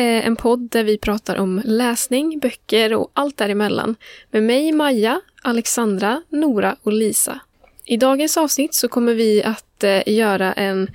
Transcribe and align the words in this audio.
Eh, 0.00 0.26
en 0.26 0.36
podd 0.36 0.70
där 0.70 0.84
vi 0.84 0.98
pratar 0.98 1.36
om 1.36 1.62
läsning, 1.64 2.38
böcker 2.38 2.94
och 2.94 3.10
allt 3.12 3.36
däremellan. 3.36 3.96
Med 4.30 4.42
mig, 4.42 4.72
Maja, 4.72 5.20
Alexandra, 5.42 6.22
Nora 6.28 6.76
och 6.82 6.92
Lisa. 6.92 7.40
I 7.84 7.96
dagens 7.96 8.36
avsnitt 8.36 8.74
så 8.74 8.88
kommer 8.88 9.14
vi 9.14 9.42
att 9.42 9.84
eh, 9.84 10.08
göra 10.08 10.52
en 10.52 10.90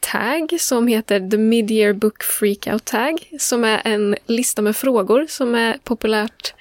tag 0.00 0.56
som 0.60 0.88
heter 0.88 1.30
The 1.30 1.36
Mid-Year 1.36 1.92
Book 1.92 2.22
Freakout 2.22 2.84
Tag. 2.84 3.30
Som 3.38 3.64
är 3.64 3.82
en 3.84 4.16
lista 4.26 4.62
med 4.62 4.76
frågor 4.76 5.26
som 5.28 5.54
är 5.54 5.78
populärt 5.84 6.54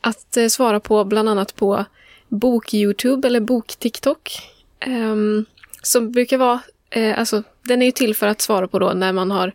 att 0.00 0.36
eh, 0.36 0.46
svara 0.46 0.80
på 0.80 1.04
bland 1.04 1.28
annat 1.28 1.56
på 1.56 1.84
bok-Youtube 2.28 3.26
eller 3.26 3.40
bok-TikTok. 3.40 4.38
Ehm, 4.80 5.44
som 5.82 6.12
brukar 6.12 6.38
vara, 6.38 6.60
eh, 6.90 7.18
alltså 7.18 7.42
den 7.62 7.82
är 7.82 7.86
ju 7.86 7.92
till 7.92 8.14
för 8.14 8.26
att 8.26 8.40
svara 8.40 8.68
på 8.68 8.78
då 8.78 8.92
när 8.92 9.12
man 9.12 9.30
har 9.30 9.52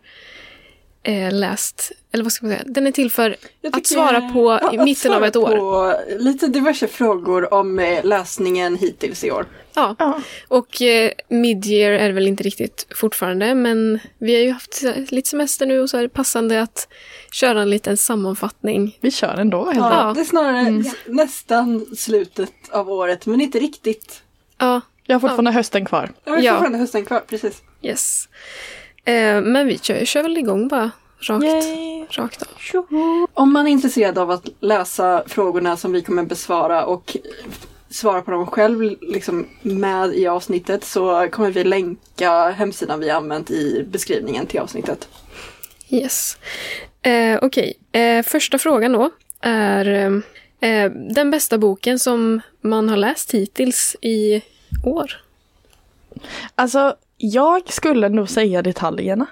eh, 1.02 1.32
läst, 1.32 1.92
eller 2.12 2.24
vad 2.24 2.32
ska 2.32 2.46
man 2.46 2.56
säga, 2.56 2.64
den 2.66 2.86
är 2.86 2.92
till 2.92 3.10
för 3.10 3.36
att 3.72 3.86
svara 3.86 4.20
på 4.32 4.58
ja, 4.62 4.72
i 4.72 4.78
mitten 4.78 5.12
av 5.12 5.24
ett 5.24 5.36
år. 5.36 5.56
På 5.56 5.94
lite 6.18 6.46
diverse 6.46 6.88
frågor 6.88 7.54
om 7.54 7.78
eh, 7.78 8.04
läsningen 8.04 8.76
hittills 8.76 9.24
i 9.24 9.30
år. 9.30 9.46
Ja. 9.74 9.96
Ja. 9.98 10.20
Och 10.48 10.82
eh, 10.82 11.10
mid-year 11.28 11.92
är 11.92 12.10
väl 12.12 12.26
inte 12.26 12.42
riktigt 12.42 12.86
fortfarande, 12.96 13.54
men 13.54 14.00
vi 14.18 14.34
har 14.34 14.42
ju 14.42 14.50
haft 14.50 14.82
lite 15.10 15.28
semester 15.28 15.66
nu 15.66 15.80
och 15.80 15.90
så 15.90 15.96
är 15.96 16.02
det 16.02 16.08
passande 16.08 16.62
att 16.62 16.88
köra 17.32 17.62
en 17.62 17.70
liten 17.70 17.96
sammanfattning. 17.96 18.98
Vi 19.00 19.10
kör 19.10 19.34
ändå. 19.38 19.64
helt 19.64 19.76
Ja, 19.78 20.06
Ja. 20.08 20.14
Det 20.14 20.20
är 20.20 20.24
snarare 20.24 20.58
Mm. 20.60 20.84
nästan 21.06 21.86
slutet 21.96 22.52
av 22.70 22.90
året, 22.90 23.26
men 23.26 23.40
inte 23.40 23.58
riktigt. 23.58 24.22
Ja, 24.58 24.80
Jag 25.06 25.14
har 25.14 25.20
fortfarande 25.20 25.50
hösten 25.52 25.84
kvar. 25.84 26.10
Jag 26.24 26.32
har 26.32 26.38
Ja. 26.42 26.52
fortfarande 26.52 26.78
hösten 26.78 27.04
kvar, 27.04 27.20
precis. 27.28 27.62
yes. 27.82 28.28
Eh, 29.04 29.40
men 29.40 29.66
vi 29.66 29.78
kör, 29.78 30.04
kör 30.04 30.22
väl 30.22 30.38
igång 30.38 30.68
bara, 30.68 30.90
rakt, 31.20 31.44
Yay. 31.44 32.04
rakt 32.10 32.42
av. 32.42 32.48
Om 33.34 33.52
man 33.52 33.66
är 33.66 33.70
intresserad 33.70 34.18
av 34.18 34.30
att 34.30 34.48
läsa 34.60 35.22
frågorna 35.26 35.76
som 35.76 35.92
vi 35.92 36.02
kommer 36.02 36.22
besvara 36.22 36.84
och 36.84 37.16
svara 37.90 38.22
på 38.22 38.30
dem 38.30 38.46
själv 38.46 38.96
liksom 39.00 39.46
med 39.62 40.14
i 40.14 40.26
avsnittet 40.26 40.84
så 40.84 41.28
kommer 41.30 41.50
vi 41.50 41.64
länka 41.64 42.50
hemsidan 42.50 43.00
vi 43.00 43.10
använt 43.10 43.50
i 43.50 43.86
beskrivningen 43.88 44.46
till 44.46 44.60
avsnittet. 44.60 45.08
Yes. 45.88 46.38
Eh, 47.02 47.38
Okej, 47.42 47.74
eh, 47.92 48.22
första 48.22 48.58
frågan 48.58 48.92
då 48.92 49.10
är 49.40 49.86
eh, 50.60 50.90
den 50.90 51.30
bästa 51.30 51.58
boken 51.58 51.98
som 51.98 52.40
man 52.60 52.88
har 52.88 52.96
läst 52.96 53.34
hittills 53.34 53.96
i 54.00 54.42
år. 54.84 55.20
Alltså, 56.54 56.94
jag 57.22 57.72
skulle 57.72 58.08
nog 58.08 58.28
säga 58.28 58.62
detaljerna. 58.62 59.26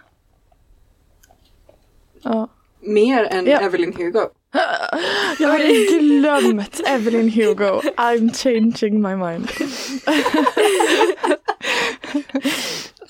Ja. 2.23 2.49
Mer 2.81 3.25
än 3.25 3.47
Ja. 3.47 3.61
Evelyn 3.61 3.93
Hugo. 3.97 4.29
Jag 5.39 5.49
hade 5.49 5.69
glömt 5.69 6.81
Evelyn 6.87 7.31
Hugo. 7.31 7.81
I'm 7.97 8.33
changing 8.35 9.03
my 9.03 9.17
mind. 9.17 9.51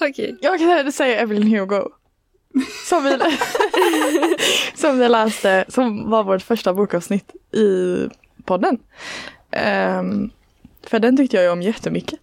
Okej. 0.00 0.38
Jag 0.40 0.58
kan 0.58 0.92
säga 0.92 1.20
Evelyn 1.20 1.58
Hugo. 1.58 1.88
Som 2.88 3.04
vi, 3.04 3.18
som 4.74 4.98
vi 4.98 5.08
läste, 5.08 5.64
som 5.68 6.10
var 6.10 6.24
vårt 6.24 6.42
första 6.42 6.74
bokavsnitt 6.74 7.32
i 7.54 7.96
podden. 8.44 8.78
Ehm, 9.50 10.30
för 10.82 10.98
den 10.98 11.16
tyckte 11.16 11.36
jag 11.36 11.44
ju 11.44 11.50
om 11.50 11.62
jättemycket. 11.62 12.20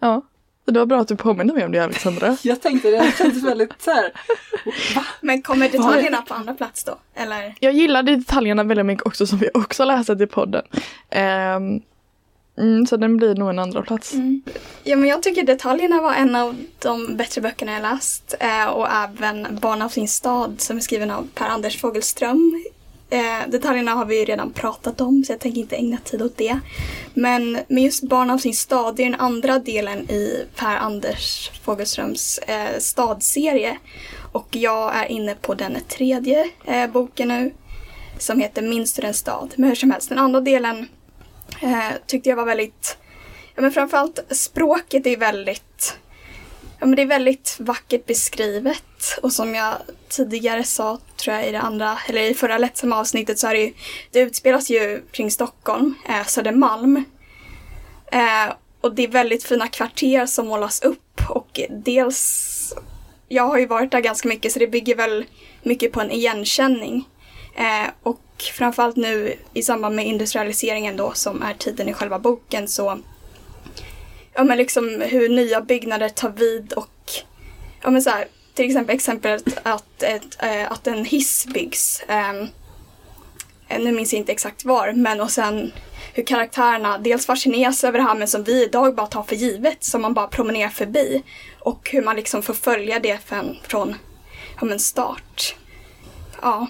Ja, 0.00 0.22
det 0.64 0.78
var 0.78 0.86
bra 0.86 1.00
att 1.00 1.08
du 1.08 1.16
påminner 1.16 1.54
mig 1.54 1.64
om 1.64 1.72
det 1.72 1.78
Alexandra. 1.78 2.36
Jag 2.42 2.60
tänkte 2.60 2.90
det 2.90 3.12
kändes 3.18 3.42
väldigt 3.42 3.82
så 3.82 3.90
här. 3.90 4.12
Men 5.20 5.42
kommer 5.42 5.68
detaljerna 5.68 6.22
på 6.22 6.34
andra 6.34 6.54
plats 6.54 6.84
då? 6.84 6.98
Eller? 7.14 7.54
Jag 7.60 7.72
gillade 7.72 8.16
detaljerna 8.16 8.64
väldigt 8.64 8.86
mycket 8.86 9.06
också 9.06 9.26
som 9.26 9.38
vi 9.38 9.48
också 9.54 9.84
läste 9.84 10.16
till 10.16 10.28
podden. 10.28 10.62
Ehm, 11.10 11.80
mm, 12.58 12.86
så 12.86 12.96
den 12.96 13.16
blir 13.16 13.34
nog 13.34 13.50
en 13.50 13.58
andra 13.58 13.82
plats. 13.82 14.14
Ja, 14.84 14.96
men 14.96 15.08
jag 15.08 15.22
tycker 15.22 15.42
detaljerna 15.42 16.00
var 16.00 16.14
en 16.14 16.36
av 16.36 16.56
de 16.78 17.16
bättre 17.16 17.40
böckerna 17.40 17.72
jag 17.72 17.82
läst. 17.82 18.34
Eh, 18.40 18.66
och 18.66 18.88
även 18.92 19.58
Barn 19.60 19.82
av 19.82 19.88
sin 19.88 20.08
stad 20.08 20.60
som 20.60 20.76
är 20.76 20.80
skriven 20.80 21.10
av 21.10 21.28
Per-Anders 21.34 21.80
Fogelström. 21.80 22.64
Eh, 23.10 23.48
detaljerna 23.48 23.90
har 23.90 24.04
vi 24.04 24.18
ju 24.18 24.24
redan 24.24 24.52
pratat 24.52 25.00
om 25.00 25.24
så 25.24 25.32
jag 25.32 25.40
tänker 25.40 25.60
inte 25.60 25.76
ägna 25.76 25.96
tid 25.96 26.22
åt 26.22 26.36
det. 26.36 26.60
Men 27.14 27.58
med 27.68 27.84
just 27.84 28.02
Barn 28.02 28.30
av 28.30 28.38
sin 28.38 28.54
stad, 28.54 28.96
det 28.96 29.02
är 29.02 29.10
den 29.10 29.20
andra 29.20 29.58
delen 29.58 30.10
i 30.10 30.46
Per-Anders 30.56 31.50
Fogelströms 31.62 32.38
eh, 32.38 32.78
stadserie. 32.78 33.78
Och 34.32 34.48
jag 34.50 34.96
är 34.96 35.04
inne 35.06 35.34
på 35.34 35.54
den 35.54 35.76
tredje 35.88 36.50
eh, 36.64 36.90
boken 36.90 37.28
nu. 37.28 37.52
Som 38.18 38.40
heter 38.40 38.62
Minns 38.62 38.92
du 38.92 39.02
den 39.02 39.14
stad? 39.14 39.54
Men 39.56 39.68
hur 39.68 39.76
som 39.76 39.90
helst, 39.90 40.08
den 40.08 40.18
andra 40.18 40.40
delen 40.40 40.88
eh, 41.62 41.90
tyckte 42.06 42.28
jag 42.28 42.36
var 42.36 42.44
väldigt 42.44 42.96
Ja, 43.54 43.62
men 43.62 43.72
framförallt 43.72 44.20
språket 44.30 45.06
är 45.06 45.16
väldigt 45.16 45.69
Ja, 46.80 46.86
men 46.86 46.96
det 46.96 47.02
är 47.02 47.06
väldigt 47.06 47.56
vackert 47.60 48.06
beskrivet 48.06 49.18
och 49.22 49.32
som 49.32 49.54
jag 49.54 49.76
tidigare 50.08 50.64
sa, 50.64 50.98
tror 51.16 51.36
jag 51.36 51.48
i 51.48 51.52
det 51.52 51.60
andra, 51.60 51.98
eller 52.08 52.22
i 52.22 52.34
förra 52.34 52.58
lättsamma 52.58 52.96
avsnittet 52.96 53.38
så 53.38 53.46
är 53.46 53.54
det 53.54 53.60
ju, 53.60 53.72
det 54.10 54.20
utspelas 54.20 54.70
ju 54.70 55.02
kring 55.10 55.30
Stockholm, 55.30 55.94
eh, 56.08 56.26
Södermalm. 56.26 57.04
Eh, 58.12 58.52
och 58.80 58.94
det 58.94 59.04
är 59.04 59.08
väldigt 59.08 59.44
fina 59.44 59.68
kvarter 59.68 60.26
som 60.26 60.46
målas 60.46 60.82
upp 60.82 61.20
och 61.28 61.60
dels, 61.70 62.74
jag 63.28 63.46
har 63.46 63.58
ju 63.58 63.66
varit 63.66 63.90
där 63.90 64.00
ganska 64.00 64.28
mycket 64.28 64.52
så 64.52 64.58
det 64.58 64.66
bygger 64.66 64.96
väl 64.96 65.24
mycket 65.62 65.92
på 65.92 66.00
en 66.00 66.10
igenkänning. 66.10 67.08
Eh, 67.56 67.90
och 68.02 68.22
framförallt 68.52 68.96
nu 68.96 69.34
i 69.54 69.62
samband 69.62 69.96
med 69.96 70.06
industrialiseringen 70.06 70.96
då 70.96 71.12
som 71.14 71.42
är 71.42 71.54
tiden 71.54 71.88
i 71.88 71.92
själva 71.92 72.18
boken 72.18 72.68
så 72.68 73.00
ja 74.34 74.44
men 74.44 74.58
liksom 74.58 75.00
hur 75.00 75.28
nya 75.28 75.60
byggnader 75.60 76.08
tar 76.08 76.30
vid 76.30 76.72
och 76.72 77.12
ja 77.82 77.90
men 77.90 78.02
så 78.02 78.10
här, 78.10 78.26
till 78.54 78.66
exempel 78.66 78.94
exemplet 78.94 79.58
att, 79.62 80.02
ett, 80.02 80.42
äh, 80.42 80.72
att 80.72 80.86
en 80.86 81.04
hiss 81.04 81.46
byggs. 81.46 82.02
ehm, 82.08 82.48
eh, 83.68 83.80
nu 83.80 83.92
minns 83.92 84.12
jag 84.12 84.20
inte 84.20 84.32
exakt 84.32 84.64
var, 84.64 84.92
men 84.92 85.20
och 85.20 85.30
sen 85.30 85.72
hur 86.14 86.26
karaktärerna 86.26 86.98
dels 86.98 87.26
fascineras 87.26 87.84
över 87.84 87.98
det 87.98 88.04
här 88.04 88.14
men 88.14 88.28
som 88.28 88.44
vi 88.44 88.64
idag 88.64 88.94
bara 88.94 89.06
tar 89.06 89.22
för 89.22 89.36
givet, 89.36 89.84
som 89.84 90.02
man 90.02 90.14
bara 90.14 90.26
promenerar 90.26 90.68
förbi. 90.68 91.22
Och 91.60 91.90
hur 91.92 92.02
man 92.02 92.16
liksom 92.16 92.42
får 92.42 92.54
följa 92.54 92.98
det 92.98 93.18
från, 93.24 93.56
från 93.68 93.94
ja, 94.60 94.66
men 94.66 94.80
start. 94.80 95.56
Ja. 96.42 96.66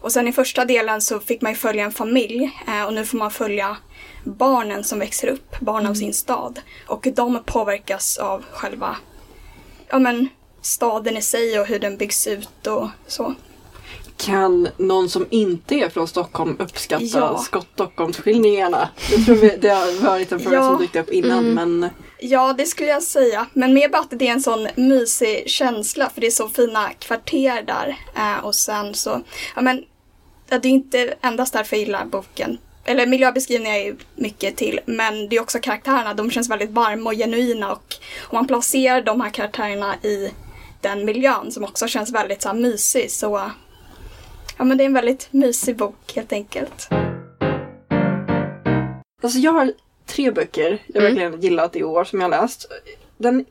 Och 0.00 0.12
sen 0.12 0.28
i 0.28 0.32
första 0.32 0.64
delen 0.64 1.00
så 1.00 1.20
fick 1.20 1.42
man 1.42 1.52
ju 1.52 1.58
följa 1.58 1.84
en 1.84 1.92
familj 1.92 2.50
eh, 2.68 2.84
och 2.84 2.94
nu 2.94 3.04
får 3.04 3.18
man 3.18 3.30
följa 3.30 3.76
barnen 4.24 4.84
som 4.84 4.98
växer 4.98 5.28
upp, 5.28 5.60
barn 5.60 5.86
av 5.86 5.94
sin 5.94 6.14
stad. 6.14 6.60
Och 6.86 7.06
de 7.14 7.42
påverkas 7.46 8.18
av 8.18 8.44
själva 8.50 8.96
ja, 9.88 9.98
men, 9.98 10.28
staden 10.62 11.16
i 11.16 11.22
sig 11.22 11.60
och 11.60 11.66
hur 11.66 11.78
den 11.78 11.96
byggs 11.96 12.26
ut 12.26 12.66
och 12.66 12.88
så. 13.06 13.34
Kan 14.16 14.68
någon 14.76 15.08
som 15.08 15.26
inte 15.30 15.74
är 15.74 15.88
från 15.88 16.08
Stockholm 16.08 16.56
uppskatta 16.58 17.04
Ja. 17.04 17.44
Stockholmsskildringarna? 17.74 18.88
Jag 19.10 19.24
tror 19.24 19.34
vi, 19.34 19.56
det 19.56 19.68
har 19.68 20.02
varit 20.04 20.32
en 20.32 20.40
fråga 20.40 20.56
Ja. 20.56 20.68
som 20.68 20.78
dykt 20.78 20.96
upp 20.96 21.10
innan 21.10 21.54
men 21.54 21.90
Ja, 22.20 22.52
det 22.58 22.66
skulle 22.66 22.88
jag 22.88 23.02
säga. 23.02 23.46
Men 23.52 23.74
mer 23.74 23.88
bara 23.88 24.02
att 24.02 24.10
det 24.18 24.28
är 24.28 24.32
en 24.32 24.40
sån 24.40 24.68
mysig 24.76 25.44
känsla 25.46 26.10
för 26.10 26.20
det 26.20 26.26
är 26.26 26.30
så 26.30 26.48
fina 26.48 26.88
kvarter 26.98 27.62
där. 27.62 27.96
Eh, 28.16 28.44
och 28.44 28.54
sen 28.54 28.94
så, 28.94 29.20
ja 29.56 29.62
men, 29.62 29.84
det 30.48 30.54
är 30.54 30.66
inte 30.66 31.14
endast 31.20 31.52
därför 31.52 31.76
jag 31.76 31.84
gillar 31.84 32.04
boken. 32.04 32.58
Eller 32.88 33.06
miljöbeskrivningar 33.06 33.74
är 33.76 33.96
mycket 34.14 34.56
till, 34.56 34.80
men 34.86 35.28
det 35.28 35.36
är 35.36 35.40
också 35.40 35.58
karaktärerna. 35.58 36.14
De 36.14 36.30
känns 36.30 36.50
väldigt 36.50 36.70
varma 36.70 37.10
och 37.10 37.16
genuina 37.16 37.72
och 37.72 37.94
om 38.20 38.34
man 38.36 38.46
placerar 38.46 39.02
de 39.02 39.20
här 39.20 39.30
karaktärerna 39.30 39.94
i 40.02 40.30
den 40.80 41.04
miljön 41.04 41.52
som 41.52 41.64
också 41.64 41.88
känns 41.88 42.12
väldigt 42.12 42.42
så 42.42 42.48
här, 42.48 42.54
mysig 42.56 43.10
så 43.10 43.50
ja 44.58 44.64
men 44.64 44.78
det 44.78 44.84
är 44.84 44.86
en 44.86 44.94
väldigt 44.94 45.28
mysig 45.30 45.76
bok 45.76 46.12
helt 46.14 46.32
enkelt. 46.32 46.88
Alltså 49.22 49.38
jag 49.38 49.52
har 49.52 49.72
tre 50.06 50.30
böcker 50.30 50.82
jag 50.86 51.02
Mm. 51.02 51.14
verkligen 51.14 51.40
gillat 51.40 51.76
i 51.76 51.82
år 51.84 52.04
som 52.04 52.20
jag 52.20 52.28
har 52.28 52.42
läst. 52.42 52.66
Den, 53.16 53.44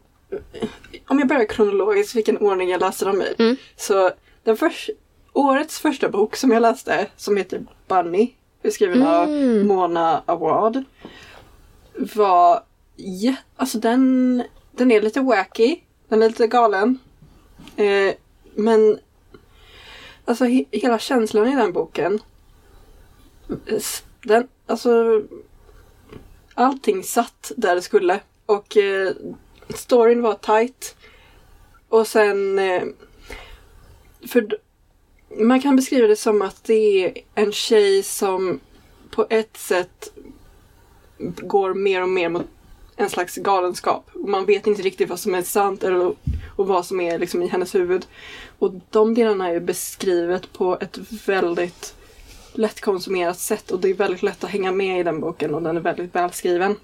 om 1.08 1.20
jag 1.20 1.28
börjar 1.28 1.46
kronologiskt 1.46 2.16
vilken 2.16 2.38
ordning 2.38 2.70
jag 2.70 2.82
läste 2.82 3.06
dem 3.06 3.22
i. 3.22 3.36
Mm. 3.40 3.56
Så 3.76 4.12
den 4.44 4.58
första, 4.58 4.94
årets 5.34 5.80
första 5.80 6.10
bok 6.10 6.36
som 6.36 6.52
jag 6.52 6.62
läste 6.62 7.08
som 7.18 7.38
heter 7.38 7.62
Bunny, 7.88 8.34
skriven 8.72 9.02
av 9.08 9.24
Mm. 9.30 9.68
Mona 9.68 10.24
Award. 10.26 10.84
Var 12.16 12.64
jä- 12.98 13.36
alltså 13.56 13.80
den, 13.80 14.44
den 14.72 14.92
är 14.92 15.02
lite 15.02 15.22
wacky, 15.22 15.80
den 16.08 16.22
är 16.24 16.28
lite 16.30 16.48
galen. 16.48 17.00
Eh, 17.76 18.14
men 18.56 19.00
alltså 20.26 20.46
he- 20.46 20.66
hela 20.72 21.00
känslan 21.00 21.48
i 21.48 21.56
den 21.56 21.74
boken. 21.74 22.20
Den, 24.24 24.48
alltså 24.66 25.22
allting 26.54 27.04
satt 27.04 27.52
där 27.58 27.76
det 27.76 27.82
skulle. 27.82 28.20
Och 28.46 28.78
eh, 28.78 29.12
storyn 29.70 30.22
var 30.22 30.34
tight. 30.34 30.96
Och 31.90 32.08
sen 32.08 32.60
eh, 32.60 32.84
för 34.28 34.58
man 35.36 35.62
kan 35.62 35.76
beskriva 35.76 36.08
det 36.08 36.16
som 36.16 36.42
att 36.42 36.64
det 36.64 37.06
är 37.06 37.14
en 37.36 37.52
tjej 37.52 38.04
som 38.04 38.60
på 39.10 39.28
ett 39.30 39.58
sätt 39.58 40.14
går 41.20 41.74
mer 41.74 42.02
och 42.02 42.10
mer 42.10 42.30
mot 42.30 42.46
en 42.96 43.10
slags 43.10 43.36
galenskap. 43.36 44.10
Man 44.14 44.46
vet 44.46 44.68
inte 44.68 44.82
riktigt 44.82 45.10
vad 45.10 45.20
som 45.20 45.36
är 45.36 45.42
sant 45.42 45.84
eller, 45.84 46.16
och 46.56 46.68
vad 46.68 46.86
som 46.86 47.02
är 47.02 47.20
liksom 47.20 47.44
i 47.44 47.48
hennes 47.48 47.76
huvud. 47.76 48.06
Och 48.60 48.74
de 48.90 49.14
delarna 49.14 49.50
är 49.50 49.60
beskrivet 49.60 50.54
på 50.54 50.78
ett 50.82 50.98
väldigt 51.28 51.96
lättkonsumerat 52.54 53.40
sätt 53.40 53.72
och 53.72 53.80
det 53.80 53.90
är 53.90 53.94
väldigt 53.94 54.24
lätt 54.24 54.44
att 54.44 54.50
hänga 54.50 54.72
med 54.72 55.00
i 55.00 55.04
den 55.04 55.20
boken 55.20 55.56
och 55.56 55.62
den 55.62 55.78
är 55.78 55.82
väldigt 55.82 56.16
välskriven. 56.16 56.76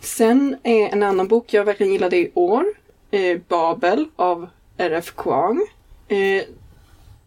Sen 0.00 0.56
är 0.62 0.88
en 0.88 1.02
annan 1.02 1.28
bok 1.28 1.54
jag 1.54 1.64
verkligen 1.64 1.92
gillade 1.92 2.16
i 2.16 2.30
år, 2.34 2.64
eh, 3.10 3.38
Babel 3.48 4.08
av 4.16 4.48
R.F. 4.76 5.12
Kuang. 5.16 5.66
Eh, 6.08 6.44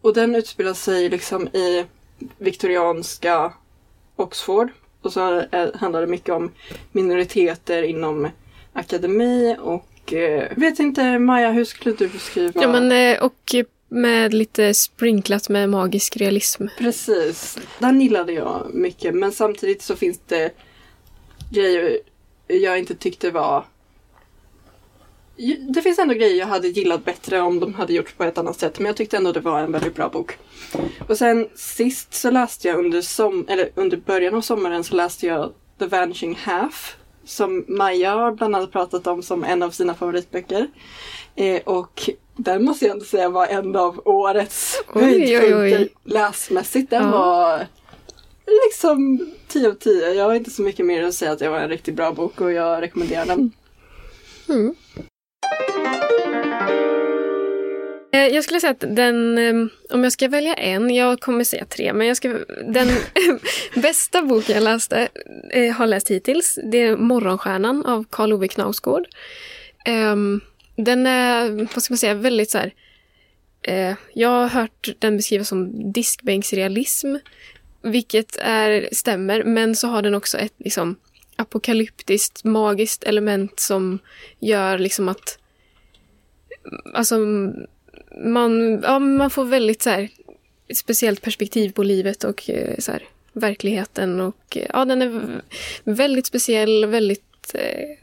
och 0.04 0.14
den 0.14 0.36
utspelar 0.36 0.74
sig 0.74 1.10
liksom 1.10 1.48
i 1.48 1.86
viktorianska 2.38 3.54
Oxford. 4.16 4.70
Och 5.02 5.14
så 5.14 5.46
handlar 5.76 6.02
det 6.02 6.08
mycket 6.08 6.36
om 6.36 6.52
minoriteter 6.92 7.84
inom 7.84 8.30
akademi 8.74 9.56
och 9.60 10.14
eh, 10.14 10.52
vet 10.56 10.80
inte 10.80 11.20
Maja, 11.20 11.52
hur 11.52 11.66
skulle 11.66 11.96
du 11.96 12.08
beskriva? 12.08 12.62
Ja, 12.62 12.72
men, 12.72 12.92
eh, 12.92 13.24
och 13.24 13.56
med 13.90 14.34
lite 14.34 14.74
sprinklat 14.74 15.50
med 15.50 15.70
magisk 15.70 16.18
realism. 16.18 16.66
Precis, 16.78 17.58
den 17.80 18.02
gillade 18.02 18.34
jag 18.34 18.70
mycket 18.74 19.16
men 19.16 19.32
samtidigt 19.32 19.82
så 19.82 19.96
finns 19.96 20.20
det 20.28 20.52
grejer 21.52 22.00
jag 22.48 22.80
inte 22.80 22.96
tyckte 22.96 23.32
var 23.32 23.66
det 25.74 25.82
finns 25.82 26.00
ändå 26.00 26.14
grejer 26.14 26.40
jag 26.40 26.48
hade 26.48 26.68
gillat 26.68 27.06
bättre 27.06 27.42
om 27.42 27.60
de 27.60 27.74
hade 27.74 27.94
gjort 27.94 28.18
på 28.18 28.24
ett 28.24 28.38
annat 28.38 28.60
sätt 28.60 28.80
men 28.80 28.86
jag 28.86 28.96
tyckte 28.96 29.18
ändå 29.18 29.32
det 29.32 29.40
var 29.40 29.60
en 29.60 29.72
väldigt 29.72 29.96
bra 29.96 30.10
bok. 30.10 30.38
Och 31.08 31.18
sen 31.18 31.48
sist 31.56 32.14
så 32.14 32.32
läste 32.32 32.68
jag 32.68 32.78
under, 32.78 33.02
som, 33.02 33.46
eller 33.50 33.70
under 33.76 33.98
början 33.98 34.36
av 34.36 34.42
sommaren 34.42 34.84
så 34.84 34.96
läste 34.96 35.28
jag 35.28 35.52
The 35.80 35.86
Vanishing 35.86 36.36
Half 36.36 36.96
som 37.26 37.66
Maja 37.68 38.12
har 38.16 38.32
bland 38.32 38.56
annat 38.56 38.72
pratat 38.72 39.08
om 39.08 39.24
som 39.24 39.44
en 39.44 39.64
av 39.64 39.70
sina 39.72 39.94
favoritböcker. 39.96 40.68
Eh, 41.36 41.62
och 41.64 42.10
den 42.36 42.66
måste 42.66 42.86
jag 42.86 42.92
ändå 42.94 43.06
säga 43.06 43.30
var 43.30 43.48
en 43.48 43.76
av 43.76 44.02
årets 44.06 44.84
höjdpunkter 44.88 45.90
läsmässigt. 46.04 46.90
Den 46.90 47.04
Ja. 47.04 47.12
var 47.12 47.68
liksom 48.68 49.28
10 49.48 49.70
av 49.70 49.74
10. 49.74 50.14
Jag 50.14 50.26
har 50.26 50.34
inte 50.36 50.52
så 50.52 50.62
mycket 50.62 50.86
mer 50.86 51.04
att 51.04 51.14
säga 51.14 51.32
att 51.32 51.40
det 51.40 51.50
var 51.50 51.60
en 51.60 51.70
riktigt 51.70 51.96
bra 51.96 52.12
bok 52.12 52.42
och 52.42 52.52
jag 52.52 52.82
rekommenderar 52.82 53.26
den. 53.26 53.52
Mm. 54.50 54.76
Eh, 58.14 58.28
jag 58.28 58.44
skulle 58.44 58.60
säga 58.60 58.72
att 58.72 58.96
den, 58.96 59.38
ehm, 59.38 59.70
om 59.90 60.04
jag 60.04 60.14
ska 60.14 60.28
välja 60.28 60.54
en, 60.54 60.96
jag 60.96 61.20
kommer 61.20 61.44
säga 61.44 61.66
tre, 61.66 61.94
men 61.94 62.08
jag 62.08 62.18
ska, 62.18 62.40
den 62.68 62.88
bästa 63.76 64.22
boken 64.22 64.56
jag 64.56 64.64
läste, 64.64 65.08
eh, 65.50 65.74
har 65.74 65.88
läst 65.88 66.12
hittills, 66.12 66.60
det 66.64 66.78
är 66.78 66.98
Morgonstjärnan 66.98 67.86
av 67.86 68.06
Karl 68.10 68.34
Ove 68.34 68.48
Knausgård. 68.48 69.08
Ehm, 69.86 70.42
den 70.76 71.08
är, 71.08 71.68
vad 71.74 71.84
ska 71.84 71.94
man 71.94 71.98
säga, 71.98 72.14
väldigt 72.14 72.52
så 72.52 72.58
här, 72.58 72.74
eh, 73.62 73.96
jag 74.14 74.30
har 74.30 74.48
hört 74.48 74.90
den 75.00 75.18
beskrivas 75.18 75.48
som 75.48 75.92
diskbänksrealism, 75.94 77.16
vilket 77.82 78.38
är, 78.42 78.90
stämmer, 78.92 79.44
men 79.44 79.76
så 79.76 79.88
har 79.88 80.02
den 80.02 80.16
också 80.16 80.38
ett 80.38 80.54
liksom 80.58 80.96
apokalyptiskt, 81.36 82.44
magiskt 82.44 83.04
element 83.04 83.60
som 83.60 84.00
gör 84.40 84.78
liksom 84.78 85.10
att 85.10 85.38
alltså 86.94 87.18
man, 88.18 88.81
ja, 88.83 89.00
man 89.00 89.30
får 89.30 89.45
väldigt 89.45 89.81
så 89.81 89.89
här, 89.89 90.10
speciellt 90.74 91.21
perspektiv 91.21 91.71
på 91.71 91.83
livet 91.83 92.24
och 92.24 92.50
eh, 92.50 92.75
så 92.80 92.92
här, 92.92 93.04
verkligheten. 93.33 94.21
Och, 94.21 94.57
eh, 94.57 94.68
ja, 94.74 94.86
den 94.86 95.01
är 95.01 95.42
väldigt 95.83 96.25
speciell, 96.25 96.86
väldigt 96.86 97.51
eh, 97.54 97.98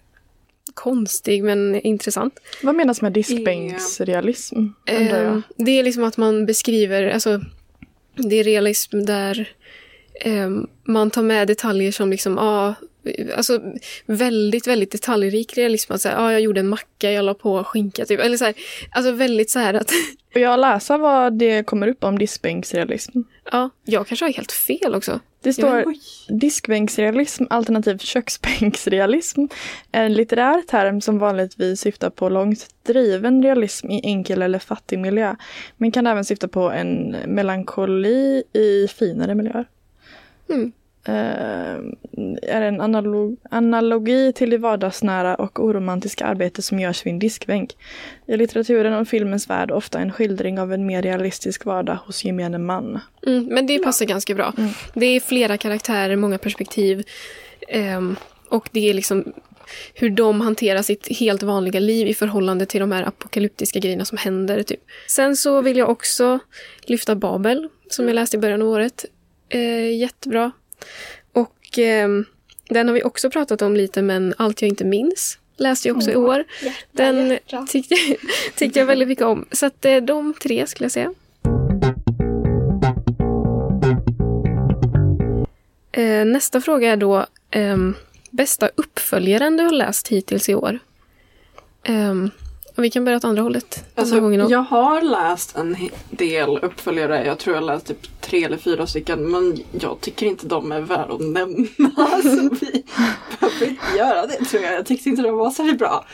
konstig 0.75 1.45
men 1.45 1.81
intressant. 1.81 2.41
Vad 2.63 2.75
menas 2.75 3.03
med 3.03 3.13
diskbänksrealism? 3.13 4.57
Undrar 4.57 5.25
Eh, 5.25 5.41
det 5.57 5.71
är 5.71 5.83
liksom 5.83 6.05
att 6.05 6.17
man 6.17 6.47
beskriver, 6.47 7.11
alltså 7.11 7.41
det 8.15 8.37
är 8.37 8.45
realism 8.45 9.05
där 9.05 9.41
eh, 9.41 9.47
man 10.85 11.11
tar 11.11 11.23
med 11.23 11.49
detaljer 11.49 11.93
som 11.93 12.11
liksom, 12.11 12.37
ja, 12.37 12.75
alltså 13.37 13.61
väldigt, 14.07 14.67
väldigt 14.67 14.93
detaljrik 14.93 15.57
realism. 15.57 15.93
Att 15.93 16.01
säga, 16.01 16.15
ja, 16.15 16.33
jag 16.33 16.41
gjorde 16.41 16.61
en 16.61 16.69
macka, 16.69 17.13
jag 17.13 17.25
la 17.25 17.35
på 17.35 17.65
skinka, 17.65 18.05
typ. 18.05 18.21
Eller 18.21 18.37
så 18.37 18.45
här, 18.45 18.55
alltså 18.91 19.13
väldigt 19.13 19.51
så 19.51 19.59
här 19.59 19.75
att, 19.75 19.93
Får 20.33 20.43
jag 20.43 20.61
läsa 20.61 20.99
vad 20.99 21.39
det 21.39 21.63
kommer 21.67 21.89
upp 21.89 22.05
om 22.05 22.19
diskbänksrealism? 22.19 23.21
ja, 23.53 23.71
jag 23.85 24.07
kanske 24.07 24.25
har 24.25 24.33
helt 24.33 24.53
fel 24.53 24.95
också. 24.95 25.21
Det 25.43 25.53
står 25.53 25.85
Oj. 25.87 26.01
diskbänksrealism 26.29 27.45
alternativt 27.51 28.03
köksbänksrealism 28.03 29.47
en 29.93 30.13
litterär 30.13 30.63
term 30.63 31.01
som 31.01 31.19
vanligtvis 31.19 31.81
syftar 31.81 32.11
på 32.11 32.29
långt 32.29 32.67
driven 32.87 33.43
realism 33.43 33.91
i 33.91 34.01
enkel 34.05 34.43
eller 34.43 34.59
fattig 34.59 34.99
miljö. 34.99 35.37
Men 35.77 35.93
kan 35.93 36.07
även 36.07 36.25
syfta 36.25 36.49
på 36.49 36.71
en 36.71 37.17
melankoli 37.27 38.43
i 38.53 38.89
finare 38.89 39.35
miljöer. 39.35 39.67
Mm. 40.51 40.73
Eh, 41.05 41.81
är 42.43 42.63
en 42.63 42.81
analog, 42.81 43.37
analogi 43.51 44.33
till 44.33 44.51
det 44.51 44.59
vardagsnära 44.59 45.35
och 45.35 45.65
oromantiska 45.65 46.27
arbete 46.27 46.63
som 46.63 46.81
görs 46.81 47.07
vid 47.07 47.13
en 47.13 47.19
diskbänk. 47.19 47.77
I 48.27 48.37
litteraturen 48.37 48.95
och 48.95 49.09
filmens 49.09 49.51
värld 49.51 49.71
ofta 49.71 49.99
en 49.99 50.13
skildring 50.13 50.61
av 50.61 50.73
en 50.73 50.87
mer 50.87 51.03
realistisk 51.03 51.65
vardag 51.65 51.99
hos 52.07 52.25
gemene 52.25 52.59
man. 52.59 53.01
Mm, 53.27 53.45
men 53.45 53.67
det 53.67 53.79
passar 53.79 54.07
ganska 54.07 54.35
bra. 54.35 54.53
Mm. 54.59 54.71
Det 54.95 55.07
är 55.07 55.21
flera 55.21 55.57
karaktärer, 55.57 56.17
många 56.17 56.39
perspektiv. 56.39 57.07
ehm, 57.69 58.17
och 58.49 58.69
det 58.73 58.91
är 58.91 58.95
liksom 58.95 59.33
hur 59.95 60.11
de 60.11 60.41
hanterar 60.41 60.83
sitt 60.83 61.19
helt 61.19 61.43
vanliga 61.43 61.81
liv 61.81 62.09
i 62.09 62.15
förhållande 62.15 62.67
till 62.67 62.81
de 62.81 62.93
här 62.93 63.03
apokalyptiska 63.03 63.79
grejerna 63.79 64.05
som 64.05 64.19
händer. 64.19 64.63
Typ. 64.63 64.81
Sen 65.07 65.37
så 65.37 65.63
vill 65.63 65.77
jag 65.77 65.91
också 65.91 66.39
lyfta 66.83 67.15
Babel, 67.15 67.69
som 67.89 68.09
jag 68.09 68.15
läste 68.15 68.37
i 68.37 68.41
början 68.41 68.63
av 68.63 68.69
året. 68.69 69.05
Eh, 69.51 69.97
jättebra. 69.99 70.53
Och 71.33 71.79
ehm, 71.79 72.25
den 72.69 72.89
har 72.89 72.95
vi 72.95 73.03
också 73.03 73.31
pratat 73.31 73.63
om 73.63 73.77
lite, 73.77 74.03
men 74.03 74.35
Allt 74.39 74.63
jag 74.63 74.69
inte 74.69 74.85
minns 74.85 75.39
läste 75.57 75.89
jag 75.89 75.97
också 75.97 76.11
i 76.11 76.17
år. 76.17 76.45
Hjärta, 76.63 76.79
Den 76.93 77.39
tyckte, 77.69 77.95
tyckte 78.55 78.79
jag 78.79 78.87
väldigt 78.87 79.09
mycket 79.09 79.25
om. 79.25 79.47
Så 79.53 79.67
att 79.67 79.85
eh, 79.85 79.97
de 79.97 80.35
tre 80.43 80.67
skulle 80.67 80.85
jag 80.85 80.93
säga. 80.93 81.15
Eh, 85.93 86.25
nästa 86.25 86.61
fråga 86.61 86.93
är 86.93 86.97
då 86.97 87.27
ehm, 87.51 87.95
bästa 88.31 88.71
uppföljaren 88.75 89.57
du 89.57 89.65
har 89.65 89.73
läst 89.73 90.09
hittills 90.09 90.49
i 90.49 90.55
år. 90.55 90.79
Ehm, 91.83 92.31
och 92.77 92.85
vi 92.85 92.91
kan 92.91 93.05
börja 93.05 93.17
åt 93.17 93.25
andra 93.25 93.43
hållet 93.43 93.85
Alltså, 93.95 94.33
jag 94.33 94.63
har 94.63 95.03
läst 95.03 95.57
en 95.57 95.77
del 96.11 96.59
uppföljare. 96.59 97.27
Jag 97.27 97.39
tror 97.39 97.57
jag 97.57 97.65
läst 97.65 97.87
typ 97.87 98.20
tre 98.31 98.45
eller 98.45 98.57
fyra 98.57 98.87
stycken. 98.87 99.31
Men 99.31 99.59
jag 99.81 100.01
tycker 100.01 100.27
inte 100.27 100.47
de 100.47 100.73
är 100.73 100.81
värda 100.81 101.15
att 101.15 101.21
nämna. 101.21 101.67
Alltså, 101.97 102.49
vi 102.61 102.85
behöver 103.41 103.67
inte 103.69 103.99
göra 103.99 104.27
det 104.27 104.45
tror 104.45 104.63
jag. 104.63 104.75
Jag 104.75 104.87
tyckte 104.87 105.09
inte 105.09 105.23
de 105.23 105.37
var 105.37 105.51
särskilt 105.51 105.79
bra. 105.79 106.05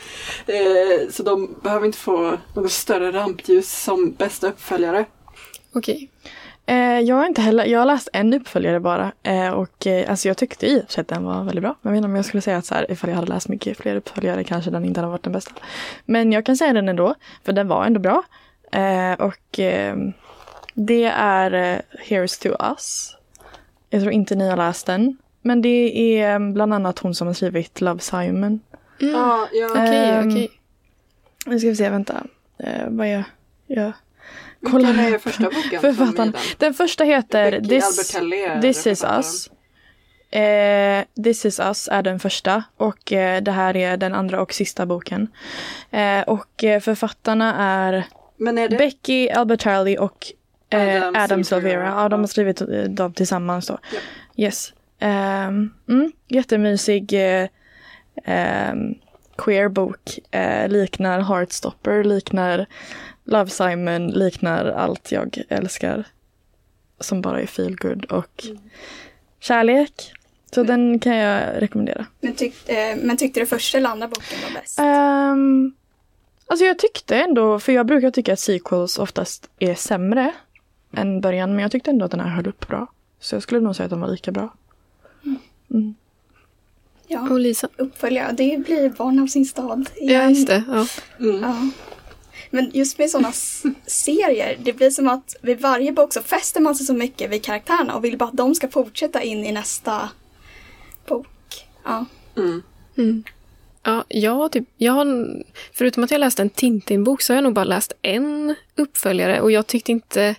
Eh, 0.47 1.09
så 1.09 1.23
de 1.23 1.55
behöver 1.63 1.85
inte 1.85 1.97
få 1.97 2.37
något 2.53 2.71
större 2.71 3.11
rampljus 3.11 3.83
som 3.83 4.11
bästa 4.11 4.47
uppföljare. 4.47 5.05
Okej. 5.73 6.09
Eh, 6.65 6.99
jag 6.99 7.15
har 7.15 7.25
inte 7.25 7.41
heller, 7.41 7.65
jag 7.65 7.79
har 7.79 7.85
läst 7.85 8.09
en 8.13 8.33
uppföljare 8.33 8.79
bara 8.79 9.11
eh, 9.23 9.49
och 9.49 9.87
eh, 9.87 10.09
alltså 10.09 10.27
jag 10.27 10.37
tyckte 10.37 10.67
i 10.67 10.79
och 10.79 10.83
för 10.85 10.91
sig 10.93 11.01
att 11.01 11.07
den 11.07 11.23
var 11.23 11.43
väldigt 11.43 11.61
bra. 11.61 11.75
Men 11.81 11.89
jag 11.89 11.91
vet 11.91 11.97
inte 11.97 12.09
om 12.09 12.15
jag 12.15 12.25
skulle 12.25 12.41
säga 12.41 12.57
att 12.57 12.65
så 12.65 12.75
här, 12.75 12.91
ifall 12.91 13.09
jag 13.09 13.17
hade 13.17 13.33
läst 13.33 13.49
mycket 13.49 13.77
fler 13.77 13.95
uppföljare 13.95 14.43
kanske 14.43 14.71
den 14.71 14.85
inte 14.85 14.99
hade 14.99 15.11
varit 15.11 15.23
den 15.23 15.33
bästa. 15.33 15.51
Men 16.05 16.31
jag 16.31 16.45
kan 16.45 16.57
säga 16.57 16.73
den 16.73 16.89
ändå, 16.89 17.15
för 17.43 17.53
den 17.53 17.67
var 17.67 17.85
ändå 17.85 17.99
bra. 17.99 18.23
Eh, 18.71 19.13
och 19.13 19.59
eh, 19.59 19.95
det 20.77 21.03
är 21.15 21.53
eh, 21.53 21.79
Here's 22.07 22.41
to 22.43 22.63
us. 22.71 23.15
Jag 23.89 24.01
tror 24.01 24.13
inte 24.13 24.35
ni 24.35 24.49
har 24.49 24.57
läst 24.57 24.85
den. 24.85 25.17
Men 25.41 25.61
det 25.61 26.19
är 26.19 26.33
eh, 26.33 26.51
bland 26.51 26.73
annat 26.73 26.99
hon 26.99 27.15
som 27.15 27.27
har 27.27 27.33
skrivit 27.33 27.81
Love 27.81 27.99
Simon. 27.99 28.59
Mm. 29.01 29.13
Ja, 29.13 29.47
jag, 29.53 29.71
Okej, 29.71 30.09
Ehm, 30.09 30.29
okej. 30.29 30.51
Nu 31.45 31.59
ska 31.59 31.69
vi 31.69 31.75
se, 31.75 31.89
vänta. 31.89 32.23
Eh, 32.59 32.87
vad 32.87 33.07
är 33.07 33.23
jag? 33.67 33.91
kolla 34.71 34.87
Vilken 34.87 35.05
är 35.05 35.15
upp 35.15 35.21
första 35.21 35.43
boken? 35.43 35.81
författaren. 35.81 36.31
den? 36.31 36.41
Den 36.57 36.73
första 36.73 37.03
heter 37.03 37.51
Becky 37.51 37.67
This, 37.69 38.15
This 38.61 38.87
is 38.87 39.03
us. 39.03 39.49
Eh, 40.31 41.03
This 41.23 41.45
is 41.45 41.59
us 41.59 41.87
är 41.91 42.01
den 42.03 42.19
första 42.19 42.63
och 42.77 43.11
eh, 43.13 43.41
det 43.41 43.51
här 43.51 43.75
är 43.75 43.97
den 43.97 44.13
andra 44.13 44.41
och 44.41 44.53
sista 44.53 44.85
boken. 44.85 45.27
Eh, 45.91 46.21
och 46.21 46.63
författarna 46.81 47.55
är 47.55 48.03
Men 48.37 48.57
är 48.57 48.69
det? 48.69 48.77
Becky 48.77 49.29
Albertalli 49.29 49.97
och 49.97 50.25
eh, 50.69 50.97
Adam 50.97 51.15
Adam, 51.15 51.43
Silvera. 51.43 51.87
Ja, 51.87 52.09
de 52.09 52.19
har 52.19 52.27
skrivit 52.27 52.61
dem 52.89 53.13
tillsammans 53.13 53.67
då. 53.67 53.77
Ja. 53.93 53.99
Yes. 54.35 54.73
Um, 55.01 55.73
mm, 55.89 56.11
jättemysig 56.27 57.13
eh, 57.13 57.47
ehm, 58.23 58.95
queer 59.37 59.69
bok. 59.69 60.19
Eh, 60.31 60.69
liknar 60.69 61.19
Heartstopper, 61.19 62.03
liknar 62.03 62.65
Love 63.23 63.49
Simon, 63.49 64.07
liknar 64.07 64.65
allt 64.65 65.11
jag 65.11 65.41
älskar. 65.49 66.03
Som 66.99 67.21
bara 67.21 67.41
är 67.41 67.45
feel 67.45 67.75
good 67.75 68.05
och 68.05 68.45
kärlek. 69.39 70.13
Så 70.53 70.63
den 70.63 70.99
kan 70.99 71.15
jag 71.15 71.61
rekommendera. 71.61 72.05
Men, 72.19 72.35
tyck, 72.35 72.69
eh, 72.69 72.97
men 72.97 73.17
tyckte 73.17 73.39
du 73.39 73.45
första 73.45 73.77
eller 73.77 73.89
andra 73.89 74.07
boken 74.07 74.37
var 74.43 74.61
bäst? 74.61 74.79
Um, 74.79 75.75
alltså 76.47 76.65
jag 76.65 76.79
tyckte 76.79 77.15
ändå, 77.15 77.59
för 77.59 77.71
jag 77.71 77.85
brukar 77.85 78.11
tycka 78.11 78.33
att 78.33 78.39
sequels 78.39 78.99
oftast 78.99 79.49
är 79.59 79.75
sämre 79.75 80.33
än 80.93 81.21
början, 81.21 81.49
men 81.51 81.59
jag 81.59 81.71
tyckte 81.71 81.91
ändå 81.91 82.05
att 82.05 82.11
den 82.11 82.19
här 82.19 82.29
höll 82.29 82.47
upp 82.47 82.67
bra. 82.67 82.87
Så 83.19 83.35
jag 83.35 83.43
skulle 83.43 83.59
nog 83.59 83.75
säga 83.75 83.85
att 83.85 83.89
den 83.89 83.99
var 84.01 84.07
lika 84.07 84.31
bra. 84.31 84.53
Ja, 87.07 87.29
Och 87.29 87.39
Lisa? 87.39 87.67
uppföljare. 87.77 88.31
Det 88.31 88.57
blir 88.65 88.89
Barn 88.89 89.19
av 89.19 89.27
sin 89.27 89.45
stad. 89.45 89.89
Ja, 89.95 90.01
igen. 90.01 90.29
just 90.29 90.47
det. 90.47 90.63
Ja. 90.67 90.87
Mm. 91.19 91.41
Ja. 91.41 91.69
Men 92.49 92.71
just 92.73 92.97
med 92.99 93.09
sådana 93.09 93.31
serier, 93.85 94.57
det 94.63 94.73
blir 94.73 94.89
som 94.89 95.07
att 95.07 95.35
vid 95.41 95.61
varje 95.61 95.91
bok 95.91 96.13
så 96.13 96.21
fäster 96.21 96.61
man 96.61 96.75
sig 96.75 96.85
så 96.85 96.93
mycket 96.93 97.31
vid 97.31 97.43
karaktärerna 97.43 97.95
och 97.95 98.03
vill 98.03 98.17
bara 98.17 98.29
att 98.29 98.37
de 98.37 98.55
ska 98.55 98.67
fortsätta 98.67 99.23
in 99.23 99.45
i 99.45 99.51
nästa 99.51 100.09
bok. 101.07 101.27
Ja. 101.83 102.05
Mm. 102.37 102.63
Mm. 102.97 103.23
Ja, 103.83 104.03
jag, 104.07 104.51
typ, 104.51 104.67
jag 104.77 104.93
har, 104.93 105.27
förutom 105.73 106.03
att 106.03 106.11
jag 106.11 106.19
läste 106.19 106.41
en 106.41 106.49
Tintin-bok 106.49 107.21
så 107.21 107.33
har 107.33 107.35
jag 107.37 107.43
nog 107.43 107.53
bara 107.53 107.65
läst 107.65 107.93
en 108.01 108.55
uppföljare 108.75 109.41
och 109.41 109.51
jag 109.51 109.67
tyckte 109.67 109.91
inte... 109.91 110.35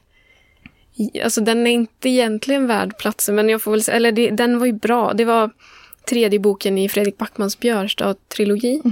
Alltså 1.25 1.41
den 1.41 1.67
är 1.67 1.71
inte 1.71 2.09
egentligen 2.09 2.67
värd 2.67 2.99
platsen 2.99 3.35
men 3.35 3.49
jag 3.49 3.63
får 3.63 3.71
väl 3.71 3.83
säga, 3.83 3.97
eller 3.97 4.13
det, 4.13 4.31
den 4.31 4.59
var 4.59 4.67
ju 4.67 4.73
bra. 4.73 5.13
Det 5.13 5.25
var 5.25 5.51
tredje 6.09 6.39
boken 6.39 6.79
i 6.79 6.89
Fredrik 6.89 7.19
Backmans 7.19 7.59
Björstad-trilogi. 7.61 8.83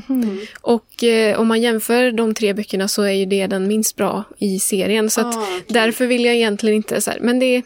Och 0.61 1.05
eh, 1.05 1.41
om 1.41 1.49
man 1.49 1.61
jämför 1.61 2.13
de 2.13 2.35
tre 2.35 2.53
böckerna 2.55 2.89
så 2.89 3.03
är 3.03 3.13
ju 3.13 3.25
det 3.27 3.47
den 3.47 3.69
minst 3.69 3.97
bra 3.97 4.25
i 4.39 4.59
serien. 4.59 5.11
Så 5.11 5.21
Ah, 5.21 5.29
okej. 5.29 5.65
därför 5.69 6.07
vill 6.07 6.25
jag 6.25 6.35
egentligen 6.35 6.77
inte 6.77 7.01
så 7.01 7.11
här, 7.11 7.21
men 7.21 7.39
det, 7.39 7.63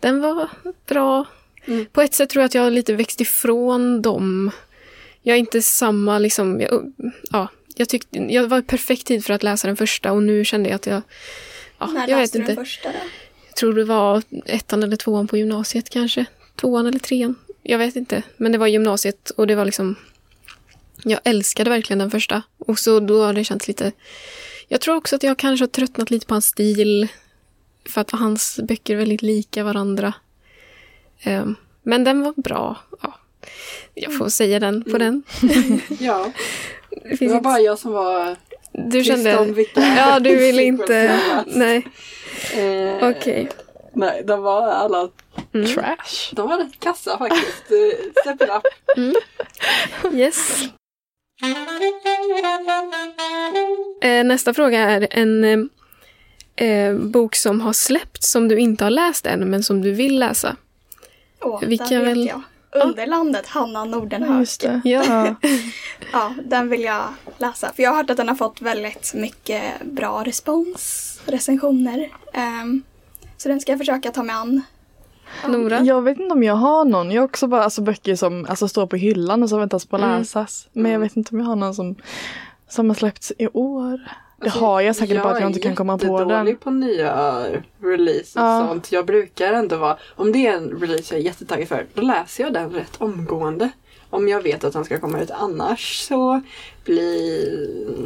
den 0.00 0.20
var 0.20 0.48
bra. 0.88 1.24
Mm. 1.66 1.86
På 1.92 2.02
ett 2.02 2.14
sätt 2.14 2.28
tror 2.30 2.40
jag 2.42 2.46
att 2.46 2.54
jag 2.54 2.62
har 2.62 2.70
lite 2.70 2.94
växt 2.94 3.20
ifrån 3.20 4.02
dem. 4.02 4.50
Jag 5.22 5.34
är 5.34 5.38
inte 5.40 5.62
samma 5.62 6.18
liksom, 6.18 6.60
jag, 6.60 6.92
ja, 7.30 7.48
jag 7.76 7.88
tyckte, 7.88 8.18
jag 8.18 8.48
var 8.48 8.60
perfekt 8.62 9.06
tid 9.06 9.24
för 9.24 9.34
att 9.34 9.42
läsa 9.42 9.66
den 9.68 9.76
första 9.76 10.12
och 10.12 10.22
nu 10.22 10.44
kände 10.44 10.68
jag 10.68 10.76
att 10.76 10.86
jag, 10.86 11.02
ja, 11.78 11.86
När 11.86 12.00
jag 12.08 12.16
vet 12.16 12.16
läste 12.18 12.38
du 12.38 12.42
inte. 12.42 12.54
den 12.54 12.64
första 12.64 12.88
då? 12.88 12.94
Jag 13.52 13.56
tror 13.56 13.72
det 13.74 13.84
var 13.84 14.22
ettan 14.46 14.82
eller 14.82 14.96
tvåan 14.96 15.28
på 15.28 15.36
gymnasiet 15.36 15.90
kanske. 15.90 16.24
Tvåan 16.56 16.86
eller 16.86 16.98
trean. 16.98 17.34
Jag 17.62 17.78
vet 17.78 17.96
inte. 17.96 18.22
Men 18.36 18.52
det 18.52 18.58
var 18.58 18.66
gymnasiet 18.66 19.30
och 19.30 19.46
det 19.46 19.54
var 19.54 19.64
liksom... 19.64 19.96
Jag 21.04 21.20
älskade 21.24 21.70
verkligen 21.70 21.98
den 21.98 22.10
första. 22.10 22.42
Och 22.58 22.78
så 22.78 23.00
då 23.00 23.24
har 23.24 23.32
det 23.32 23.44
känts 23.44 23.68
lite... 23.68 23.92
Jag 24.68 24.80
tror 24.80 24.96
också 24.96 25.16
att 25.16 25.22
jag 25.22 25.38
kanske 25.38 25.62
har 25.62 25.68
tröttnat 25.68 26.10
lite 26.10 26.26
på 26.26 26.34
hans 26.34 26.46
stil. 26.46 27.08
För 27.88 28.00
att 28.00 28.10
hans 28.10 28.60
böcker 28.62 28.94
är 28.94 28.98
väldigt 28.98 29.22
lika 29.22 29.64
varandra. 29.64 30.14
Ehm, 31.22 31.54
men 31.82 32.04
den 32.04 32.22
var 32.22 32.32
bra. 32.36 32.76
Ja. 33.02 33.18
Jag 33.94 34.18
får 34.18 34.28
säga 34.28 34.60
den 34.60 34.84
på 34.84 34.98
den. 34.98 35.22
Ja, 36.00 36.32
Det 36.90 37.16
det 37.16 37.26
var 37.26 37.34
inte- 37.34 37.40
bara 37.42 37.60
jag 37.60 37.78
som 37.78 37.92
var 37.92 38.36
du 38.88 39.04
kände... 39.04 39.64
Ja, 39.76 40.20
du 40.20 40.36
ville 40.36 40.62
inte... 40.62 41.20
Nej, 41.46 41.86
Eh, 42.54 43.08
okej. 43.10 43.48
Nej, 43.94 44.22
de 44.26 44.42
var 44.42 44.68
alla, 44.68 45.08
Mm. 45.54 45.66
Trash. 45.66 46.32
de 46.34 46.48
var 46.48 46.58
rätt 46.58 46.80
kassa 46.80 47.18
faktiskt. 47.18 47.64
Eh, 47.70 48.22
Step 48.22 48.42
it 48.42 48.48
up. 48.50 48.62
Yes. 50.14 50.62
Eh, 54.02 54.24
nästa 54.24 54.54
fråga 54.54 54.78
är 54.80 55.08
en 55.10 55.44
eh, 55.44 56.66
eh, 56.68 56.94
bok 56.94 57.34
som 57.36 57.60
har 57.60 57.72
släppts 57.72 58.30
som 58.30 58.48
du 58.48 58.58
inte 58.58 58.84
har 58.84 58.90
läst 58.90 59.26
än 59.26 59.50
men 59.50 59.62
som 59.62 59.82
du 59.82 59.92
vill 59.92 60.18
läsa. 60.18 60.56
Åh, 61.40 61.60
Vi 61.66 61.76
den 61.76 61.88
vet 61.88 62.08
väl- 62.08 62.26
jag. 62.26 62.42
Underlandet, 62.74 63.46
Hanna 63.46 63.84
Nordenhög. 63.84 64.40
Just 64.40 64.60
det. 64.60 64.80
Ja. 64.84 65.34
Ja, 66.12 66.34
den 66.44 66.68
vill 66.68 66.82
jag 66.82 67.04
läsa. 67.38 67.72
För 67.76 67.82
jag 67.82 67.90
har 67.90 67.96
hört 67.96 68.10
att 68.10 68.16
den 68.16 68.28
har 68.28 68.34
fått 68.34 68.60
väldigt 68.60 69.14
mycket 69.14 69.62
bra 69.84 70.22
respons, 70.24 71.11
recensioner. 71.26 72.08
Ehm, 72.32 72.82
så 73.36 73.48
den 73.48 73.60
ska 73.60 73.72
jag 73.72 73.78
försöka 73.78 74.10
ta 74.10 74.22
mig 74.22 74.34
an. 74.36 74.62
Nora? 75.48 75.80
Jag 75.80 76.02
vet 76.02 76.18
inte 76.20 76.32
om 76.34 76.42
jag 76.42 76.54
har 76.54 76.84
någon. 76.84 77.10
Jag 77.10 77.22
har 77.22 77.28
också 77.28 77.46
bara 77.46 77.64
alltså, 77.64 77.82
böcker 77.82 78.16
som 78.16 78.46
alltså, 78.48 78.68
står 78.68 78.86
på 78.86 78.96
hyllan 78.96 79.42
och 79.42 79.48
som 79.48 79.58
väntas 79.58 79.86
på 79.86 79.96
att 79.96 80.02
Mm. 80.02 80.18
läsas. 80.18 80.68
Men 80.72 80.92
jag 80.92 81.00
vet 81.00 81.16
inte 81.16 81.30
om 81.34 81.38
jag 81.40 81.46
har 81.46 81.56
någon 81.56 81.74
som, 81.74 81.94
som 82.68 82.88
har 82.90 82.94
släppts 82.94 83.32
i 83.38 83.46
år. 83.52 83.96
Det 84.38 84.44
Alltså, 84.44 84.58
har 84.60 84.80
jag 84.80 84.96
säkert 84.96 85.22
bara 85.22 85.32
att 85.34 85.40
jag 85.40 85.50
inte 85.50 85.60
kan 85.60 85.74
komma 85.76 85.98
på 85.98 86.06
Jag 86.06 86.14
är 86.14 86.18
den. 86.18 86.28
jättedålig 86.28 86.60
på 86.60 86.70
nya 86.70 87.44
releases 87.82 88.36
och 88.36 88.42
Ja. 88.42 88.66
sånt. 88.68 88.92
Jag 88.92 89.06
brukar 89.06 89.52
ändå 89.52 89.76
vara, 89.76 89.96
om 90.16 90.32
det 90.32 90.46
är 90.46 90.56
en 90.56 90.68
release 90.80 91.14
jag 91.14 91.20
är 91.20 91.24
jättetaggad 91.24 91.68
för, 91.68 91.86
då 91.94 92.02
läser 92.02 92.44
jag 92.44 92.52
den 92.52 92.70
rätt 92.70 92.96
omgående. 92.98 93.70
Om 94.10 94.28
jag 94.28 94.42
vet 94.42 94.64
att 94.64 94.72
den 94.72 94.84
ska 94.84 94.98
komma 95.00 95.20
ut 95.20 95.30
annars 95.30 96.00
så 96.08 96.40
blir... 96.84 97.58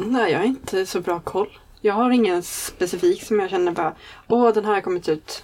Nej, 0.06 0.32
jag 0.32 0.38
har 0.38 0.46
inte 0.46 0.86
så 0.86 1.00
bra 1.00 1.20
koll. 1.20 1.58
Jag 1.86 1.94
har 1.94 2.10
ingen 2.10 2.42
specifik 2.42 3.22
som 3.22 3.40
jag 3.40 3.50
känner 3.50 3.72
bara, 3.72 3.94
åh 4.28 4.54
den 4.54 4.64
här 4.64 4.74
har 4.74 4.80
kommit 4.80 5.08
ut 5.08 5.42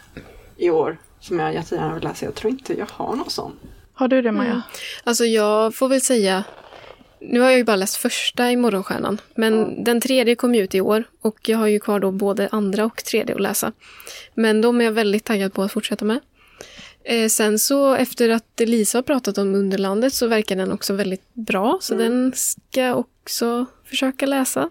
i 0.56 0.70
år 0.70 0.99
som 1.20 1.38
jag 1.38 1.54
jättegärna 1.54 1.94
vill 1.94 2.04
läsa. 2.04 2.25
Jag 2.25 2.34
tror 2.34 2.50
inte 2.50 2.78
jag 2.78 2.87
har 2.90 3.16
någon 3.16 3.30
sån. 3.30 3.52
Har 3.94 4.08
du 4.08 4.22
det 4.22 4.32
Maja? 4.32 4.50
Mm. 4.50 4.62
Alltså 5.04 5.25
jag 5.25 5.75
får 5.75 5.88
väl 5.88 6.00
säga, 6.00 6.44
nu 7.20 7.40
har 7.40 7.50
jag 7.50 7.58
ju 7.58 7.64
bara 7.64 7.76
läst 7.76 7.96
första 7.96 8.50
i 8.50 8.56
Morgonstjärnan, 8.56 9.20
men 9.34 9.84
den 9.84 10.00
tredje 10.00 10.34
kom 10.34 10.54
ju 10.54 10.62
ut 10.62 10.75
i 10.75 10.80
år 10.80 11.04
och 11.20 11.49
jag 11.49 11.58
har 11.58 11.66
ju 11.66 11.80
kvar 11.80 12.00
då 12.00 12.11
både 12.11 12.49
andra 12.52 12.84
och 12.84 13.04
tredje 13.04 13.34
att 13.34 13.40
läsa. 13.40 13.72
Men 14.34 14.61
de 14.61 14.80
är 14.80 14.84
jag 14.84 14.92
väldigt 14.92 15.25
taggad 15.25 15.54
på 15.54 15.62
att 15.62 15.72
fortsätta 15.72 16.04
med. 16.04 16.20
Eh, 17.04 17.28
sen 17.28 17.58
så 17.58 17.94
efter 17.94 18.28
att 18.28 18.61
Lisa 18.61 18.99
har 18.99 19.02
pratat 19.02 19.38
om 19.38 19.54
Underlandet 19.54 20.14
så 20.14 20.26
verkar 20.26 20.56
den 20.56 20.72
också 20.72 20.94
väldigt 20.94 21.34
bra, 21.34 21.78
så 21.80 21.94
den 21.94 22.32
ska 22.37 22.80
jag 22.80 22.99
också 22.99 23.66
försöka 23.84 24.26
läsa. 24.26 24.70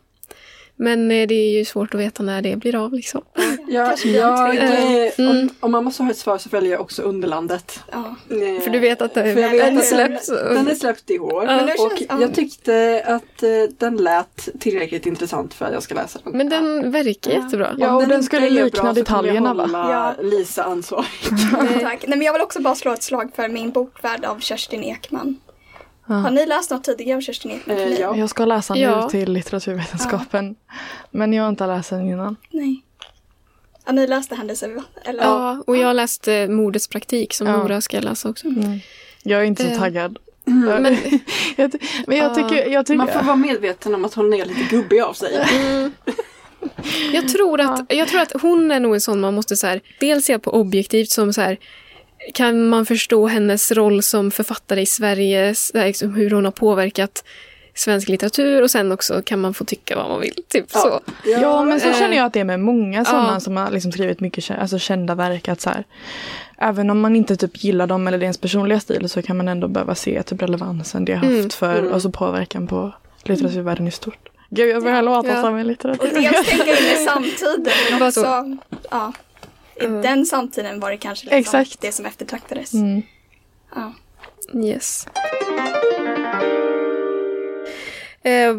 Men 0.83 1.11
eh, 1.11 1.27
det 1.27 1.35
är 1.35 1.57
ju 1.57 1.65
svårt 1.65 1.93
att 1.93 1.99
veta 1.99 2.23
när 2.23 2.41
det 2.41 2.55
blir 2.55 2.75
av 2.75 2.93
liksom. 2.93 3.21
En 3.35 3.73
jag, 3.73 3.97
tredje. 3.97 5.05
eh, 5.07 5.11
Mm. 5.17 5.31
om, 5.31 5.49
om 5.59 5.71
man 5.71 5.83
måste 5.83 6.03
ha 6.03 6.11
ett 6.11 6.17
svar 6.17 6.37
så 6.37 6.49
väljer 6.49 6.71
jag 6.71 6.81
också 6.81 7.01
Underlandet. 7.01 7.79
Ja. 7.91 8.15
Eh, 8.29 8.61
För 8.61 8.69
du 8.69 8.79
vet 8.79 9.01
att 9.01 9.13
det 9.13 9.23
vet 9.33 9.51
den 9.65 9.77
att 9.77 9.85
släpps. 9.85 10.27
Den, 10.27 10.55
den 10.55 10.67
är 10.67 10.75
släppt 10.75 11.09
i 11.11 11.19
år. 11.19 11.45
Ja. 11.45 11.63
Och 11.63 11.69
känns- 11.97 12.01
ja. 12.09 12.21
jag 12.21 12.33
tyckte 12.33 13.03
att 13.07 13.43
den 13.79 13.97
lät 13.97 14.49
tillräckligt 14.59 15.05
intressant 15.05 15.53
för 15.53 15.65
att 15.65 15.73
jag 15.73 15.83
ska 15.83 15.95
läsa 15.95 16.19
den. 16.23 16.37
Men 16.37 16.49
den 16.49 16.91
verkar 16.91 17.31
jättebra. 17.31 17.75
Ja, 17.77 17.89
Om 17.89 17.95
och 17.95 18.01
den 18.01 18.11
inte 18.11 18.23
skulle 18.25 18.51
bra 18.51 18.63
likna 18.63 18.79
kommer 18.81 18.93
detaljerna, 18.93 19.55
jag 19.57 19.67
va? 19.67 20.13
Ja. 20.19 20.23
Lisa 20.23 20.63
ansvarig. 20.63 21.07
Tack. 21.81 22.03
Nej, 22.07 22.17
men 22.17 22.21
jag 22.21 22.33
vill 22.33 22.41
också 22.41 22.61
bara 22.61 22.75
slå 22.75 22.93
ett 22.93 23.03
slag 23.03 23.31
för 23.35 23.47
min 23.47 23.71
bokvärld 23.71 24.25
av 24.25 24.39
Kerstin 24.39 24.83
Ekman. 24.83 25.37
Ja. 26.11 26.17
Har 26.17 26.31
ni 26.31 26.45
läst 26.45 26.71
något 26.71 26.83
tidigare 26.83 27.21
Kerstin 27.21 27.51
Ekman? 27.51 27.77
Eh, 27.77 27.99
ja. 27.99 28.17
Jag 28.17 28.29
ska 28.29 28.45
läsa 28.45 28.73
nu 28.73 28.79
Ja. 28.79 29.09
till 29.09 29.31
litteraturvetenskapen. 29.33 30.55
Men 31.11 31.33
jag 31.33 31.43
har 31.43 31.49
inte 31.49 31.67
läst 31.67 31.89
den 31.89 32.01
innan. 32.09 32.35
Nej. 32.49 32.81
Ja, 33.85 33.91
ni 33.91 34.07
läste 34.07 34.35
Händelser? 34.35 34.81
Eller? 35.05 35.23
Ja, 35.23 35.63
och 35.67 35.77
jag 35.77 35.95
läste 35.95 36.47
Mordets 36.47 36.87
praktik 36.87 37.33
som 37.33 37.47
Ja. 37.47 37.57
Nora 37.57 37.81
ska 37.81 37.99
läsa 37.99 38.29
också. 38.29 38.47
Mm. 38.47 38.79
Jag 39.23 39.39
är 39.41 39.45
inte 39.45 39.63
så 39.63 39.69
Eh. 39.69 39.79
taggad. 39.79 40.17
Men, 40.45 40.85
Jag 41.55 41.71
ty- 41.71 41.77
men 42.07 42.17
jag 42.17 42.31
Ja. 42.31 42.35
tycker... 42.35 42.69
Jag 42.69 42.85
tycker 42.85 42.97
Man 42.97 43.07
får 43.07 43.23
vara 43.23 43.35
medveten 43.35 43.95
om 43.95 44.05
att 44.05 44.13
hon 44.13 44.33
är 44.33 44.45
lite 44.45 44.61
gubbig 44.69 45.01
av 45.01 45.13
sig. 45.13 45.47
mm, 45.53 45.91
jag, 47.13 47.29
tror 47.29 47.61
att, 47.61 47.93
jag 47.93 48.07
tror 48.07 48.21
att 48.21 48.41
hon 48.41 48.71
är 48.71 48.79
nog 48.79 48.93
en 48.93 49.01
sån 49.01 49.19
man 49.19 49.33
måste 49.33 49.55
så 49.55 49.67
här, 49.67 49.81
dels 49.99 50.25
se 50.25 50.39
på 50.39 50.51
objektivt 50.51 51.09
som 51.09 51.33
så 51.33 51.41
här, 51.41 51.57
kan 52.33 52.69
man 52.69 52.85
förstå 52.85 53.27
hennes 53.27 53.71
roll 53.71 54.03
som 54.03 54.31
författare 54.31 54.81
i 54.81 54.85
Sverige, 54.85 55.55
liksom 55.73 56.15
hur 56.15 56.31
hon 56.31 56.45
har 56.45 56.51
påverkat 56.51 57.23
svensk 57.75 58.09
litteratur 58.09 58.61
och 58.61 58.71
sen 58.71 58.91
också 58.91 59.21
kan 59.25 59.39
man 59.41 59.53
få 59.53 59.65
tycka 59.65 59.95
vad 59.95 60.09
man 60.09 60.21
vill. 60.21 60.35
Typ 60.47 60.65
Ja. 60.73 60.79
så. 60.79 60.99
Ja, 61.29 61.63
men 61.63 61.79
så 61.79 61.87
eh, 61.89 61.99
känner 61.99 62.17
jag 62.17 62.25
att 62.25 62.33
det 62.33 62.39
är 62.39 62.43
med 62.43 62.59
många 62.59 63.05
sådana 63.05 63.33
ja. 63.33 63.39
som 63.39 63.57
har 63.57 63.71
liksom 63.71 63.91
skrivit 63.91 64.19
mycket 64.19 64.51
alltså, 64.51 64.79
kända 64.79 65.15
verk. 65.15 65.47
Att 65.47 65.61
så 65.61 65.69
här, 65.69 65.83
även 66.57 66.89
om 66.89 66.99
man 66.99 67.15
inte 67.15 67.35
typ 67.37 67.63
gillar 67.63 67.87
dem 67.87 68.07
eller 68.07 68.17
deras 68.17 68.37
personliga 68.37 68.79
stil 68.79 69.09
så 69.09 69.21
kan 69.21 69.37
man 69.37 69.47
ändå 69.47 69.67
behöva 69.67 69.95
se 69.95 70.23
typ 70.23 70.41
relevansen 70.41 71.05
det 71.05 71.13
har 71.13 71.19
haft 71.19 71.31
Mm. 71.31 71.49
för 71.49 71.79
Mm. 71.79 71.93
alltså, 71.93 72.11
påverkan 72.11 72.67
på 72.67 72.93
litteraturvärlden 73.23 73.87
i 73.87 73.91
stort. 73.91 74.29
Gud, 74.49 74.69
jag 74.69 74.83
börjar 74.83 75.01
låta 75.01 75.27
Ja. 75.29 75.41
som 75.41 75.55
en 75.55 75.59
Och 75.61 75.65
litteratur. 75.65 76.11
dels 76.13 76.47
tänka 76.49 76.65
in 76.71 76.85
i 77.01 77.05
samtiden 77.05 77.73
men 77.91 78.01
också, 78.07 78.21
så. 78.21 78.57
Ja. 79.81 79.87
I 79.87 79.91
Mm. 79.91 80.01
den 80.01 80.25
samtiden 80.25 80.79
var 80.79 80.91
det 80.91 80.97
kanske 80.97 81.25
liksom 81.25 81.39
Exakt. 81.39 81.81
det 81.81 81.91
som 81.91 82.05
eftertraktades. 82.05 82.73
Mm. 82.73 83.01
Ja. 83.75 83.93
Yes. 84.63 85.07
Eh, 88.23 88.53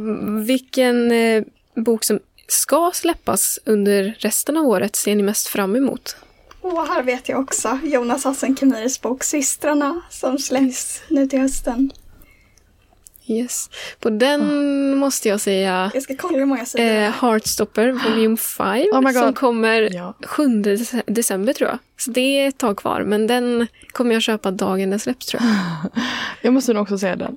vilken 0.47 1.13
eh, 1.13 1.43
bok 1.75 2.05
som 2.05 2.21
ska 2.49 2.91
släppas 2.95 3.59
under 3.65 4.17
resten 4.19 4.57
av 4.57 4.67
året 4.67 4.97
ser 4.97 5.15
ni 5.15 5.23
mest 5.23 5.47
fram 5.47 5.77
emot? 5.77 6.17
Och 6.61 6.87
här 6.87 7.03
vet 7.03 7.29
jag 7.29 7.41
också 7.41 7.79
Jonas 7.85 8.25
Hassen 8.25 8.57
Kemiris 8.57 9.01
bok 9.01 9.25
Systrarna 9.25 10.01
som 10.11 10.39
släpps 10.39 11.03
nu 11.09 11.27
till 11.27 11.41
hösten. 11.41 11.93
Yes. 13.27 13.71
På 14.01 14.11
den 14.11 14.97
måste 14.97 15.29
jag 15.29 15.41
säga 15.41 15.91
Jag 15.95 16.03
ska 16.03 16.17
kolla 16.17 16.39
hur 16.39 16.45
många 16.47 16.67
sidor 16.67 16.87
eh. 16.87 17.11
Heartstopper 17.11 17.93
volym 17.93 18.37
5 18.37 18.67
Oh 18.93 19.01
my 19.01 19.05
God. 19.13 19.15
som 19.15 19.33
kommer 19.35 19.95
Ja. 19.95 20.15
7 20.27 20.43
dece- 20.63 21.03
december 21.07 21.53
tror 21.53 21.71
jag. 21.71 21.79
Så 21.97 22.11
det 22.11 22.21
är 22.21 22.49
ett 22.49 22.59
tag 22.59 22.77
kvar 22.77 23.03
men 23.03 23.27
den 23.27 23.67
kommer 23.93 24.13
jag 24.15 24.23
köpa 24.23 24.51
dagen 24.51 24.91
den 24.91 24.99
släpps 24.99 25.27
tror 25.27 25.43
jag. 25.43 25.57
Jag 26.43 26.53
måste 26.53 26.73
nog 26.73 26.83
också 26.83 26.99
säga 26.99 27.17
den. 27.17 27.37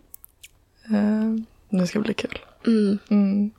Uh, 0.91 1.35
det 1.79 1.87
ska 1.87 1.99
bli 1.99 2.13
kul. 2.13 2.39
Mm. 2.67 2.97
Mm. 3.09 3.51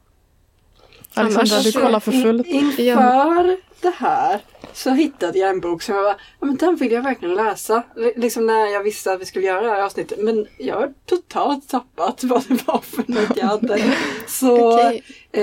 Alexandra, 1.16 1.58
du 1.60 1.72
kollar 1.72 2.00
för 2.00 2.12
fullt. 2.12 2.46
Inför 2.46 3.56
det 3.80 3.94
här 3.96 4.40
så 4.72 4.90
hittade 4.90 5.38
jag 5.38 5.50
en 5.50 5.60
bok 5.60 5.82
som 5.82 5.94
jag 5.94 6.02
var, 6.02 6.16
ja 6.40 6.46
men 6.46 6.56
den 6.56 6.76
vill 6.76 6.92
jag 6.92 7.02
verkligen 7.02 7.34
läsa. 7.34 7.82
L- 7.96 8.12
Liksom 8.16 8.46
när 8.46 8.66
jag 8.66 8.82
visste 8.82 9.12
att 9.12 9.20
vi 9.20 9.24
skulle 9.24 9.46
göra 9.46 9.60
det 9.60 9.68
här 9.70 9.82
avsnittet. 9.82 10.18
Men 10.22 10.46
jag 10.58 10.74
har 10.74 10.92
totalt 11.06 11.68
tappat 11.68 12.24
vad 12.24 12.42
det 12.48 12.66
var 12.66 12.78
för 12.80 13.04
något 13.06 13.36
jag 13.36 13.46
hade. 13.46 13.82
Så 14.26 14.74
Okej. 14.74 15.02
eh, 15.32 15.42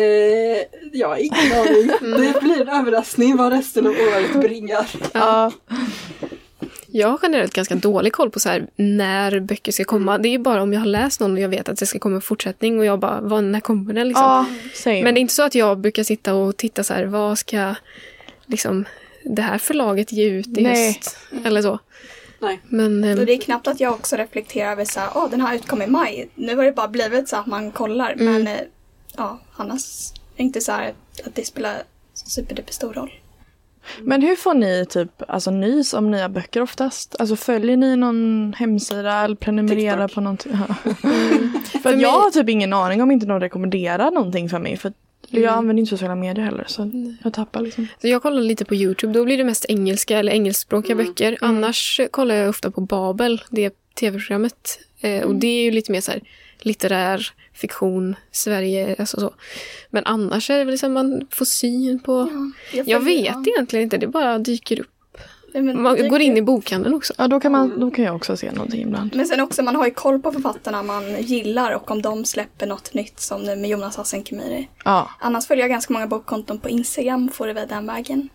jag 0.93 1.07
har 1.07 1.17
ingen 1.17 1.51
aning. 1.59 1.87
Det 2.33 2.41
blir 2.41 2.61
en 2.61 2.69
överraskning 2.69 3.37
vad 3.37 3.51
resten 3.51 3.87
av 3.87 3.91
året 3.93 4.41
bringar. 4.41 4.89
Ja. 5.13 5.51
Jag 6.95 7.07
har 7.07 7.19
generellt 7.21 7.53
ganska 7.53 7.75
dålig 7.75 8.13
koll 8.13 8.29
på 8.29 8.39
så 8.39 8.49
här, 8.49 8.67
när 8.75 9.39
böcker 9.39 9.71
ska 9.71 9.83
komma. 9.83 10.17
Det 10.17 10.27
är 10.27 10.31
ju 10.31 10.37
bara 10.37 10.61
om 10.61 10.73
jag 10.73 10.79
har 10.79 10.87
läst 10.87 11.19
någon 11.19 11.33
och 11.33 11.39
jag 11.39 11.49
vet 11.49 11.69
att 11.69 11.77
det 11.77 11.85
ska 11.85 11.99
komma 11.99 12.15
en 12.15 12.21
fortsättning 12.21 12.79
och 12.79 12.85
jag 12.85 12.99
bara, 12.99 13.21
vad, 13.21 13.43
när 13.43 13.59
kommer 13.59 13.93
den 13.93 14.07
liksom? 14.07 14.23
ja. 14.23 14.45
Men 14.85 15.13
det 15.13 15.19
är 15.19 15.21
inte 15.21 15.33
så 15.33 15.43
att 15.43 15.55
jag 15.55 15.79
brukar 15.79 16.03
sitta 16.03 16.33
och 16.33 16.57
titta 16.57 16.83
så 16.83 16.93
här, 16.93 17.05
vad 17.05 17.37
ska 17.37 17.75
liksom 18.45 18.85
det 19.23 19.41
här 19.41 19.57
förlaget 19.57 20.11
ge 20.11 20.25
ut 20.29 20.47
i 20.47 20.61
Nej. 20.61 20.87
höst? 20.87 21.17
Eller 21.45 21.61
så. 21.61 21.79
Nej. 22.39 22.59
Men 22.67 23.03
ehm, 23.03 23.19
Och 23.19 23.25
det 23.25 23.33
är 23.33 23.41
knappt 23.41 23.67
att 23.67 23.79
jag 23.79 23.93
också 23.93 24.15
reflekterar 24.15 24.71
över 24.71 24.85
så 24.85 24.99
här, 24.99 25.09
åh 25.15 25.29
den 25.29 25.41
här 25.41 25.55
utkom 25.55 25.81
i 25.81 25.87
maj. 25.87 26.29
Nu 26.35 26.55
har 26.55 26.63
det 26.63 26.71
bara 26.71 26.87
blivit 26.87 27.29
så 27.29 27.35
att 27.35 27.47
man 27.47 27.71
kollar. 27.71 28.11
Mm. 28.11 28.33
Men 28.33 28.47
eh, 28.47 28.61
ja, 29.17 29.39
annars 29.55 30.11
är 30.11 30.37
det 30.37 30.43
inte 30.43 30.61
så 30.61 30.71
här 30.71 30.93
att 31.25 31.35
det 31.35 31.45
spelar 31.45 31.83
superduper 32.13 32.73
stor 32.73 32.93
roll. 32.93 33.11
Men 34.01 34.21
hur 34.21 34.35
får 34.35 34.53
ni 34.53 34.85
typ 34.89 35.09
alltså, 35.27 35.51
nys 35.51 35.93
om 35.93 36.11
nya 36.11 36.29
böcker 36.29 36.61
oftast? 36.61 37.15
Alltså 37.19 37.35
följer 37.35 37.77
ni 37.77 37.95
någon 37.95 38.53
hemsida 38.57 39.13
eller 39.23 39.35
prenumererar 39.35 40.07
TikTok. 40.07 40.15
på 40.15 40.21
någonting? 40.21 40.51
Mm. 41.03 41.49
för 41.83 41.93
jag 41.93 42.09
har 42.11 42.31
typ 42.31 42.49
ingen 42.49 42.73
aning 42.73 43.01
om 43.01 43.11
inte 43.11 43.25
någon 43.25 43.39
rekommenderar 43.41 44.11
någonting 44.11 44.49
för 44.49 44.59
mig. 44.59 44.77
För 44.77 44.93
Mm. 45.31 45.43
jag 45.43 45.53
använder 45.53 45.81
inte 45.81 45.89
sociala 45.89 46.15
medier 46.15 46.45
heller 46.45 46.63
så 46.67 46.91
jag 47.23 47.33
tappar 47.33 47.61
liksom. 47.61 47.87
så 48.01 48.07
jag 48.07 48.21
kollar 48.21 48.41
lite 48.41 48.65
på 48.65 48.75
Youtube. 48.75 49.13
Då 49.13 49.25
blir 49.25 49.37
det 49.37 49.43
mest 49.43 49.65
engelska 49.69 50.19
eller 50.19 50.31
engelskspråkiga 50.31 50.93
Mm. 50.93 51.05
böcker. 51.05 51.37
Annars 51.41 51.99
kollar 52.11 52.35
jag 52.35 52.49
ofta 52.49 52.71
på 52.71 52.81
Babel, 52.81 53.41
det 53.49 53.73
tv-programmet. 53.99 54.79
Eh, 55.01 55.23
och 55.23 55.35
det 55.35 55.47
är 55.47 55.63
ju 55.63 55.71
lite 55.71 55.91
mer 55.91 56.01
så 56.01 56.11
här 56.11 56.21
litterär 56.61 57.27
fiktion, 57.63 58.15
Sverige, 58.31 58.95
alltså 58.99 59.19
så. 59.19 59.33
Men 59.89 60.05
annars 60.05 60.49
är 60.49 60.57
det 60.57 60.63
väl 60.63 60.71
liksom 60.71 60.93
man 60.93 61.27
får 61.31 61.45
syn 61.45 61.99
på... 61.99 62.29
Jag 62.71 62.85
följer- 62.85 62.99
vet 62.99 63.25
ja. 63.25 63.43
egentligen 63.47 63.83
inte, 63.83 63.97
det 63.97 64.07
bara 64.07 64.37
dyker 64.39 64.79
upp. 64.79 64.87
Men 65.53 65.81
Man 65.81 65.95
dyker 65.95 66.09
går 66.09 66.21
in 66.21 66.37
i 66.37 66.41
bokhandeln 66.41 66.95
också. 66.95 67.13
Ja 67.17 67.27
då 67.27 67.39
kan, 67.39 67.51
man, 67.51 67.79
då 67.79 67.91
kan 67.91 68.05
jag 68.05 68.15
också 68.15 68.37
se 68.37 68.51
någonting 68.51 68.81
ibland. 68.81 69.15
Men 69.15 69.25
sen 69.25 69.39
också, 69.39 69.63
man 69.63 69.75
har 69.75 69.85
ju 69.85 69.91
koll 69.91 70.19
på 70.21 70.31
författarna 70.31 70.83
man 70.83 71.21
gillar 71.21 71.71
och 71.75 71.91
om 71.91 72.01
de 72.01 72.25
släpper 72.25 72.67
något 72.67 72.93
nytt 72.93 73.19
som 73.19 73.41
nu 73.43 73.55
med 73.55 73.69
Jonas 73.69 73.97
Hassen 73.97 74.23
Khemiri. 74.23 74.69
Ja. 74.85 75.09
Annars 75.19 75.47
följer 75.47 75.63
jag 75.63 75.69
ganska 75.69 75.93
många 75.93 76.07
bokkonton 76.07 76.59
på 76.59 76.69
Instagram, 76.69 77.29
får 77.29 77.47
det 77.47 77.53
väl 77.53 77.67
den 77.67 77.87
vägen. 77.87 78.29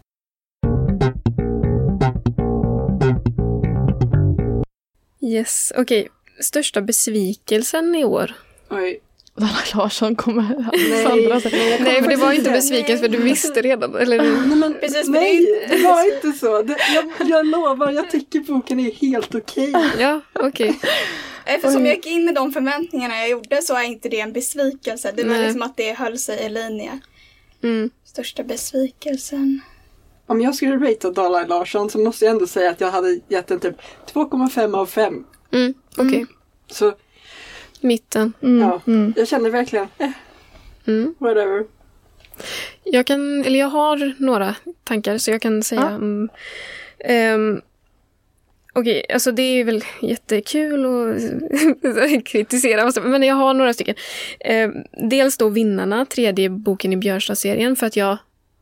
Yes, 5.21 5.73
okej. 5.77 6.09
Största 6.41 6.81
besvikelsen 6.83 7.95
i 7.95 8.05
år? 8.05 8.33
Oj. 8.71 9.01
Danna 9.39 9.59
Larsson 9.75 10.17
kommer 10.17 10.71
Nej, 10.73 11.05
Sandra 11.05 11.41
säger. 11.41 11.81
nej, 11.81 11.81
Nej, 11.81 12.03
för 12.03 12.09
det 12.11 12.17
var 12.17 12.33
inte 12.33 12.51
besviken 12.51 12.99
för 12.99 13.09
du 13.09 13.19
visste 13.19 13.63
redan. 13.63 13.95
Eller? 13.95 14.19
Nej, 14.19 14.57
men, 14.57 14.75
Precis, 14.81 15.09
men 15.09 15.21
nej, 15.23 15.67
det 15.69 15.77
det 15.77 15.83
var 15.83 16.15
inte 16.15 16.39
så. 16.39 16.63
Det, 16.63 16.77
jag, 16.95 17.31
jag 17.31 17.47
lovar, 17.47 17.93
jag 17.93 18.11
tycker 18.11 18.41
boken 18.41 18.81
är 18.81 18.93
helt 18.93 19.35
okej. 19.35 19.75
Ja, 19.99 20.21
okej. 20.33 20.79
Eftersom 21.45 21.87
jag 21.87 21.95
gick 21.95 22.07
in 22.07 22.25
med 22.25 22.35
de 22.35 22.53
förväntningarna 22.53 23.17
jag 23.19 23.31
gjorde 23.31 23.63
så 23.63 23.75
är 23.75 23.83
inte 23.83 24.09
det 24.09 24.21
en 24.21 24.33
besvikelse. 24.33 25.13
Det 25.17 25.23
var 25.25 25.31
Nej. 25.31 25.43
liksom 25.45 25.63
att 25.63 25.77
det 25.77 25.93
höll 25.93 26.19
sig 26.19 26.39
i 26.47 26.49
linje. 26.49 26.99
Mm. 27.63 27.91
Största 28.05 28.43
besvikelsen. 28.43 29.61
Om 30.27 30.41
jag 30.41 30.55
skulle 30.55 30.77
ratea 30.91 31.11
Dalai 31.11 31.47
Larsson 31.47 31.91
så 31.91 31.99
måste 31.99 32.25
jag 32.25 32.33
ändå 32.33 32.47
säga 32.47 32.71
att 32.71 32.81
jag 32.81 32.91
hade 32.91 33.21
gett 33.29 33.47
den 33.47 33.61
typ 33.61 33.77
2,5 34.13 34.77
av 34.77 34.87
5. 34.87 35.25
Mm, 35.53 35.75
okej. 35.97 36.27
Så 36.71 36.93
Mitten. 37.81 38.33
Mm, 38.43 38.61
ja, 38.69 38.81
mm. 38.87 39.15
jag 39.17 39.29
känner 39.29 39.51
verkligen, 39.51 39.89
eh, 39.99 40.11
Mm. 40.87 41.15
whatever. 41.19 41.65
Jag 42.85 43.07
kan, 43.07 43.45
eller 43.45 43.59
jag 43.59 43.67
har 43.67 44.15
några 44.19 44.55
tankar 44.85 45.19
så 45.19 45.31
jag 45.31 45.43
kan 45.43 45.63
säga. 45.63 45.81
Ja. 45.81 45.89
Mm, 45.89 46.29
ehm, 46.99 47.61
Okej, 48.73 49.05
alltså 49.13 49.33
det 49.33 49.43
är 49.43 49.65
väl 49.65 49.85
jättekul 50.03 50.87
att 50.87 52.25
kritisera, 52.25 52.93
men 53.03 53.23
jag 53.23 53.35
har 53.35 53.55
några 53.55 53.75
stycken. 53.75 53.95
Ehm, 54.41 54.73
dels 55.11 55.37
då 55.37 55.49
Vinnarna, 55.49 56.05
tredje 56.07 56.49
boken 56.51 56.93
i 56.93 56.97
Björnstad-serien, 56.97 57.77
för 57.77 57.87
att 57.87 57.97
jag 57.97 58.19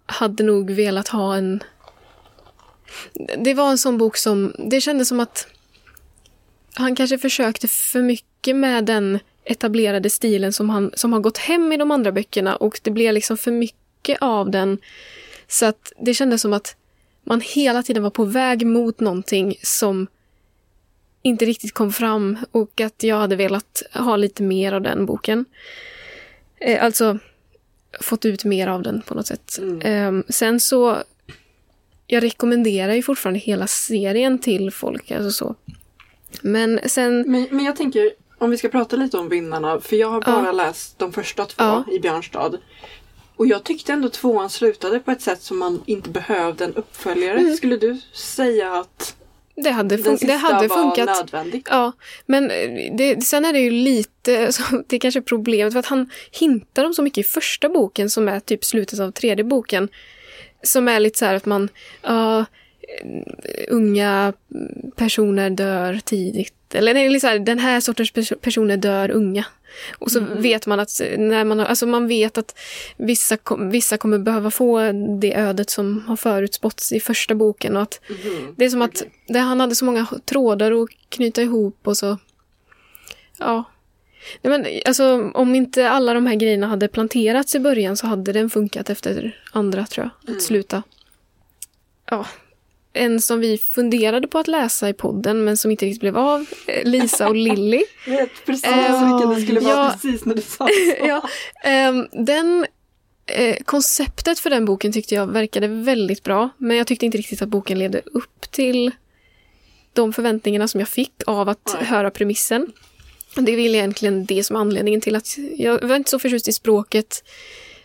hade 0.07 0.44
nog 0.44 0.70
velat 0.70 1.09
ha 1.09 1.37
en... 1.37 1.62
Det 3.38 3.55
var 3.55 3.70
en 3.70 3.79
sån 3.79 3.98
bok 3.98 4.16
som, 4.16 4.55
det 4.59 4.81
kändes 4.81 5.09
som 5.09 5.20
att 5.20 5.46
han 6.74 6.96
kanske 6.96 7.18
försökte 7.18 7.68
för 7.68 8.02
mycket 8.02 8.26
med 8.54 8.85
den 8.85 9.18
etablerade 9.44 10.11
stilen 10.11 10.52
som, 10.52 10.70
han, 10.70 10.90
som 10.94 11.12
har 11.12 11.20
gått 11.20 11.38
hem 11.38 11.72
i 11.72 11.76
de 11.76 11.90
andra 11.90 12.12
böckerna 12.12 12.56
och 12.56 12.80
det 12.82 12.90
blev 12.90 13.14
liksom 13.14 13.37
för 13.37 13.50
mycket 13.50 14.18
av 14.20 14.50
den. 14.50 14.78
Så 15.48 15.66
att 15.66 15.92
det 15.98 16.14
kändes 16.14 16.42
som 16.42 16.52
att 16.52 16.76
man 17.24 17.40
hela 17.40 17.82
tiden 17.82 18.02
var 18.02 18.11
på 18.11 18.24
väg 18.24 18.66
mot 18.66 19.00
någonting 19.00 19.59
som 19.62 20.06
inte 21.22 21.44
riktigt 21.44 21.74
kom 21.74 21.92
fram 21.92 22.38
och 22.50 22.80
att 22.80 23.02
jag 23.02 23.16
hade 23.16 23.37
velat 23.37 23.82
ha 23.92 24.16
lite 24.16 24.42
mer 24.42 24.72
av 24.72 24.82
den 24.82 25.06
boken. 25.06 25.44
Eh, 26.56 26.85
alltså 26.85 27.18
fått 28.00 28.24
ut 28.24 28.44
mer 28.44 28.66
av 28.66 28.82
den 28.82 29.02
på 29.02 29.14
något 29.14 29.26
sätt. 29.26 29.59
Mm. 29.59 29.80
Eh, 29.80 30.24
sen 30.28 30.61
så 30.61 31.02
jag 32.06 32.22
rekommenderar 32.22 32.94
ju 32.94 33.02
fortfarande 33.02 33.40
hela 33.40 33.66
serien 33.66 34.38
till 34.38 34.70
folk. 34.70 35.11
Alltså 35.11 35.30
så. 35.30 35.54
Men 36.40 36.80
sen... 36.85 37.30
Men, 37.30 37.48
men 37.50 37.64
jag 37.64 37.76
tänker, 37.76 38.11
om 38.38 38.51
vi 38.51 38.57
ska 38.59 38.68
prata 38.68 38.96
lite 38.96 39.18
om 39.18 39.29
vinnarna, 39.29 39.81
för 39.81 39.96
jag 39.96 40.09
har 40.11 40.20
bara 40.20 40.44
Ja. 40.46 40.53
läst 40.53 40.99
de 40.99 41.12
första 41.12 41.44
två 41.44 41.55
Ja. 41.64 41.85
i 41.92 41.99
Björnstad. 41.99 42.53
Och 43.37 43.46
jag 43.46 43.64
tyckte 43.64 43.92
ändå 43.92 44.09
tvåan 44.09 44.51
slutade 44.51 44.99
på 44.99 45.11
ett 45.11 45.20
sätt 45.22 45.42
som 45.42 45.59
man 45.59 45.83
inte 45.87 46.11
behövde 46.11 46.64
en 46.64 46.75
uppföljare. 46.75 47.38
Mm. 47.38 47.57
Skulle 47.57 47.77
du 47.77 48.01
säga 48.12 48.72
att 48.75 49.16
Det 49.55 49.70
hade, 49.70 49.96
fun- 49.96 50.27
det 50.27 50.33
hade 50.33 50.68
funkat. 50.68 51.07
nödvändigt? 51.07 51.68
Ja, 51.70 51.92
men 52.27 52.51
eh, 52.51 52.96
det, 52.96 53.25
sen 53.25 53.44
är 53.44 53.53
det 53.53 53.59
ju 53.61 53.70
lite, 53.70 54.53
så 54.53 54.62
det 54.88 54.96
är 54.96 55.01
kanske 55.01 55.20
problemet 55.22 55.72
för 55.72 55.81
att 55.81 55.87
han 55.87 56.11
hintar 56.31 56.85
om 56.85 56.94
så 56.94 57.03
mycket 57.03 57.27
i 57.27 57.29
första 57.29 57.68
boken 57.68 58.11
som 58.11 58.29
är 58.29 58.40
typ 58.40 58.64
slutet 58.64 59.01
av 59.01 59.11
tredje 59.11 59.44
boken. 59.44 59.88
Som 60.62 60.88
är 60.88 61.01
lite 61.01 61.18
så 61.18 61.25
här 61.25 61.35
att 61.35 61.46
man, 61.46 61.68
ja, 62.03 62.38
eh, 62.38 62.44
unga 63.68 64.33
personer 64.96 65.51
dör 65.51 66.01
tidigt. 66.05 66.53
Eller 66.75 66.94
nej, 66.94 67.09
liksom 67.09 67.29
här, 67.31 67.38
den 67.38 67.59
här 67.59 67.81
sortens 67.81 68.12
pers- 68.12 68.37
personer 68.40 68.77
dör 68.77 69.11
unga. 69.11 69.44
Och 69.99 70.11
så 70.11 70.20
vet 70.20 70.66
man 70.66 70.81
att 70.81 71.01
när 71.18 71.44
man 71.44 71.61
alltså 71.61 71.87
man 71.87 72.09
vet 72.09 72.38
att 72.38 72.59
vissa, 72.96 73.38
vissa 73.70 73.96
kommer 73.96 74.18
behöva 74.18 74.51
få 74.51 74.81
det 75.20 75.35
ödet 75.35 75.70
som 75.70 76.05
har 76.07 76.16
förutspåtts 76.16 76.92
i 76.92 77.01
första 77.01 77.35
boken 77.35 77.77
och 77.77 77.83
att 77.83 78.01
Mhm. 78.09 78.55
det 78.57 78.64
är 78.64 78.68
som 78.70 78.83
att 78.83 79.03
det, 79.29 79.38
han 79.38 79.61
hade 79.61 79.75
så 79.75 79.85
många 79.85 80.07
trådar 80.25 80.83
att 80.83 80.88
knyta 81.09 81.42
ihop 81.42 81.79
och 81.85 81.96
så... 81.96 82.18
Ja. 83.38 83.64
Nej, 84.42 84.59
men, 84.59 84.66
alltså, 84.87 85.31
om 85.35 85.55
inte 85.55 85.90
alla 85.90 86.14
de 86.14 86.27
här 86.27 86.35
grejerna 86.35 86.66
hade 86.66 86.88
planterats 86.88 87.55
i 87.55 87.59
början 87.61 87.96
så 87.96 88.07
hade 88.07 88.33
den 88.33 88.51
funkat 88.51 88.90
efter 88.90 89.40
andra, 89.53 89.87
tror 89.87 90.05
jag. 90.05 90.11
Att 90.22 90.29
Mm. 90.29 90.40
sluta. 90.40 90.83
Ja. 92.11 92.27
En 92.96 93.20
som 93.20 93.40
vi 93.40 93.59
funderade 93.59 94.28
på 94.28 94.38
att 94.38 94.48
läsa 94.48 94.88
i 94.88 94.92
podden 94.92 95.44
men 95.44 95.56
som 95.56 95.70
inte 95.70 95.87
riktigt 95.87 96.00
blev 96.00 96.16
av. 96.18 96.46
eh, 96.66 96.85
Lisa 96.85 97.28
och 97.28 97.37
Lilly. 97.37 97.85
Jag 98.06 98.12
vet 98.16 98.30
precis 98.46 98.64
Eh, 98.66 99.14
vilken 99.14 99.35
det 99.35 99.40
skulle 99.40 99.61
vara 99.61 99.74
ja. 99.74 99.90
precis 99.92 100.24
när 100.24 100.35
du 100.35 100.42
sa 100.42 100.68
så. 100.68 100.70
ja, 101.06 101.28
ehm, 101.64 102.06
den, 102.12 102.66
eh, 103.26 103.56
konceptet 103.64 104.38
för 104.38 104.50
den 104.50 104.64
boken 104.64 104.92
tyckte 104.92 105.14
jag 105.14 105.26
verkade 105.26 105.68
väldigt 105.68 106.22
bra. 106.22 106.48
Men 106.59 106.76
jag 106.76 106.87
tyckte 106.87 107.06
inte 107.06 107.18
riktigt 107.18 107.42
att 107.42 107.48
boken 107.48 107.78
levde 107.78 108.00
upp 108.04 108.40
till 108.50 108.90
de 109.92 110.12
förväntningarna 110.12 110.68
som 110.68 110.80
jag 110.80 110.88
fick 110.88 111.12
av 111.26 111.48
att 111.48 111.74
Nej. 111.74 111.85
höra 111.85 112.11
premissen. 112.11 112.72
Det 113.37 113.52
är 113.52 113.56
väl 113.56 113.74
egentligen 113.74 114.24
det 114.26 114.44
som 114.44 114.56
är 114.56 114.61
anledningen 114.61 115.00
till 115.00 115.16
att 115.16 115.38
jag 115.56 115.85
var 115.85 115.96
inte 115.96 116.11
så 116.11 116.18
förtjust 116.18 116.48
i 116.48 116.52
språket. 116.52 117.24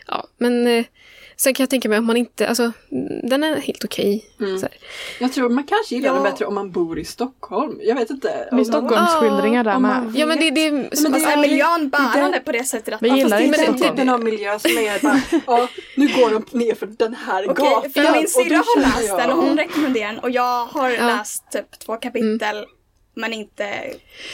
Ja, 0.06 0.26
men 0.38 0.66
eh, 0.66 0.84
sen 1.36 1.54
kan 1.54 1.62
jag 1.64 1.70
tänka 1.70 1.88
mig 1.88 1.98
att 1.98 2.04
man 2.04 2.16
inte, 2.16 2.48
alltså 2.48 2.72
den 3.22 3.44
är 3.44 3.56
helt 3.56 3.84
okej. 3.84 4.24
Mm. 4.40 4.62
Jag 5.20 5.32
tror 5.32 5.48
man 5.48 5.64
kanske 5.64 5.94
gillar 5.94 6.08
Ja. 6.08 6.14
den 6.14 6.22
bättre 6.22 6.44
om 6.46 6.54
man 6.54 6.70
bor 6.70 6.98
i 6.98 7.04
Stockholm. 7.04 7.78
Jag 7.82 7.94
vet 7.94 8.10
inte. 8.10 8.48
Om- 8.52 8.64
Stockholmsskildringar 8.64 9.64
där 9.64 9.74
om 9.76 9.82
med. 9.82 10.12
Ja 10.16 10.26
men 10.26 10.38
det, 10.38 10.50
det, 10.50 10.70
men 10.70 10.82
det 10.82 10.88
alltså, 11.06 11.08
är- 11.30 11.32
är 11.32 11.40
miljön 11.40 11.80
det 11.82 11.86
bärande 12.14 12.40
på 12.40 12.52
det 12.52 12.64
sättet 12.64 12.94
att 12.94 13.02
Vi 13.02 13.08
man 13.08 13.18
gillar 13.18 13.40
inte 13.40 13.64
den 13.64 13.78
typen 13.78 14.08
av 14.08 14.24
miljö 14.24 14.58
som 14.58 14.70
är 14.70 15.02
bara, 15.02 15.20
ja, 15.46 15.68
nu 15.96 16.08
går 16.08 16.30
de 16.30 16.58
ner 16.58 16.74
för 16.74 16.86
den 16.86 17.14
här 17.14 17.50
Okej, 17.50 17.64
gatan. 17.64 17.90
för 17.92 18.12
min 18.12 18.22
och 18.24 18.28
syrra 18.30 18.56
har 18.56 18.80
läst 18.80 19.08
jag- 19.08 19.18
den 19.18 19.30
och 19.30 19.36
hon 19.44 19.56
rekommenderar 19.56 20.08
den 20.12 20.18
och 20.18 20.30
jag 20.30 20.64
har 20.66 20.90
Ja. 20.90 21.06
läst 21.06 21.50
typ 21.52 21.78
två 21.78 21.96
kapitel 21.96 22.64
men 23.14 23.32
inte 23.32 23.68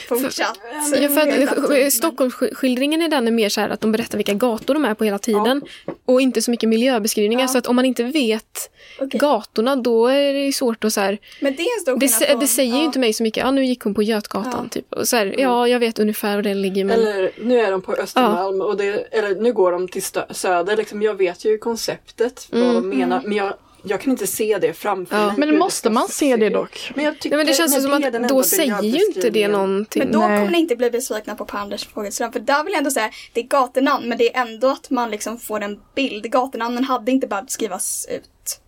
fortsatt. 0.07 0.59
Ja, 1.01 1.09
för 1.09 1.85
att. 1.85 1.93
Stockholmsskildringen 1.93 3.01
i 3.01 3.07
den 3.07 3.27
är 3.27 3.31
mer 3.31 3.49
så 3.49 3.61
här 3.61 3.69
att 3.69 3.81
de 3.81 3.91
berättar 3.91 4.17
vilka 4.17 4.33
gator 4.33 4.73
de 4.73 4.85
är 4.85 4.93
på 4.93 5.03
hela 5.03 5.19
tiden. 5.19 5.61
Och 6.05 6.21
inte 6.21 6.41
så 6.41 6.51
mycket 6.51 6.69
miljöbeskrivningar. 6.69 7.43
Ja. 7.43 7.47
Så 7.47 7.57
att 7.57 7.67
om 7.67 7.75
man 7.75 7.85
inte 7.85 8.03
vet 8.03 8.71
Okej. 8.99 9.19
gatorna 9.19 9.75
då 9.75 10.07
är 10.07 10.33
det 10.33 10.45
ju 10.45 10.51
svårt 10.51 10.83
att 10.83 10.93
så 10.93 11.01
här, 11.01 11.17
Men 11.39 11.55
det 11.55 11.61
är 11.61 11.77
en 11.77 11.81
stor 11.81 11.97
det, 12.35 12.39
det 12.39 12.47
säger 12.47 12.73
ju 12.73 12.79
ja. 12.79 12.85
inte 12.85 12.99
mig 12.99 13.13
så 13.13 13.23
mycket. 13.23 13.43
Ja, 13.43 13.51
nu 13.51 13.65
gick 13.65 13.81
hon 13.83 13.93
på 13.93 14.03
Götgatan 14.03 14.51
Ja. 14.63 14.69
typ. 14.69 14.93
Och 14.93 15.07
så 15.07 15.15
här, 15.15 15.35
ja, 15.37 15.67
jag 15.67 15.79
vet 15.79 15.99
ungefär 15.99 16.35
var 16.35 16.41
den 16.43 16.61
ligger 16.61 16.85
men... 16.85 16.99
Eller 16.99 17.31
nu 17.41 17.59
är 17.59 17.71
de 17.71 17.81
på 17.81 17.93
Östermalm 17.93 18.61
och 18.61 18.77
det, 18.77 18.91
eller 19.11 19.35
nu 19.35 19.53
går 19.53 19.71
de 19.71 19.87
till 19.87 20.03
Söder. 20.29 20.77
Liksom, 20.77 21.01
jag 21.01 21.13
vet 21.13 21.45
ju 21.45 21.57
konceptet, 21.57 22.47
vad 22.51 22.61
Mm. 22.61 22.73
de 22.75 22.97
menar, 22.97 23.21
men 23.25 23.37
jag, 23.37 23.53
jag 23.83 24.01
kan 24.01 24.11
inte 24.11 24.27
se 24.27 24.57
det 24.57 24.73
framför 24.73 25.15
Ja. 25.17 25.25
mig. 25.25 25.35
Men 25.37 25.57
måste 25.59 25.89
man 25.89 26.07
se 26.07 26.35
det 26.35 26.49
dock? 26.49 26.91
Men, 26.95 27.05
jag 27.05 27.19
tycker, 27.19 27.29
Nej, 27.29 27.37
men 27.37 27.45
det 27.47 27.53
känns 27.53 27.83
som 27.83 27.93
att 28.23 28.29
då 28.29 28.43
säger 28.43 28.81
ju 28.83 29.05
inte 29.05 29.29
det 29.29 29.47
någonting. 29.47 30.03
Men 30.03 30.11
då 30.11 30.19
Nej. 30.19 30.39
kommer 30.39 30.51
ni 30.51 30.57
inte 30.59 30.75
bli 30.75 30.91
besvikna 30.91 31.35
på 31.35 31.45
Per 31.45 31.57
Anders 31.57 31.87
Fogelström 31.87 32.31
för 32.31 32.39
där 32.39 32.63
vill 32.63 32.73
jag 32.73 32.77
ändå 32.77 32.91
säga 32.91 33.09
det 33.33 33.39
är 33.39 33.45
gatunamn 33.47 34.09
men 34.09 34.17
det 34.17 34.35
är 34.35 34.41
ändå 34.41 34.67
att 34.67 34.89
man 34.89 35.11
liksom 35.11 35.39
får 35.39 35.61
en 35.61 35.79
bild. 35.95 36.31
Gatunamnen 36.31 36.83
hade 36.83 37.11
inte 37.11 37.27
behövt 37.27 37.51
skrivas 37.51 38.07
ut. 38.11 38.59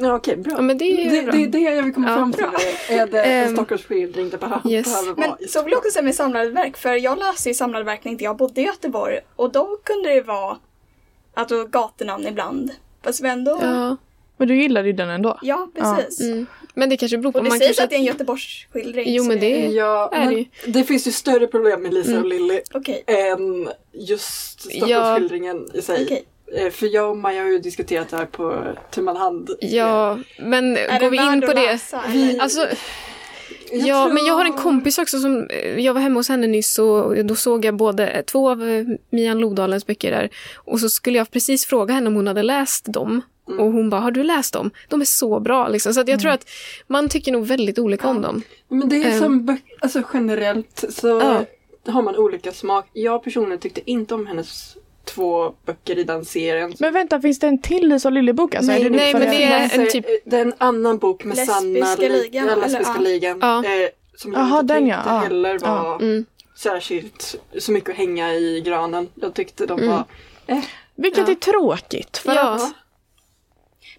Ja, 0.00 0.14
okej, 0.14 0.36
bra. 0.36 0.52
Ja, 0.56 0.60
men 0.62 0.78
det 0.78 0.84
är 0.84 1.04
ju 1.04 1.10
det, 1.10 1.22
bra. 1.22 1.32
det 1.32 1.42
är 1.42 1.46
det 1.48 1.58
jag 1.58 1.82
vill 1.82 1.94
komma 1.94 2.08
Ja, 2.10 2.16
fram 2.16 2.32
till. 2.32 2.44
Är 2.88 3.06
det 3.06 3.22
en 3.24 3.46
Ehm, 3.48 3.54
Stockholmsskildring 3.56 4.30
det 4.30 4.38
behöver, 4.38 4.70
yes. 4.70 4.86
behöver 4.86 5.12
vara 5.12 5.36
Men 5.38 5.48
så 5.48 5.62
vill 5.62 5.70
jag 5.72 5.78
också 5.78 5.90
säga 5.90 6.02
med 6.02 6.14
samlade 6.14 6.50
verk 6.50 6.76
för 6.76 6.92
jag 6.94 7.18
läste 7.18 7.48
ju 7.48 7.54
samlade 7.54 7.84
verk 7.84 8.04
när 8.04 8.12
inte 8.12 8.24
jag 8.24 8.36
bodde 8.36 8.60
i 8.60 8.64
Göteborg 8.64 9.20
och 9.36 9.52
då 9.52 9.76
kunde 9.84 10.14
det 10.14 10.20
vara 10.20 10.56
att 11.34 11.48
då 11.48 11.64
gatunamn 11.64 12.26
ibland. 12.26 12.70
Fast 13.04 13.20
vi 13.24 13.28
ändå, 13.28 13.58
Ja, 13.62 13.96
Men 14.38 14.48
du 14.48 14.56
gillade 14.62 14.86
ju 14.88 14.92
den 14.92 15.08
ändå. 15.10 15.38
precis. 15.74 16.20
mm. 16.20 16.46
Men 16.74 16.88
det 16.88 16.96
kanske 16.96 17.18
beror 17.18 17.32
på... 17.32 17.38
Och 17.38 17.44
det 17.44 17.50
man 17.50 17.58
sägs 17.58 17.66
kanske... 17.68 17.84
att 17.84 17.90
det 17.90 17.96
är 17.96 17.98
en 17.98 18.04
Göteborgsskildring. 18.04 19.14
Jo, 19.14 19.24
men 19.24 19.40
det- 19.40 19.66
Ja, 19.66 20.10
är 20.14 20.30
det 20.30 20.44
det 20.72 20.84
finns 20.84 21.06
ju 21.06 21.10
större 21.12 21.46
problem 21.46 21.82
med 21.82 21.94
Lisa 21.94 22.10
Mm. 22.10 22.22
och 22.22 22.28
Lilly 22.28 22.60
Okej, 22.74 23.04
än 23.06 23.68
just 23.92 24.60
Stockholmsskildringen 24.60 25.68
i 25.74 25.82
sig. 25.82 26.04
okej. 26.04 26.24
Eh, 26.66 26.70
För 26.70 26.94
jag 26.94 27.10
och 27.10 27.16
Maja 27.16 27.42
har 27.42 27.48
ju 27.50 27.58
diskuterat 27.58 28.08
det 28.08 28.16
här 28.16 28.26
på 28.26 28.64
tu 28.90 29.06
hand. 29.06 29.50
Ja, 29.60 30.18
men 30.38 30.76
Är 30.76 31.00
går 31.00 31.10
vi 31.10 31.16
in 31.16 31.40
på 31.40 31.46
det? 31.46 31.54
läsa, 31.54 32.02
Vi-? 32.08 32.38
Alltså, 32.40 32.60
Jag 33.72 33.86
ja, 33.88 34.04
tror- 34.04 34.14
men 34.14 34.24
jag 34.26 34.34
har 34.34 34.44
en 34.44 34.52
kompis 34.52 34.98
också 34.98 35.18
som, 35.18 35.46
eh, 35.50 35.78
jag 35.80 35.94
var 35.94 36.00
hemma 36.00 36.18
hos 36.20 36.28
henne 36.28 36.46
nyss 36.46 36.78
och 36.78 37.24
då 37.24 37.34
såg 37.34 37.64
jag 37.64 37.76
både 37.76 38.22
två 38.26 38.50
av 38.50 38.68
eh, 38.68 38.84
Mian 39.10 39.38
Lodalens 39.38 39.86
böcker 39.86 40.10
där. 40.10 40.30
Och 40.56 40.80
så 40.80 40.88
skulle 40.88 41.18
jag 41.18 41.30
precis 41.30 41.66
fråga 41.66 41.94
henne 41.94 42.06
om 42.06 42.14
hon 42.14 42.26
hade 42.26 42.42
läst 42.42 42.84
dem. 42.92 43.22
Mm. 43.48 43.60
Och 43.60 43.72
hon 43.72 43.90
bara, 43.90 44.00
har 44.00 44.10
du 44.10 44.22
läst 44.22 44.52
dem? 44.52 44.70
De 44.88 45.00
är 45.00 45.04
så 45.04 45.40
bra 45.40 45.68
liksom. 45.68 45.94
Så 45.94 46.00
att 46.00 46.08
jag 46.08 46.20
tror 46.20 46.30
att 46.30 46.48
man 46.86 47.08
tycker 47.08 47.32
nog 47.32 47.46
väldigt 47.46 47.78
olika 47.78 48.08
om 48.08 48.22
dem. 48.22 48.42
Men 48.68 48.88
det 48.88 48.96
är 49.04 49.10
Ehm. 49.12 49.18
som 49.18 49.44
böcker, 49.46 49.74
alltså 49.80 50.02
generellt 50.14 50.84
så 50.90 51.08
Ja. 51.08 51.44
har 51.92 52.02
man 52.02 52.16
olika 52.16 52.52
smak. 52.52 52.86
Jag 52.92 53.24
personligen 53.24 53.58
tyckte 53.58 53.90
inte 53.90 54.14
om 54.14 54.26
hennes 54.26 54.76
två 55.04 55.52
böcker 55.66 55.98
i 55.98 56.04
den 56.04 56.24
serien. 56.24 56.74
Men 56.80 56.92
vänta, 56.92 57.20
finns 57.20 57.38
det 57.38 57.46
en 57.46 57.62
till 57.62 57.88
Lisa 57.88 58.08
och 58.08 58.12
Lilly-bok? 58.12 58.54
Alltså, 58.54 58.72
Nej, 58.72 58.80
är 58.80 58.90
det 58.90 58.96
nej, 58.96 59.12
för 59.12 59.18
men 59.18 59.28
det 59.30 59.42
är 59.44 59.62
Alltså, 59.62 59.80
en 59.80 59.88
typ- 59.88 60.06
eh, 60.08 60.12
Det 60.24 60.36
är 60.36 60.40
en 60.42 60.54
annan 60.58 60.98
bok 60.98 61.24
med 61.24 61.36
Lesbiska 61.36 61.54
Sanna 61.86 62.08
ligan, 62.08 62.46
ja, 62.46 62.52
eller? 62.52 62.62
Lesbiska 62.62 62.92
Ja. 62.96 63.00
ligan. 63.02 63.38
Ja. 63.42 63.58
Eh, 63.64 63.88
som 64.16 64.32
jag 64.32 64.40
Jaha, 64.42 64.60
inte 64.60 64.74
den, 64.74 64.82
tyckte 64.84 64.98
ja. 65.06 65.14
Ja. 65.14 65.18
heller 65.18 65.58
var 65.58 65.68
Ja. 65.68 65.98
Mm. 66.00 66.24
särskilt 66.58 67.36
så 67.58 67.72
mycket 67.72 67.90
att 67.90 67.96
hänga 67.96 68.34
i 68.34 68.60
granen. 68.60 69.08
Jag 69.14 69.34
tyckte 69.34 69.66
de 69.66 69.78
Mm. 69.80 69.90
var... 69.90 70.04
Eh, 70.46 70.58
Vilket 70.96 71.28
Ja. 71.28 71.32
är 71.34 71.34
tråkigt. 71.34 72.18
För 72.18 72.34
Ja. 72.34 72.48
att, 72.54 72.72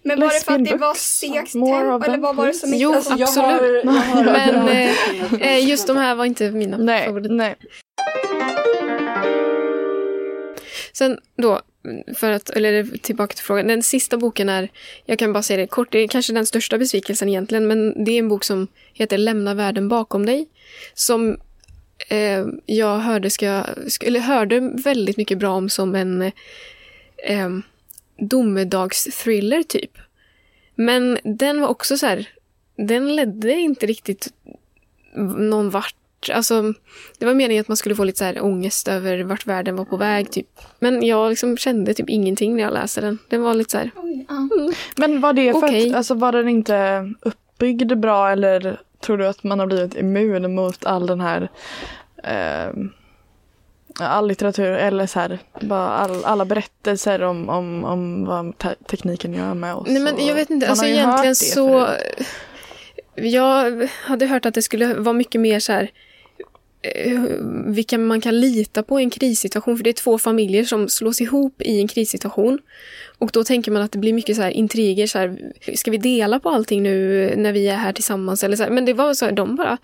Men 0.02 0.20
var 0.20 0.26
det 0.28 0.44
för 0.44 0.52
att 0.54 0.64
det 0.64 0.76
var 0.76 0.94
segt 0.94 1.52
tempo 1.52 2.04
eller 2.04 2.18
vad 2.18 2.36
var 2.36 2.46
det 2.46 2.52
som 2.54 2.74
Jo, 2.74 2.94
alltså, 2.94 3.10
jag 3.10 3.22
absolut. 3.22 3.84
har, 3.84 3.92
jag 3.92 3.92
har 3.92 4.24
Men 4.24 4.68
eh, 4.68 5.42
eh, 5.56 5.68
just 5.68 5.86
de 5.86 5.96
här 5.96 6.14
var 6.14 6.24
inte 6.24 6.50
mina 6.50 6.76
nej, 6.76 7.06
favoriter. 7.06 7.30
nej. 7.34 7.56
Sen 10.92 11.18
då, 11.36 11.60
för 12.16 12.30
att, 12.30 12.50
eller 12.50 12.98
tillbaka 12.98 13.34
till 13.34 13.44
frågan. 13.44 13.66
Den 13.66 13.82
sista 13.82 14.16
boken 14.16 14.48
är, 14.48 14.68
jag 15.04 15.18
kan 15.18 15.32
bara 15.32 15.42
säga 15.42 15.56
det 15.56 15.66
kort, 15.66 15.92
det 15.92 15.98
är 15.98 16.08
kanske 16.08 16.32
den 16.32 16.46
största 16.46 16.78
besvikelsen 16.78 17.28
egentligen, 17.28 17.66
men 17.66 18.04
det 18.04 18.12
är 18.12 18.18
en 18.18 18.28
bok 18.28 18.44
som 18.44 18.68
heter 18.92 19.18
Lämna 19.18 19.54
världen 19.54 19.88
bakom 19.88 20.26
dig. 20.26 20.48
Som 20.94 21.40
eh, 22.08 22.44
jag 22.66 22.98
hörde, 22.98 23.30
ska, 23.30 23.46
sk- 23.46 24.06
eller 24.06 24.20
hörde 24.20 24.60
väldigt 24.60 25.16
mycket 25.16 25.38
bra 25.38 25.50
om 25.50 25.68
som 25.68 25.94
en 25.94 26.22
eh, 26.22 27.48
domedagsthriller 28.20 29.62
typ. 29.62 29.98
Men 30.74 31.18
den 31.24 31.60
var 31.60 31.68
också 31.68 31.98
så 31.98 32.06
här, 32.06 32.28
den 32.76 33.16
ledde 33.16 33.52
inte 33.52 33.86
riktigt 33.86 34.28
någon 35.36 35.70
vart. 35.70 35.94
Alltså, 36.32 36.62
det 37.18 37.26
var 37.26 37.34
meningen 37.34 37.60
att 37.60 37.68
man 37.68 37.76
skulle 37.76 37.94
få 37.94 38.04
lite 38.04 38.18
så 38.18 38.24
här 38.24 38.44
ångest 38.44 38.88
över 38.88 39.22
vart 39.22 39.46
världen 39.46 39.76
var 39.76 39.84
på 39.84 39.96
väg. 39.96 40.30
Typ. 40.30 40.60
Men 40.78 41.06
jag 41.06 41.30
liksom 41.30 41.56
kände 41.56 41.94
typ 41.94 42.10
ingenting 42.10 42.56
när 42.56 42.62
jag 42.62 42.72
läste 42.72 43.00
den. 43.00 43.18
Den 43.28 43.42
var 43.42 43.54
lite 43.54 43.70
så 43.70 43.78
här, 43.78 43.90
ja. 44.28 44.48
Men 44.96 45.20
var 45.20 45.32
det 45.32 45.52
för 45.52 45.58
Okej. 45.58 45.90
att, 45.90 45.96
alltså 45.96 46.14
var 46.14 46.32
den 46.32 46.48
inte 46.48 47.08
uppbyggd 47.20 47.98
bra 47.98 48.30
eller 48.30 48.80
tror 49.00 49.18
du 49.18 49.26
att 49.26 49.42
man 49.42 49.58
har 49.58 49.66
blivit 49.66 49.96
immun 49.96 50.54
mot 50.54 50.86
all 50.86 51.06
den 51.06 51.20
här 51.20 51.50
eh, 52.24 52.84
all 54.08 54.28
litteratur 54.28 54.72
eller 54.72 55.06
så 55.06 55.20
här, 55.20 55.38
bara 55.60 55.88
all, 55.88 56.24
alla 56.24 56.44
berättelser 56.44 57.22
om, 57.22 57.48
om, 57.48 57.84
om 57.84 58.24
vad 58.24 58.58
te- 58.58 58.74
tekniken 58.88 59.34
gör 59.34 59.54
med 59.54 59.74
oss. 59.74 59.88
Nej 59.88 60.02
men 60.02 60.26
jag 60.26 60.34
vet 60.34 60.50
inte, 60.50 60.68
alltså 60.68 60.86
egentligen 60.86 61.36
så... 61.36 61.88
Jag 63.14 63.88
hade 63.92 64.26
hört 64.26 64.46
att 64.46 64.54
det 64.54 64.62
skulle 64.62 64.94
vara 64.94 65.12
mycket 65.12 65.40
mer 65.40 65.60
så 65.60 65.72
här 65.72 65.90
eh, 66.82 67.20
vilka 67.66 67.98
man 67.98 68.20
kan 68.20 68.40
lita 68.40 68.82
på 68.82 69.00
i 69.00 69.02
en 69.02 69.10
krissituation. 69.10 69.76
För 69.76 69.84
det 69.84 69.90
är 69.90 69.94
två 69.94 70.18
familjer 70.18 70.64
som 70.64 70.88
slås 70.88 71.20
ihop 71.20 71.62
i 71.62 71.80
en 71.80 71.88
krissituation. 71.88 72.58
Och 73.18 73.30
då 73.32 73.44
tänker 73.44 73.70
man 73.72 73.82
att 73.82 73.92
det 73.92 73.98
blir 73.98 74.12
mycket 74.12 74.36
så 74.36 74.42
här 74.42 74.50
intriger. 74.50 75.06
Så 75.06 75.18
här, 75.18 75.52
ska 75.74 75.90
vi 75.90 75.96
dela 75.96 76.40
på 76.40 76.48
allting 76.48 76.82
nu 76.82 77.34
när 77.36 77.52
vi 77.52 77.68
är 77.68 77.76
här 77.76 77.92
tillsammans? 77.92 78.44
Eller 78.44 78.56
så 78.56 78.62
här. 78.62 78.70
Men 78.70 78.84
det 78.84 78.92
var 78.92 79.14
så 79.14 79.24
här, 79.24 79.32
de 79.32 79.56
bara 79.56 79.78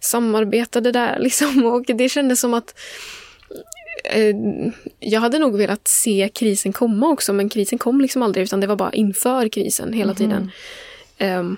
samarbetade 0.00 0.92
där 0.92 1.18
liksom. 1.20 1.64
Och 1.64 1.84
det 1.86 2.08
kändes 2.08 2.40
som 2.40 2.54
att 2.54 2.78
eh, 4.10 4.36
jag 5.00 5.20
hade 5.20 5.38
nog 5.38 5.56
velat 5.56 5.88
se 5.88 6.30
krisen 6.34 6.72
komma 6.72 7.08
också, 7.08 7.32
men 7.32 7.48
krisen 7.48 7.78
kom 7.78 8.00
liksom 8.00 8.22
aldrig, 8.22 8.44
utan 8.44 8.60
det 8.60 8.66
var 8.66 8.76
bara 8.76 8.92
inför 8.92 9.48
krisen 9.48 9.92
hela 9.92 10.14
tiden. 10.14 10.50
Ehm, 11.18 11.56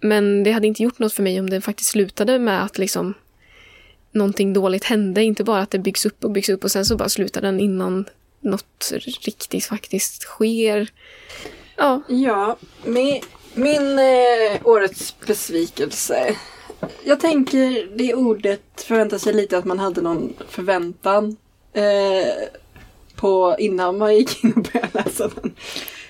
men 0.00 0.44
det 0.44 0.52
hade 0.52 0.66
inte 0.66 0.82
gjort 0.82 0.98
något 0.98 1.12
för 1.12 1.22
mig 1.22 1.40
om 1.40 1.50
det 1.50 1.60
faktiskt 1.60 1.90
slutade 1.90 2.38
med 2.38 2.64
att 2.64 2.78
liksom 2.78 3.14
någonting 4.12 4.52
dåligt 4.52 4.84
hände, 4.84 5.22
inte 5.22 5.44
bara 5.44 5.60
att 5.60 5.70
det 5.70 5.78
byggs 5.78 6.06
upp 6.06 6.24
och 6.24 6.30
byggs 6.30 6.48
upp 6.48 6.64
och 6.64 6.70
sen 6.70 6.84
så 6.84 6.96
bara 6.96 7.08
slutar 7.08 7.40
den 7.40 7.60
innan 7.60 8.04
något 8.40 8.92
riktigt 8.92 9.64
faktiskt 9.64 10.22
sker. 10.22 10.88
Ja, 11.76 12.02
Ja, 12.08 12.56
min, 12.84 13.22
min 13.54 13.98
eh, 13.98 14.60
årets 14.64 15.14
besvikelse. 15.26 16.36
Jag 17.04 17.20
tänker 17.20 17.96
det 17.96 18.14
ordet 18.14 18.62
förväntar 18.76 19.18
sig 19.18 19.32
lite 19.32 19.58
att 19.58 19.64
man 19.64 19.78
hade 19.78 20.00
någon 20.00 20.34
förväntan 20.48 21.36
eh, 21.72 22.28
på 23.16 23.56
innan 23.58 23.98
man 23.98 24.16
gick 24.16 24.44
in 24.44 24.52
och 24.52 24.62
började 24.62 24.88
läsa 24.92 25.28
den 25.28 25.54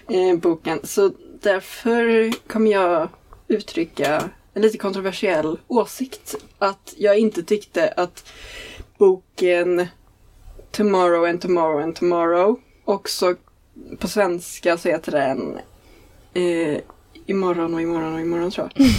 eh, 0.09 0.37
boken. 0.37 0.81
Så 0.85 1.12
därför 1.40 2.33
kommer 2.49 2.71
jag 2.71 3.09
uttrycka 3.49 4.31
en 4.55 4.62
lite 4.62 4.79
kontroversiell 4.79 5.59
åsikt. 5.68 6.35
Att 6.59 6.94
jag 6.97 7.18
inte 7.18 7.42
tyckte 7.42 7.88
att 7.88 8.29
boken 8.99 9.87
Tomorrow 10.71 11.25
and 11.25 11.40
Tomorrow 11.40 11.83
and 11.83 11.97
Tomorrow 11.97 12.61
också 12.85 13.35
på 13.99 14.09
svenska 14.09 14.79
så 14.79 14.88
heter 14.88 15.12
den 15.12 15.59
eh, 16.35 16.79
imorgon 17.27 17.75
och 17.75 17.83
imorgon 17.83 18.14
och 18.14 18.21
imorgon 18.21 18.51
tror 18.51 18.71
jag. 18.75 18.87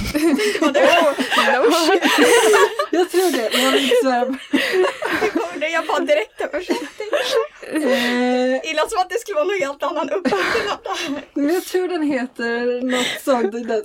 Jag 2.91 3.11
tror 3.11 3.31
det. 3.31 3.49
Så 4.03 4.09
här, 4.09 4.35
Det 5.59 5.69
jag 5.69 5.87
bara 5.87 5.99
direkt 5.99 6.41
översatte. 6.41 7.03
eh, 7.71 8.71
Illa 8.71 8.87
som 8.87 8.99
att 9.01 9.09
det 9.09 9.19
skulle 9.19 9.35
vara 9.35 9.45
någon 9.45 9.61
helt 9.61 9.83
annan 9.83 10.09
här. 10.09 10.21
men 11.33 11.53
jag 11.53 11.65
tror 11.65 11.87
den 11.87 12.03
heter 12.03 12.81
något 12.81 13.23
sånt. 13.23 13.55
i 13.55 13.59
den. 13.59 13.83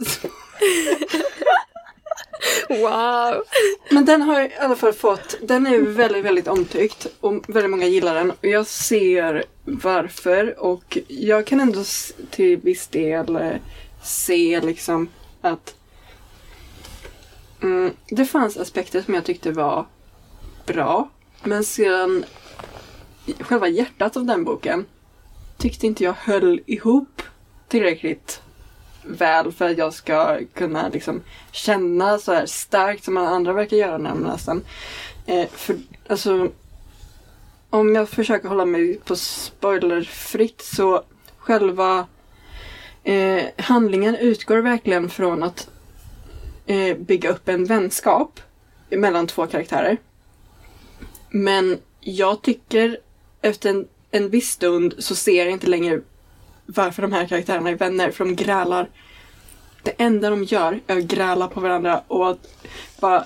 Wow! 2.68 3.42
Men 3.90 4.04
den 4.04 4.22
har 4.22 4.40
i 4.40 4.52
alla 4.60 4.76
fall 4.76 4.92
fått, 4.92 5.36
den 5.42 5.66
är 5.66 5.78
väldigt, 5.78 6.24
väldigt 6.24 6.48
omtyckt 6.48 7.06
och 7.20 7.34
väldigt 7.48 7.70
många 7.70 7.86
gillar 7.86 8.14
den. 8.14 8.30
Och 8.30 8.44
jag 8.46 8.66
ser 8.66 9.44
varför 9.64 10.58
och 10.58 10.98
jag 11.08 11.46
kan 11.46 11.60
ändå 11.60 11.84
till 12.30 12.56
viss 12.56 12.86
del 12.86 13.36
eh, 13.36 13.52
se 14.02 14.60
liksom 14.60 15.08
att 15.40 15.74
mm, 17.62 17.94
det 18.06 18.24
fanns 18.24 18.56
aspekter 18.56 19.02
som 19.02 19.14
jag 19.14 19.24
tyckte 19.24 19.50
var 19.52 19.86
bra. 20.66 21.08
Men 21.44 21.64
sedan 21.64 22.24
själva 23.40 23.68
hjärtat 23.68 24.16
av 24.16 24.24
den 24.24 24.44
boken 24.44 24.86
tyckte 25.58 25.86
inte 25.86 26.04
jag 26.04 26.12
höll 26.12 26.60
ihop 26.66 27.22
tillräckligt 27.68 28.42
väl 29.02 29.52
för 29.52 29.70
att 29.70 29.78
jag 29.78 29.94
ska 29.94 30.40
kunna 30.54 30.88
liksom 30.88 31.22
känna 31.52 32.18
så 32.18 32.32
här 32.32 32.46
starkt 32.46 33.04
som 33.04 33.16
alla 33.16 33.28
andra 33.28 33.52
verkar 33.52 33.76
göra 33.76 33.98
när 33.98 34.10
de 34.10 34.24
läser 34.24 34.52
den. 34.52 34.64
Eh, 35.26 35.48
för, 35.48 35.76
alltså, 36.08 36.48
om 37.70 37.94
jag 37.94 38.08
försöker 38.08 38.48
hålla 38.48 38.64
mig 38.64 38.98
på 39.04 39.16
spoilerfritt 39.16 40.60
så 40.62 41.02
själva 41.38 42.06
eh, 43.04 43.44
handlingen 43.58 44.16
utgår 44.16 44.58
verkligen 44.58 45.10
från 45.10 45.42
att 45.42 45.68
eh, 46.66 46.96
bygga 46.96 47.30
upp 47.30 47.48
en 47.48 47.64
vänskap 47.64 48.40
mellan 48.90 49.26
två 49.26 49.46
karaktärer. 49.46 49.98
Men 51.36 51.78
jag 52.00 52.42
tycker 52.42 52.98
efter 53.40 53.70
en, 53.70 53.88
en 54.10 54.28
viss 54.28 54.50
stund 54.50 54.94
så 54.98 55.14
ser 55.14 55.44
jag 55.44 55.52
inte 55.52 55.66
längre 55.66 56.00
varför 56.66 57.02
de 57.02 57.12
här 57.12 57.26
karaktärerna 57.26 57.70
är 57.70 57.74
vänner, 57.74 58.10
för 58.10 58.24
de 58.24 58.36
grälar. 58.36 58.90
Det 59.82 59.94
enda 59.98 60.30
de 60.30 60.44
gör 60.44 60.80
är 60.86 60.98
att 60.98 61.04
gräla 61.04 61.48
på 61.48 61.60
varandra 61.60 62.02
och 62.08 62.30
att 62.30 62.66
bara 63.00 63.24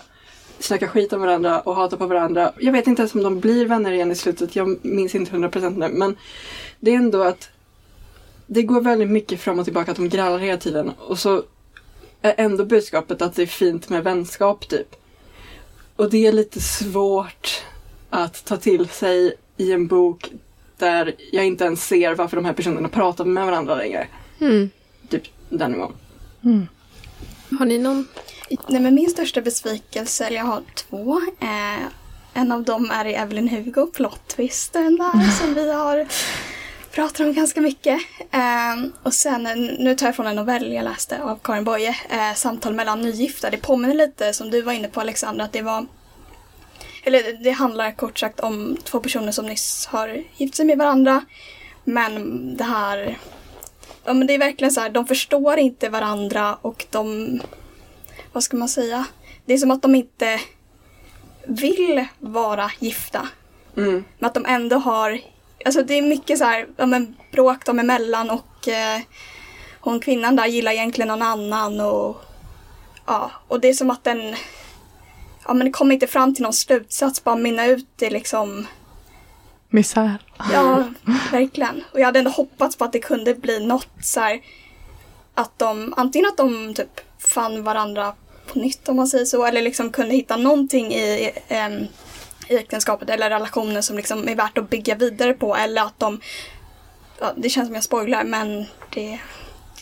snacka 0.58 0.88
skit 0.88 1.12
om 1.12 1.20
varandra 1.20 1.60
och 1.60 1.74
hata 1.74 1.96
på 1.96 2.06
varandra. 2.06 2.52
Jag 2.60 2.72
vet 2.72 2.86
inte 2.86 3.02
ens 3.02 3.14
om 3.14 3.22
de 3.22 3.40
blir 3.40 3.66
vänner 3.66 3.92
igen 3.92 4.12
i 4.12 4.14
slutet, 4.14 4.56
jag 4.56 4.84
minns 4.84 5.14
inte 5.14 5.32
100% 5.32 5.78
nu, 5.78 5.88
men 5.88 6.16
det 6.80 6.90
är 6.90 6.96
ändå 6.96 7.22
att 7.22 7.50
det 8.46 8.62
går 8.62 8.80
väldigt 8.80 9.10
mycket 9.10 9.40
fram 9.40 9.58
och 9.58 9.64
tillbaka 9.64 9.90
att 9.90 9.96
de 9.96 10.08
grälar 10.08 10.38
hela 10.38 10.58
tiden 10.58 10.92
och 10.98 11.18
så 11.18 11.42
är 12.22 12.34
ändå 12.36 12.64
budskapet 12.64 13.22
att 13.22 13.34
det 13.34 13.42
är 13.42 13.46
fint 13.46 13.88
med 13.88 14.04
vänskap 14.04 14.68
typ. 14.68 14.96
Och 15.96 16.10
det 16.10 16.26
är 16.26 16.32
lite 16.32 16.60
svårt 16.60 17.62
att 18.10 18.44
ta 18.44 18.56
till 18.56 18.88
sig 18.88 19.34
i 19.56 19.72
en 19.72 19.86
bok 19.86 20.30
där 20.76 21.14
jag 21.32 21.46
inte 21.46 21.64
ens 21.64 21.86
ser 21.86 22.14
varför 22.14 22.36
de 22.36 22.44
här 22.44 22.52
personerna 22.52 22.88
pratar 22.88 23.24
med 23.24 23.46
varandra 23.46 23.74
längre. 23.74 24.06
Mm. 24.40 24.70
Typ 25.08 25.22
den 25.48 25.72
nivån. 25.72 25.92
Har 27.58 27.66
ni 27.66 27.78
någon? 27.78 28.08
Nej, 28.68 28.80
men 28.80 28.94
min 28.94 29.10
största 29.10 29.40
besvikelse, 29.40 30.26
eller 30.26 30.36
jag 30.36 30.44
har 30.44 30.62
två. 30.74 31.20
Eh, 31.40 31.86
en 32.34 32.52
av 32.52 32.62
dem 32.62 32.90
är 32.90 33.04
i 33.04 33.14
Evelyn 33.14 33.48
Hugo, 33.48 33.86
plot-twisten 33.94 34.96
där 34.96 35.30
som 35.40 35.54
vi 35.54 35.72
har 35.72 36.06
pratat 36.92 37.20
om 37.20 37.32
ganska 37.32 37.60
mycket. 37.60 38.00
Eh, 38.30 38.90
och 39.02 39.14
sen, 39.14 39.42
nu 39.78 39.94
tar 39.94 40.06
jag 40.06 40.16
från 40.16 40.26
en 40.26 40.36
novell 40.36 40.72
jag 40.72 40.84
läste 40.84 41.22
av 41.22 41.38
Karin 41.42 41.64
Boye, 41.64 41.96
eh, 42.10 42.34
Samtal 42.34 42.74
mellan 42.74 43.00
nygifta. 43.00 43.50
Det 43.50 43.56
påminner 43.56 43.94
lite, 43.94 44.32
som 44.32 44.50
du 44.50 44.62
var 44.62 44.72
inne 44.72 44.88
på 44.88 45.00
Alexandra, 45.00 45.44
att 45.44 45.52
det 45.52 45.62
var 45.62 45.86
eller 47.08 47.32
det 47.32 47.50
handlar 47.50 47.92
kort 47.92 48.18
sagt 48.18 48.40
om 48.40 48.76
två 48.84 49.00
personer 49.00 49.32
som 49.32 49.46
nyss 49.46 49.86
har 49.86 50.24
gift 50.36 50.54
sig 50.54 50.66
med 50.66 50.78
varandra. 50.78 51.24
Men 51.84 52.56
det 52.56 52.64
här... 52.64 53.18
Ja 54.04 54.12
men 54.12 54.26
det 54.26 54.34
är 54.34 54.38
verkligen 54.38 54.72
så 54.72 54.80
här, 54.80 54.90
de 54.90 55.06
förstår 55.06 55.58
inte 55.58 55.88
varandra 55.88 56.58
och 56.62 56.86
de... 56.90 57.40
Vad 58.32 58.42
ska 58.42 58.56
man 58.56 58.68
säga? 58.68 59.04
Det 59.44 59.54
är 59.54 59.58
som 59.58 59.70
att 59.70 59.82
de 59.82 59.94
inte 59.94 60.40
vill 61.46 62.06
vara 62.18 62.70
gifta. 62.78 63.28
Mm. 63.76 64.04
Men 64.18 64.26
att 64.28 64.34
de 64.34 64.46
ändå 64.46 64.76
har... 64.76 65.20
Alltså 65.64 65.82
det 65.82 65.94
är 65.94 66.02
mycket 66.02 66.38
så 66.38 66.44
här, 66.44 66.66
ja, 66.76 66.86
men 66.86 67.16
bråk 67.32 67.64
dem 67.64 67.78
emellan 67.78 68.30
och 68.30 68.68
eh, 68.68 69.00
hon 69.80 70.00
kvinnan 70.00 70.36
där 70.36 70.46
gillar 70.46 70.72
egentligen 70.72 71.08
någon 71.08 71.22
annan 71.22 71.80
och... 71.80 72.24
Ja, 73.06 73.30
och 73.48 73.60
det 73.60 73.68
är 73.68 73.74
som 73.74 73.90
att 73.90 74.04
den... 74.04 74.36
Ja 75.48 75.54
men 75.54 75.64
det 75.64 75.70
kommer 75.70 75.94
inte 75.94 76.06
fram 76.06 76.34
till 76.34 76.42
någon 76.42 76.52
slutsats, 76.52 77.24
bara 77.24 77.36
mynna 77.36 77.66
ut 77.66 78.02
i 78.02 78.10
liksom... 78.10 78.66
Misär. 79.68 80.18
Ja, 80.52 80.84
verkligen. 81.32 81.84
Och 81.92 82.00
jag 82.00 82.06
hade 82.06 82.18
ändå 82.18 82.30
hoppats 82.30 82.76
på 82.76 82.84
att 82.84 82.92
det 82.92 82.98
kunde 82.98 83.34
bli 83.34 83.66
något 83.66 83.88
så 84.02 84.20
här, 84.20 84.40
Att 85.34 85.58
de, 85.58 85.94
antingen 85.96 86.28
att 86.28 86.36
de 86.36 86.74
typ 86.74 87.00
fann 87.18 87.64
varandra 87.64 88.14
på 88.52 88.58
nytt 88.58 88.88
om 88.88 88.96
man 88.96 89.08
säger 89.08 89.24
så, 89.24 89.44
eller 89.44 89.62
liksom 89.62 89.90
kunde 89.92 90.14
hitta 90.14 90.36
någonting 90.36 90.92
i, 90.94 91.32
em, 91.48 91.86
i 92.48 92.56
äktenskapet 92.56 93.10
eller 93.10 93.30
relationen 93.30 93.82
som 93.82 93.96
liksom 93.96 94.28
är 94.28 94.36
värt 94.36 94.58
att 94.58 94.70
bygga 94.70 94.94
vidare 94.94 95.32
på. 95.32 95.56
Eller 95.56 95.82
att 95.82 96.00
de, 96.00 96.20
ja, 97.20 97.32
det 97.36 97.48
känns 97.48 97.68
som 97.68 97.74
jag 97.74 97.84
spoilar 97.84 98.24
men 98.24 98.66
det 98.94 99.18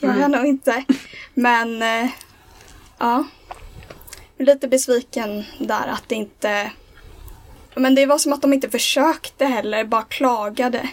gör 0.01 0.17
jag 0.21 0.31
nog 0.31 0.47
inte. 0.47 0.85
Men 1.35 1.83
eh, 1.83 2.09
ja, 2.99 3.25
lite 4.39 4.69
besviken 4.69 5.45
där 5.59 5.87
att 5.87 6.05
det 6.09 6.15
inte 6.15 6.71
men 7.75 7.95
det 7.95 8.07
var 8.07 8.19
som 8.19 8.33
att 8.33 8.43
de 8.43 8.53
inte 8.53 8.71
försökte 8.71 9.45
heller, 9.45 9.85
bara 9.85 10.03
klagade. 10.03 10.89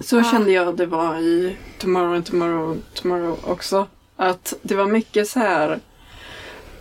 Så 0.00 0.16
Ja. 0.16 0.24
kände 0.24 0.52
jag 0.52 0.76
det 0.76 0.86
var 0.86 1.16
i 1.18 1.56
Tomorrow 1.78 2.14
and 2.14 2.26
Tomorrow 2.26 2.78
Tomorrow 2.94 3.38
också. 3.46 3.86
Att 4.16 4.54
det 4.62 4.74
var 4.74 4.86
mycket 4.86 5.28
så 5.28 5.38
här 5.38 5.78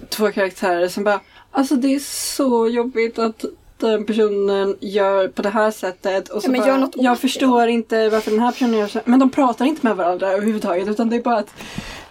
två 0.10 0.32
karaktärer 0.32 0.88
som 0.88 1.04
bara 1.04 1.20
Alltså 1.52 1.76
det 1.76 1.96
är 1.96 2.00
så 2.36 2.68
jobbigt 2.68 3.20
att 3.20 3.46
den 3.78 4.06
personen 4.06 4.76
gör 4.80 5.28
på 5.28 5.42
det 5.42 5.50
här 5.50 5.72
sättet. 5.72 6.30
Och 6.30 6.44
så 6.44 6.52
Ja, 6.56 6.58
bara, 6.62 6.90
jag 6.96 7.14
det 7.14 7.20
förstår 7.22 7.68
inte 7.68 8.10
varför 8.10 8.32
den 8.32 8.40
här 8.40 8.52
personen 8.52 8.78
gör 8.80 8.88
så. 8.88 9.00
Men 9.06 9.20
de 9.20 9.30
pratar 9.30 9.66
inte 9.66 9.86
med 9.88 9.96
varandra 9.96 10.28
överhuvudtaget. 10.32 10.88
Utan 10.88 11.10
det 11.10 11.16
är 11.16 11.22
bara 11.22 11.38
att 11.38 11.54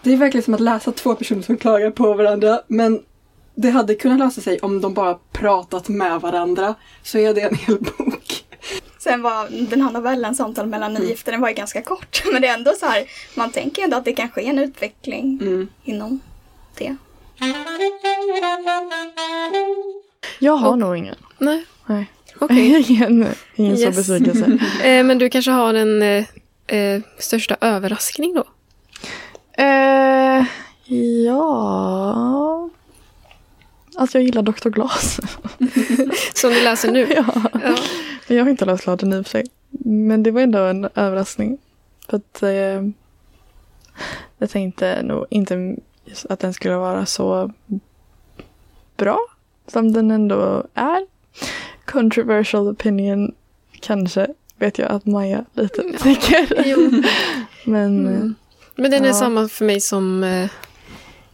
Det 0.03 0.13
är 0.13 0.17
verkligen 0.17 0.45
som 0.45 0.55
att 0.55 0.61
läsa 0.61 0.93
två 0.93 1.15
personer 1.15 1.43
som 1.43 1.57
klagar 1.57 1.91
på 1.91 2.15
varandra. 2.15 2.61
Men 2.69 3.03
det 3.61 3.71
hade 3.71 3.95
kunnat 3.95 4.19
lösa 4.19 4.41
sig 4.41 4.59
om 4.59 4.81
de 4.81 4.95
bara 4.95 5.19
pratat 5.33 5.89
med 5.89 6.21
varandra. 6.21 6.75
Så 7.03 7.19
är 7.19 7.35
det 7.35 7.41
en 7.41 7.55
hel 7.55 7.79
bok. 7.81 8.45
Sen 8.99 9.23
var 9.23 9.49
den 9.71 9.83
här 9.83 9.91
novellen, 9.93 10.35
Samtal 10.35 10.67
mellan 10.67 10.95
nygifta, 10.95 11.31
den 11.31 11.41
var 11.41 11.49
ju 11.49 11.55
ganska 11.55 11.83
kort. 11.83 12.23
Men 12.33 12.43
det 12.43 12.49
är 12.49 12.55
ändå 12.55 12.73
så 12.81 12.87
här, 12.87 13.05
man 13.35 13.51
tänker 13.51 13.83
ändå 13.83 13.97
att 13.97 14.05
det 14.05 14.13
kan 14.13 14.29
ske 14.31 14.47
en 14.47 14.59
utveckling 14.59 15.39
Mm. 15.43 15.69
inom 15.85 16.21
det. 16.79 16.97
Jag 20.39 20.57
har 20.57 20.71
Och- 20.71 20.79
nog 20.79 20.97
ingen. 20.97 21.15
Nej, 21.39 21.65
Nej. 21.87 22.11
okej. 22.41 22.85
ingen 22.89 23.27
ingen 23.57 23.77
Yes. 23.79 23.83
så 23.83 23.91
besvikelse. 24.01 24.59
eh, 24.89 25.05
men 25.05 25.19
du 25.19 25.29
kanske 25.31 25.51
har 25.51 25.75
en 25.75 26.03
eh, 26.03 26.25
eh, 26.67 27.01
största 27.19 27.57
överraskning 27.61 28.35
då? 28.35 28.45
eh, 29.63 30.45
ja... 31.27 32.71
Alltså 33.99 34.19
jag 34.19 34.25
gillar 34.25 34.43
Dr. 34.43 34.69
Glas. 34.69 35.21
Som 36.35 36.51
du 36.53 36.65
läser 36.65 36.93
nu? 36.93 37.07
ja. 37.17 37.43
Ja. 37.65 37.77
Jag 38.27 38.45
har 38.45 38.51
inte 38.51 38.65
läst 38.65 38.83
klart 38.85 39.01
den 39.01 39.13
i 39.13 39.17
och 39.21 39.27
för 39.27 39.31
sig. 39.31 39.47
Men 39.85 40.23
det 40.23 40.31
var 40.31 40.41
ändå 40.41 40.59
en 40.59 40.89
överraskning. 40.95 41.59
För 42.09 42.17
att 42.17 42.43
eh, 42.43 42.83
jag 44.39 44.51
tänkte 44.51 45.03
nog 45.03 45.27
inte 45.31 45.77
att 46.29 46.41
den 46.41 46.55
skulle 46.55 46.77
vara 46.77 47.07
så 47.07 47.53
bra 48.97 49.19
som 49.67 49.93
den 49.93 50.11
ändå 50.11 50.65
är. 50.75 51.07
Controversial 51.85 52.69
opinion 52.69 53.35
kanske 53.81 54.27
vet 54.57 54.79
jag 54.79 54.91
att 54.91 55.07
Maja 55.07 55.45
lite 55.53 55.83
tycker. 56.03 56.63
Jo. 56.67 57.03
Men 57.65 58.07
Mm. 58.07 58.35
Men 58.81 58.91
den 58.91 59.03
är 59.05 59.09
Ja. 59.09 59.15
samma 59.15 59.49
för 59.49 59.65
mig 59.65 59.81
som 59.81 60.25
eh, 60.25 60.51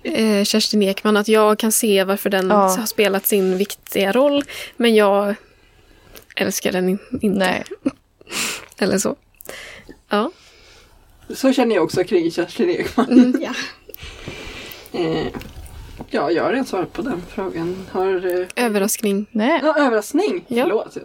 eh, 0.04 0.44
Kerstin 0.44 0.82
Ekman. 0.82 1.16
Att 1.16 1.28
jag 1.28 1.58
kan 1.58 1.72
se 1.72 2.04
varför 2.04 2.30
den 2.30 2.48
Ja. 2.50 2.56
har 2.56 2.86
spelat 2.86 3.26
sin 3.26 3.56
viktiga 3.58 4.12
roll. 4.12 4.44
Men 4.76 4.94
jag 4.94 5.34
älskar 6.36 6.72
den 6.72 6.88
in- 6.88 6.98
inte. 7.22 7.28
nej. 7.38 7.64
Eller 8.78 8.98
så. 8.98 9.16
Ja. 10.08 10.30
Så 11.34 11.52
känner 11.52 11.74
jag 11.74 11.84
också 11.84 12.04
kring 12.04 12.30
Kerstin 12.30 12.70
Ekman. 12.70 13.06
Mm. 13.12 13.42
Ja. 13.42 13.52
Eh, 15.00 15.26
ja, 16.10 16.30
jag 16.30 16.42
har 16.44 16.50
redan 16.50 16.64
svarat 16.66 16.92
på 16.92 17.02
den 17.02 17.22
frågan. 17.34 17.86
Har... 17.92 18.40
Eh, 18.40 18.46
Överraskning. 18.66 19.26
Nej. 19.30 19.60
ja, 19.62 19.76
överraskning! 19.78 20.44
Ja. 20.48 20.62
Förlåt. 20.62 20.94
Det 20.94 21.00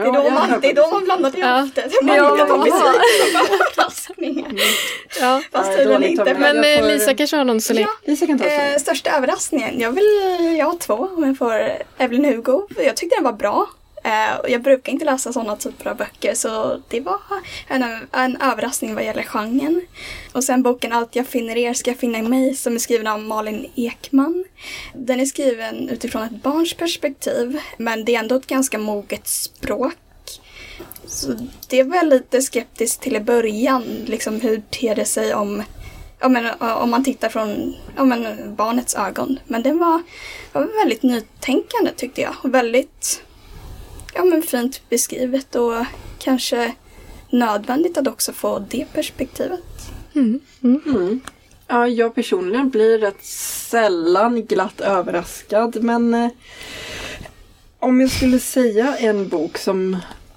är 0.00 0.04
då 0.04 0.12
man, 0.30 0.60
det 0.60 0.70
är 0.70 0.74
då 0.74 0.88
man 0.90 1.04
blandar 1.04 1.32
Ja. 1.36 1.64
hjärtat. 1.64 1.92
Man 2.02 2.16
Ja, 2.16 2.32
hittar 2.34 2.46
på 2.46 2.54
överraskningen. 2.54 4.58
Ja. 5.20 5.42
Fast 5.52 5.76
tydligen 5.76 6.02
inte. 6.04 6.34
Men, 6.38 6.64
eh, 6.64 6.78
får- 6.80 6.88
Lisa 6.88 7.14
kanske 7.14 7.36
har 7.36 7.44
någon 7.44 7.60
så 7.60 7.72
länge. 7.72 7.86
Lisa 8.04 8.26
kan 8.26 8.38
ta 8.38 8.44
eh, 8.44 8.76
största 8.78 9.10
överraskningen? 9.10 9.80
Jag 9.80 9.92
vill, 9.92 10.04
jag 10.58 10.66
har 10.66 10.78
två 10.78 10.94
om 11.16 11.24
jag 11.26 11.38
får 11.38 11.72
Evelyn 11.98 12.24
Hugo. 12.24 12.62
Jag 12.84 12.96
tyckte 12.96 13.16
den 13.16 13.24
var 13.24 13.32
bra. 13.32 13.66
Eh, 14.04 14.36
och 14.36 14.50
jag 14.50 14.62
brukar 14.62 14.92
inte 14.92 15.04
läsa 15.04 15.32
sådana 15.32 15.56
typer 15.56 15.90
av 15.90 15.96
böcker 15.96 16.34
så 16.34 16.80
det 16.88 17.00
var 17.00 17.20
en, 17.68 17.82
en 18.12 18.36
överraskning 18.36 18.94
vad 18.94 19.04
gäller 19.04 19.22
genren. 19.22 19.82
Och 20.32 20.44
sen 20.44 20.62
boken 20.62 20.92
Allt 20.92 21.16
jag 21.16 21.26
finner 21.26 21.56
er 21.56 21.74
ska 21.74 21.90
jag 21.90 21.98
finna 21.98 22.18
i 22.18 22.22
mig 22.22 22.54
som 22.54 22.74
är 22.74 22.78
skriven 22.78 23.06
av 23.06 23.20
Malin 23.20 23.70
Ekman. 23.74 24.44
Den 24.94 25.20
är 25.20 25.24
skriven 25.24 25.88
utifrån 25.88 26.22
ett 26.22 26.42
barns 26.42 26.74
perspektiv 26.74 27.60
men 27.78 28.04
det 28.04 28.14
är 28.14 28.18
ändå 28.18 28.34
ett 28.34 28.46
ganska 28.46 28.78
moget 28.78 29.26
språk. 29.26 29.94
Så 31.06 31.36
det 31.68 31.82
var 31.82 31.96
jag 31.96 32.06
lite 32.06 32.42
skeptisk 32.42 33.00
till 33.00 33.16
i 33.16 33.20
början, 33.20 33.84
liksom 34.06 34.40
hur 34.40 34.62
ter 34.70 34.94
det 34.94 35.04
sig 35.04 35.34
om 35.34 35.62
om, 36.20 36.50
om 36.60 36.90
man 36.90 37.04
tittar 37.04 37.28
från 37.28 37.74
om 37.98 38.26
barnets 38.56 38.94
ögon. 38.94 39.38
Men 39.46 39.62
den 39.62 39.78
var, 39.78 40.02
var 40.52 40.82
väldigt 40.82 41.02
nytänkande 41.02 41.90
tyckte 41.96 42.20
jag. 42.20 42.34
Och 42.42 42.54
väldigt 42.54 43.22
ja, 44.14 44.24
men, 44.24 44.42
fint 44.42 44.82
beskrivet 44.88 45.54
och 45.54 45.84
kanske 46.18 46.74
nödvändigt 47.30 47.98
att 47.98 48.08
också 48.08 48.32
få 48.32 48.58
det 48.58 48.86
perspektivet. 48.92 49.60
Mm. 50.14 51.20
Ja, 51.66 51.88
jag 51.88 52.14
personligen 52.14 52.70
blir 52.70 52.98
rätt 52.98 53.24
sällan 53.24 54.44
glatt 54.44 54.80
överraskad 54.80 55.82
men 55.82 56.14
eh, 56.14 56.30
om 57.78 58.00
jag 58.00 58.10
skulle 58.10 58.38
säga 58.38 58.96
en 58.96 59.28
bok 59.28 59.58
som 59.58 59.96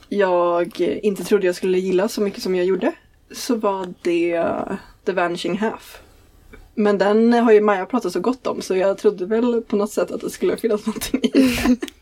jag 0.09 0.79
inte 0.79 1.23
trodde 1.23 1.45
jag 1.45 1.55
skulle 1.55 1.79
gilla 1.79 2.07
så 2.07 2.21
mycket 2.21 2.43
som 2.43 2.55
jag 2.55 2.65
gjorde 2.65 2.91
så 3.31 3.55
var 3.55 3.93
det 4.01 4.43
The 5.05 5.11
Vanishing 5.11 5.57
Half. 5.57 6.01
Men 6.75 6.97
den 6.97 7.33
har 7.33 7.51
ju 7.51 7.61
Maja 7.61 7.85
pratat 7.85 8.13
så 8.13 8.19
gott 8.19 8.47
om 8.47 8.61
så 8.61 8.75
jag 8.75 8.97
trodde 8.97 9.25
väl 9.25 9.61
på 9.61 9.75
något 9.75 9.91
sätt 9.91 10.11
att 10.11 10.21
det 10.21 10.29
skulle 10.29 10.57
finnas 10.57 10.85
någonting 10.85 11.19
i 11.23 11.29
den. 11.31 11.77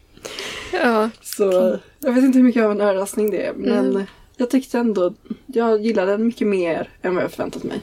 Ja. 0.73 1.09
Så 1.21 1.79
jag 1.99 2.11
vet 2.11 2.23
inte 2.23 2.37
hur 2.37 2.45
mycket 2.45 2.63
av 2.63 2.71
en 2.71 2.81
överraskning 2.81 3.31
det 3.31 3.45
är 3.45 3.53
men 3.53 3.89
Mm. 3.89 4.03
jag 4.37 4.49
tyckte 4.49 4.77
ändå, 4.79 5.13
jag 5.45 5.81
gillade 5.85 6.11
den 6.11 6.25
mycket 6.27 6.47
mer 6.47 6.89
än 7.01 7.15
vad 7.15 7.23
jag 7.23 7.31
förväntat 7.31 7.63
mig. 7.63 7.81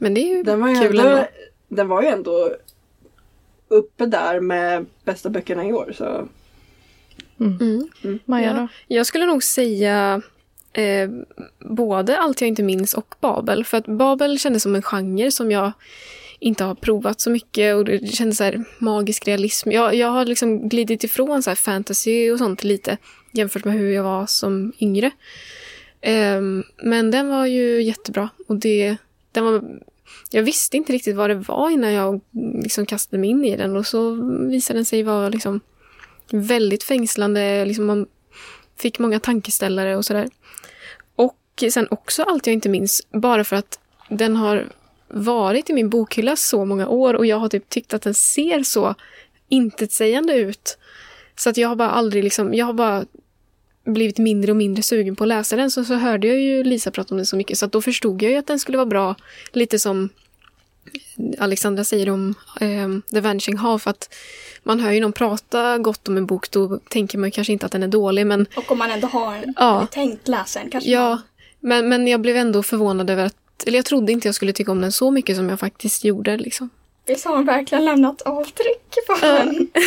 Men 0.00 0.14
det 0.14 0.20
är 0.20 0.36
ju 0.36 0.42
Den 0.42 0.60
var, 0.60 0.68
ju 0.68 0.74
kul 0.74 0.98
ändå, 0.98 1.10
ändå. 1.10 1.26
den 1.68 1.88
var 1.88 2.02
ju 2.02 2.08
ändå 2.08 2.50
uppe 3.68 4.06
där 4.06 4.40
med 4.40 4.86
bästa 5.04 5.30
böckerna 5.30 5.66
i 5.66 5.72
år. 5.72 5.92
Så. 5.98 6.28
Mm. 7.40 7.88
Maja 8.24 8.46
Ja. 8.46 8.52
då? 8.60 8.68
Jag 8.94 9.06
skulle 9.06 9.26
nog 9.26 9.42
säga 9.42 10.22
eh, 10.72 11.10
både 11.58 12.18
Allt 12.18 12.40
jag 12.40 12.48
inte 12.48 12.62
minns 12.62 12.94
och 12.94 13.14
Babel. 13.20 13.64
För 13.64 13.76
att 13.76 13.86
Babel 13.86 14.38
kändes 14.38 14.62
som 14.62 14.74
en 14.74 14.82
genre 14.82 15.30
som 15.30 15.50
jag 15.50 15.72
inte 16.38 16.64
har 16.64 16.74
provat 16.74 17.20
så 17.20 17.30
mycket 17.30 17.76
och 17.76 17.84
det 17.84 18.14
kändes 18.14 18.38
så 18.38 18.44
här 18.44 18.64
magisk 18.78 19.28
realism. 19.28 19.70
Jag, 19.70 19.94
jag 19.94 20.08
har 20.08 20.24
liksom 20.24 20.68
glidit 20.68 21.04
ifrån 21.04 21.42
så 21.42 21.50
här 21.50 21.54
fantasy 21.54 22.30
och 22.30 22.38
sånt 22.38 22.64
lite 22.64 22.96
jämfört 23.32 23.64
med 23.64 23.74
hur 23.74 23.90
jag 23.90 24.02
var 24.02 24.26
som 24.26 24.72
yngre. 24.80 25.10
Ehm, 26.00 26.64
men 26.82 27.10
den 27.10 27.28
var 27.28 27.46
ju 27.46 27.82
jättebra 27.82 28.28
och 28.48 28.56
det, 28.56 28.96
den 29.32 29.44
var, 29.44 29.62
jag 30.30 30.42
visste 30.42 30.76
inte 30.76 30.92
riktigt 30.92 31.16
vad 31.16 31.30
det 31.30 31.34
var 31.34 31.70
innan 31.70 31.92
jag 31.92 32.20
liksom 32.62 32.86
kastade 32.86 33.20
mig 33.20 33.30
in 33.30 33.44
i 33.44 33.56
den 33.56 33.76
och 33.76 33.86
så 33.86 34.12
visade 34.48 34.78
den 34.78 34.84
sig 34.84 35.02
vara 35.02 35.28
liksom 35.28 35.60
väldigt 36.30 36.82
fängslande. 36.82 37.64
Liksom 37.64 37.86
man 37.86 38.06
fick 38.76 38.98
många 38.98 39.20
tankeställare 39.20 39.96
och 39.96 40.04
sådär. 40.04 40.28
Och 41.66 41.72
sen 41.72 41.86
också 41.90 42.22
allt 42.22 42.46
jag 42.46 42.54
inte 42.54 42.68
minns, 42.68 43.06
bara 43.12 43.44
för 43.44 43.56
att 43.56 43.78
den 44.08 44.36
har 44.36 44.68
varit 45.08 45.70
i 45.70 45.72
min 45.72 45.90
bokhylla 45.90 46.36
så 46.36 46.64
många 46.64 46.88
år 46.88 47.14
och 47.14 47.26
jag 47.26 47.36
har 47.36 47.48
typ 47.48 47.68
tyckt 47.68 47.94
att 47.94 48.02
den 48.02 48.14
ser 48.14 48.62
så 48.62 48.94
intetsägande 49.48 50.32
ut. 50.34 50.78
Så 51.36 51.50
att 51.50 51.56
jag 51.56 51.68
har 51.68 51.76
bara 51.76 51.90
aldrig 51.90 52.24
liksom, 52.24 52.54
jag 52.54 52.66
har 52.66 52.72
bara 52.72 53.04
blivit 53.84 54.18
mindre 54.18 54.50
och 54.52 54.56
mindre 54.56 54.82
sugen 54.82 55.16
på 55.16 55.24
att 55.24 55.28
läsa 55.28 55.56
den. 55.56 55.70
Så, 55.70 55.84
så 55.84 55.94
hörde 55.94 56.26
jag 56.26 56.40
ju 56.40 56.64
Lisa 56.64 56.90
prata 56.90 57.14
om 57.14 57.16
den 57.16 57.26
så 57.26 57.36
mycket 57.36 57.58
så 57.58 57.66
att 57.66 57.72
då 57.72 57.82
förstod 57.82 58.22
jag 58.22 58.32
ju 58.32 58.36
att 58.38 58.46
den 58.46 58.58
skulle 58.58 58.78
vara 58.78 58.86
bra. 58.86 59.14
Lite 59.52 59.78
som 59.78 60.08
Alexandra 61.38 61.84
säger 61.84 62.10
om 62.10 62.34
ehm, 62.60 63.02
The 63.10 63.20
Vanishing 63.20 63.56
Half 63.56 63.86
att 63.86 64.14
man 64.62 64.80
hör 64.80 64.90
ju 64.92 65.00
någon 65.00 65.12
prata 65.12 65.78
gott 65.78 66.08
om 66.08 66.16
en 66.16 66.26
bok 66.26 66.50
då 66.50 66.78
tänker 66.88 67.18
man 67.18 67.30
kanske 67.30 67.52
inte 67.52 67.66
att 67.66 67.72
den 67.72 67.82
är 67.82 67.88
dålig 67.88 68.26
men 68.26 68.46
Och 68.56 68.70
om 68.72 68.78
man 68.78 68.90
ändå 68.90 69.06
har 69.06 69.44
Ja. 69.56 69.86
tänkt 69.90 70.28
läsa 70.28 70.60
den 70.60 70.70
kanske 70.70 70.90
Ja, 70.90 71.18
men, 71.60 71.88
men 71.88 72.06
jag 72.06 72.20
blev 72.20 72.36
ändå 72.36 72.62
förvånad 72.62 73.10
över 73.10 73.24
att 73.24 73.36
eller 73.66 73.78
jag 73.78 73.84
trodde 73.84 74.12
inte 74.12 74.28
jag 74.28 74.34
skulle 74.34 74.52
tycka 74.52 74.72
om 74.72 74.80
den 74.80 74.92
så 74.92 75.10
mycket 75.10 75.36
som 75.36 75.48
jag 75.48 75.60
faktiskt 75.60 76.04
gjorde. 76.04 76.36
Liksom. 76.36 76.70
Visst 77.06 77.24
har 77.24 77.34
man 77.34 77.44
verkligen 77.44 77.84
lämnat 77.84 78.22
avtryck 78.22 78.94
på 79.06 79.16
den? 79.20 79.68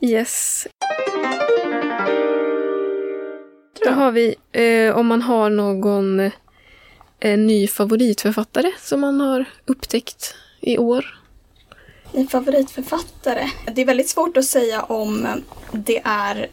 Yes. 0.00 0.66
Då 3.84 3.90
har 3.90 4.12
vi 4.12 4.34
eh, 4.52 4.96
om 4.96 5.06
man 5.06 5.22
har 5.22 5.50
någon 5.50 6.20
eh, 7.20 7.38
ny 7.38 7.68
favoritförfattare 7.68 8.72
som 8.80 9.00
man 9.00 9.20
har 9.20 9.44
upptäckt 9.66 10.34
i 10.60 10.78
år. 10.78 11.18
Min 12.12 12.28
favoritförfattare? 12.28 13.50
Det 13.72 13.80
är 13.80 13.86
väldigt 13.86 14.08
svårt 14.08 14.36
att 14.36 14.44
säga 14.44 14.82
om 14.82 15.28
det 15.72 16.02
är 16.04 16.48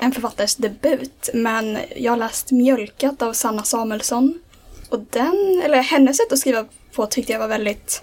en 0.00 0.12
författares 0.12 0.56
debut, 0.56 1.30
men 1.34 1.78
jag 1.96 2.12
har 2.12 2.16
läst 2.16 2.50
Mjölkat 2.50 3.22
av 3.22 3.32
Sanna 3.32 3.62
Samuelsson. 3.62 4.40
Och 4.88 5.00
den, 5.10 5.62
eller 5.64 5.82
hennes 5.82 6.16
sätt 6.16 6.32
att 6.32 6.38
skriva 6.38 6.64
på 6.92 7.06
tyckte 7.06 7.32
jag 7.32 7.38
var 7.38 7.48
väldigt 7.48 8.02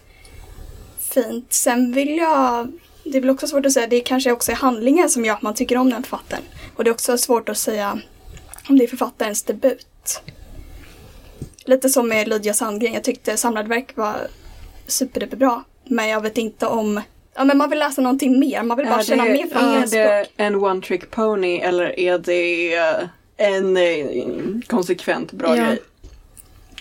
fint. 0.99 1.53
Sen 1.53 1.91
vill 1.91 2.17
jag, 2.17 2.71
det 3.03 3.17
är 3.17 3.21
väl 3.21 3.29
också 3.29 3.47
svårt 3.47 3.65
att 3.65 3.71
säga, 3.71 3.87
det 3.87 3.99
kanske 3.99 4.31
också 4.31 4.51
är 4.51 4.55
handlingen 4.55 5.09
som 5.09 5.25
gör 5.25 5.33
att 5.33 5.41
man 5.41 5.53
tycker 5.53 5.77
om 5.77 5.89
den 5.89 6.03
författaren. 6.03 6.43
Och 6.75 6.83
det 6.83 6.89
är 6.89 6.93
också 6.93 7.17
svårt 7.17 7.49
att 7.49 7.57
säga 7.57 7.99
om 8.69 8.77
det 8.77 8.83
är 8.83 8.87
författarens 8.87 9.43
debut. 9.43 10.21
Lite 11.65 11.89
som 11.89 12.07
med 12.07 12.27
Lydia 12.27 12.53
Sandgren, 12.53 12.93
jag 12.93 13.03
tyckte 13.03 13.37
Samlade 13.37 13.69
verk 13.69 13.97
var 13.97 14.27
superduperbra. 14.87 15.63
Men 15.83 16.07
jag 16.07 16.21
vet 16.21 16.37
inte 16.37 16.67
om... 16.67 17.01
Ja 17.37 17.43
men 17.43 17.57
man 17.57 17.69
vill 17.69 17.79
läsa 17.79 18.01
någonting 18.01 18.39
mer, 18.39 18.63
man 18.63 18.77
vill 18.77 18.85
bara 18.87 18.99
Är 18.99 19.03
känna 19.03 19.23
det, 19.23 19.31
mer 19.31 19.47
från 19.47 19.63
är 19.63 19.81
det 19.81 19.87
språk. 19.87 20.33
en 20.37 20.55
one 20.55 20.81
trick 20.81 21.11
pony 21.11 21.57
eller 21.57 21.99
är 21.99 22.17
det 22.17 22.75
eh, 22.75 23.07
en 23.37 23.77
eh, 23.77 24.61
konsekvent 24.67 25.31
bra 25.31 25.57
Ja. 25.57 25.63
grej? 25.65 25.79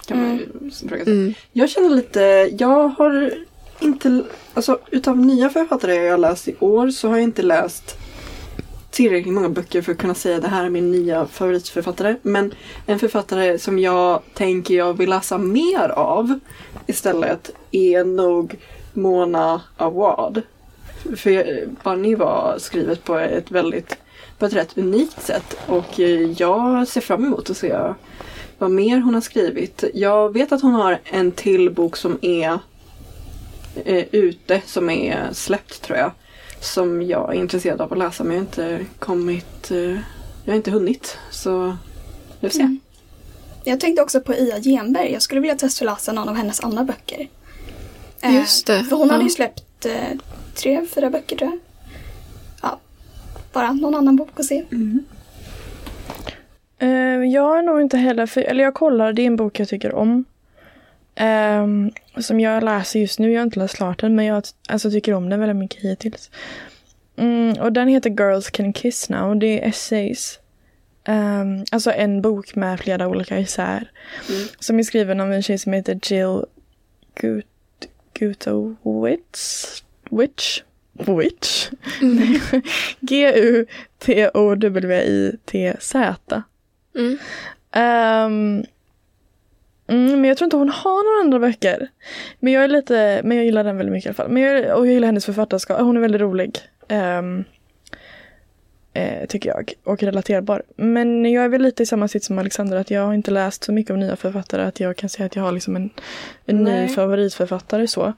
Kan 0.06 0.22
man 0.22 0.36
ju 0.36 0.46
fråga 0.88 1.04
sig. 1.04 1.12
Mm. 1.12 1.34
Jag 1.52 1.70
känner 1.70 1.88
lite, 1.90 2.50
jag 2.58 2.88
har 2.88 3.32
inte, 3.80 4.22
alltså 4.54 4.78
utav 4.90 5.18
nya 5.18 5.48
författare 5.50 5.94
jag 5.94 6.10
har 6.10 6.18
läst 6.18 6.48
i 6.48 6.54
år 6.60 6.90
så 6.90 7.08
har 7.08 7.16
jag 7.16 7.22
inte 7.24 7.42
läst 7.42 7.96
tillräckligt 8.90 9.34
många 9.34 9.48
böcker 9.48 9.82
för 9.82 9.92
att 9.92 9.98
kunna 9.98 10.14
säga 10.14 10.40
det 10.40 10.48
här 10.48 10.64
är 10.64 10.70
min 10.70 10.92
nya 10.92 11.26
favoritförfattare. 11.26 12.16
Men 12.22 12.54
en 12.86 12.98
författare 12.98 13.58
som 13.58 13.78
jag 13.78 14.22
tänker 14.34 14.74
jag 14.74 14.94
vill 14.98 15.10
läsa 15.10 15.38
mer 15.38 15.88
av 15.88 16.38
istället 16.86 17.50
är 17.70 18.04
nog 18.04 18.56
Mona 18.96 19.60
Award. 19.76 20.42
För 21.16 21.66
Bunny 21.84 22.14
var 22.14 22.58
skrivet 22.58 23.04
på 23.04 23.18
ett 23.18 23.50
väldigt, 23.50 23.96
på 24.38 24.46
ett 24.46 24.52
rätt 24.52 24.78
unikt 24.78 25.22
sätt 25.22 25.56
och 25.66 25.98
jag 26.36 26.88
ser 26.88 27.00
fram 27.00 27.24
emot 27.24 27.50
att 27.50 27.56
se 27.56 27.76
vad 28.58 28.70
mer 28.70 29.00
hon 29.00 29.14
har 29.14 29.20
skrivit. 29.20 29.84
Jag 29.94 30.32
vet 30.32 30.52
att 30.52 30.62
hon 30.62 30.74
har 30.74 30.98
en 31.04 31.32
till 31.32 31.70
bok 31.70 31.96
som 31.96 32.18
är 32.22 32.58
eh, 33.84 34.04
ute, 34.12 34.62
som 34.66 34.90
är 34.90 35.32
släppt 35.32 35.82
tror 35.82 35.98
jag. 35.98 36.10
Som 36.60 37.02
jag 37.02 37.34
är 37.34 37.38
intresserad 37.38 37.80
av 37.80 37.92
att 37.92 37.98
läsa 37.98 38.24
men 38.24 38.32
jag 38.32 38.40
har 38.40 38.46
inte 38.46 38.86
kommit, 38.98 39.70
eh, 39.70 39.98
jag 40.44 40.52
har 40.52 40.54
inte 40.54 40.70
hunnit. 40.70 41.18
Så 41.30 41.76
vi 42.40 42.48
får 42.48 42.54
se. 42.54 42.62
Mm. 42.62 42.80
Jag 43.64 43.80
tänkte 43.80 44.02
också 44.02 44.20
på 44.20 44.34
Ia 44.34 44.60
Genberg, 44.60 45.12
jag 45.12 45.22
skulle 45.22 45.40
vilja 45.40 45.56
testläsa 45.56 46.12
någon 46.12 46.28
av 46.28 46.34
hennes 46.34 46.60
andra 46.60 46.84
böcker. 46.84 47.28
Eh, 48.20 48.34
Just 48.34 48.66
det, 48.66 48.84
För 48.84 48.96
hon 48.96 49.10
hade 49.10 49.22
ja. 49.22 49.28
ju 49.28 49.30
släppt 49.30 49.86
eh, 49.86 50.18
tre, 50.54 50.86
fyra 50.94 51.10
böcker 51.10 51.36
tror 51.36 51.50
jag. 51.50 51.58
Ja, 52.62 52.78
bara 53.52 53.72
någon 53.72 53.94
annan 53.94 54.16
bok 54.16 54.40
att 54.40 54.44
se. 54.46 54.64
Eh, 56.78 56.88
jag 57.24 57.42
har 57.42 57.62
nog 57.62 57.80
inte 57.80 57.96
heller, 57.96 58.26
för, 58.26 58.40
eller 58.40 58.64
jag 58.64 58.74
kollar, 58.74 59.12
det 59.12 59.22
är 59.22 59.26
en 59.26 59.36
bok 59.36 59.60
jag 59.60 59.68
tycker 59.68 59.94
om. 59.94 60.24
Ehm, 61.14 61.90
som 62.18 62.40
jag 62.40 62.62
läser 62.62 63.00
just 63.00 63.18
nu, 63.18 63.32
jag 63.32 63.40
har 63.40 63.44
inte 63.44 63.58
läst 63.58 63.76
klart 63.76 64.00
den 64.00 64.14
men 64.14 64.24
jag 64.24 64.44
alltså, 64.68 64.90
tycker 64.90 65.12
om 65.12 65.28
den 65.28 65.40
väldigt 65.40 65.56
mycket 65.56 65.82
hittills. 65.82 66.30
Mm, 67.16 67.60
och 67.60 67.72
den 67.72 67.88
heter 67.88 68.10
Girls 68.10 68.50
Can 68.50 68.72
Kiss 68.72 69.08
Now, 69.08 69.36
det 69.36 69.46
är 69.46 69.68
essays. 69.68 70.38
Ehm, 71.04 71.64
alltså 71.72 71.92
en 71.92 72.22
bok 72.22 72.54
med 72.54 72.80
flera 72.80 73.08
olika 73.08 73.38
isär. 73.38 73.90
Mm. 74.28 74.48
Som 74.58 74.78
är 74.78 74.82
skriven 74.82 75.20
av 75.20 75.32
en 75.32 75.42
tjej 75.42 75.58
som 75.58 75.72
heter 75.72 76.00
Jill 76.02 76.44
Gut 77.14 77.46
Gutowitz. 78.18 79.84
Witch. 80.10 80.62
Witch. 80.92 81.70
G-U-T-O-W-I-T-Z. 83.00 83.62
Mm. 86.96 87.18
Ehm, 87.72 88.64
mm, 89.88 90.20
men 90.20 90.24
jag 90.24 90.36
tror 90.36 90.46
inte 90.46 90.56
hon 90.56 90.68
har 90.68 91.04
några 91.04 91.20
andra 91.24 91.38
böcker. 91.38 91.88
Men 92.40 92.52
jag 92.52 92.64
är 92.64 92.68
lite, 92.68 93.20
men 93.24 93.36
jag 93.36 93.46
gillar 93.46 93.64
den 93.64 93.76
väldigt 93.76 93.92
mycket 93.92 94.06
i 94.06 94.08
alla 94.08 94.14
fall. 94.14 94.30
Men 94.30 94.42
jag, 94.42 94.78
och 94.78 94.86
jag 94.86 94.94
gillar 94.94 95.06
hennes 95.06 95.26
författarskap. 95.26 95.80
Hon 95.80 95.96
är 95.96 96.00
väldigt 96.00 96.20
rolig. 96.20 96.58
ehm, 96.88 97.44
eh, 98.96 99.26
tycker 99.26 99.48
jag. 99.48 99.72
Och 99.84 100.02
relaterbar. 100.02 100.62
Men 100.76 101.32
jag 101.32 101.44
är 101.44 101.48
väl 101.48 101.62
lite 101.62 101.82
i 101.82 101.86
samma 101.86 102.08
sitt 102.08 102.24
som 102.24 102.38
Alexandra. 102.38 102.80
Att 102.80 102.90
jag 102.90 103.06
har 103.06 103.14
inte 103.14 103.30
läst 103.30 103.64
så 103.64 103.72
mycket 103.72 103.90
av 103.90 103.98
nya 103.98 104.16
författare. 104.16 104.62
Att 104.62 104.80
jag 104.80 104.96
kan 104.96 105.08
säga 105.08 105.26
att 105.26 105.36
jag 105.36 105.42
har 105.42 105.52
liksom 105.52 105.76
en, 105.76 105.90
en 106.46 106.64
ny 106.64 106.88
favoritförfattare 106.88 107.86
så. 107.86 108.12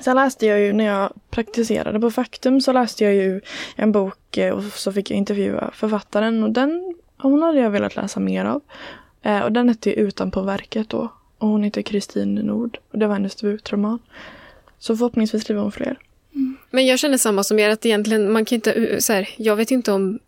Sen 0.00 0.16
läste 0.16 0.46
jag 0.46 0.60
ju 0.60 0.72
när 0.72 0.84
jag 0.84 1.12
praktiserade 1.30 2.00
på 2.00 2.10
Faktum 2.10 2.60
så 2.60 2.72
läste 2.72 3.04
jag 3.04 3.14
ju 3.14 3.40
en 3.76 3.92
bok 3.92 4.36
eh, 4.36 4.54
och 4.54 4.62
så 4.62 4.92
fick 4.92 5.10
jag 5.10 5.16
intervjua 5.16 5.70
författaren 5.74 6.44
och 6.44 6.50
den 6.50 6.94
hon 7.18 7.42
hade 7.42 7.60
jag 7.60 7.70
velat 7.70 7.96
läsa 7.96 8.20
mer 8.20 8.44
av. 8.44 8.60
Eh, 9.22 9.40
och 9.40 9.52
den 9.52 9.68
hette 9.68 9.90
ju 9.90 9.96
Utanpå 9.96 10.42
verket 10.42 10.88
då. 10.88 11.12
Och 11.38 11.48
hon 11.48 11.62
heter 11.62 11.82
Kristin 11.82 12.34
Nord. 12.34 12.78
Och 12.90 12.98
det 12.98 13.06
var 13.06 13.14
hennes 13.14 13.36
debutroman. 13.36 13.98
Så 14.78 14.96
förhoppningsvis 14.96 15.42
skriver 15.42 15.62
hon 15.62 15.72
fler. 15.72 15.98
Men 16.70 16.86
jag 16.86 16.98
känner 16.98 17.18
samma 17.18 17.44
som 17.44 17.58
er, 17.58 17.68
att 17.68 17.86
egentligen, 17.86 18.32
man 18.32 18.44
kan 18.44 18.56
inte, 18.56 18.74
uh, 18.74 18.98
så 18.98 19.12
här, 19.12 19.28
jag 19.36 19.56
vet 19.56 19.70
inte 19.70 19.92
om, 19.92 20.18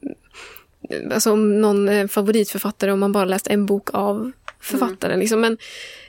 alltså 1.12 1.32
om 1.32 1.60
någon 1.60 1.88
eh, 1.88 2.06
favoritförfattare 2.06 2.92
om 2.92 3.00
man 3.00 3.12
bara 3.12 3.24
läst 3.24 3.46
en 3.46 3.66
bok 3.66 3.88
av 3.92 4.32
författaren. 4.60 5.20
Liksom. 5.20 5.40
Men 5.40 5.58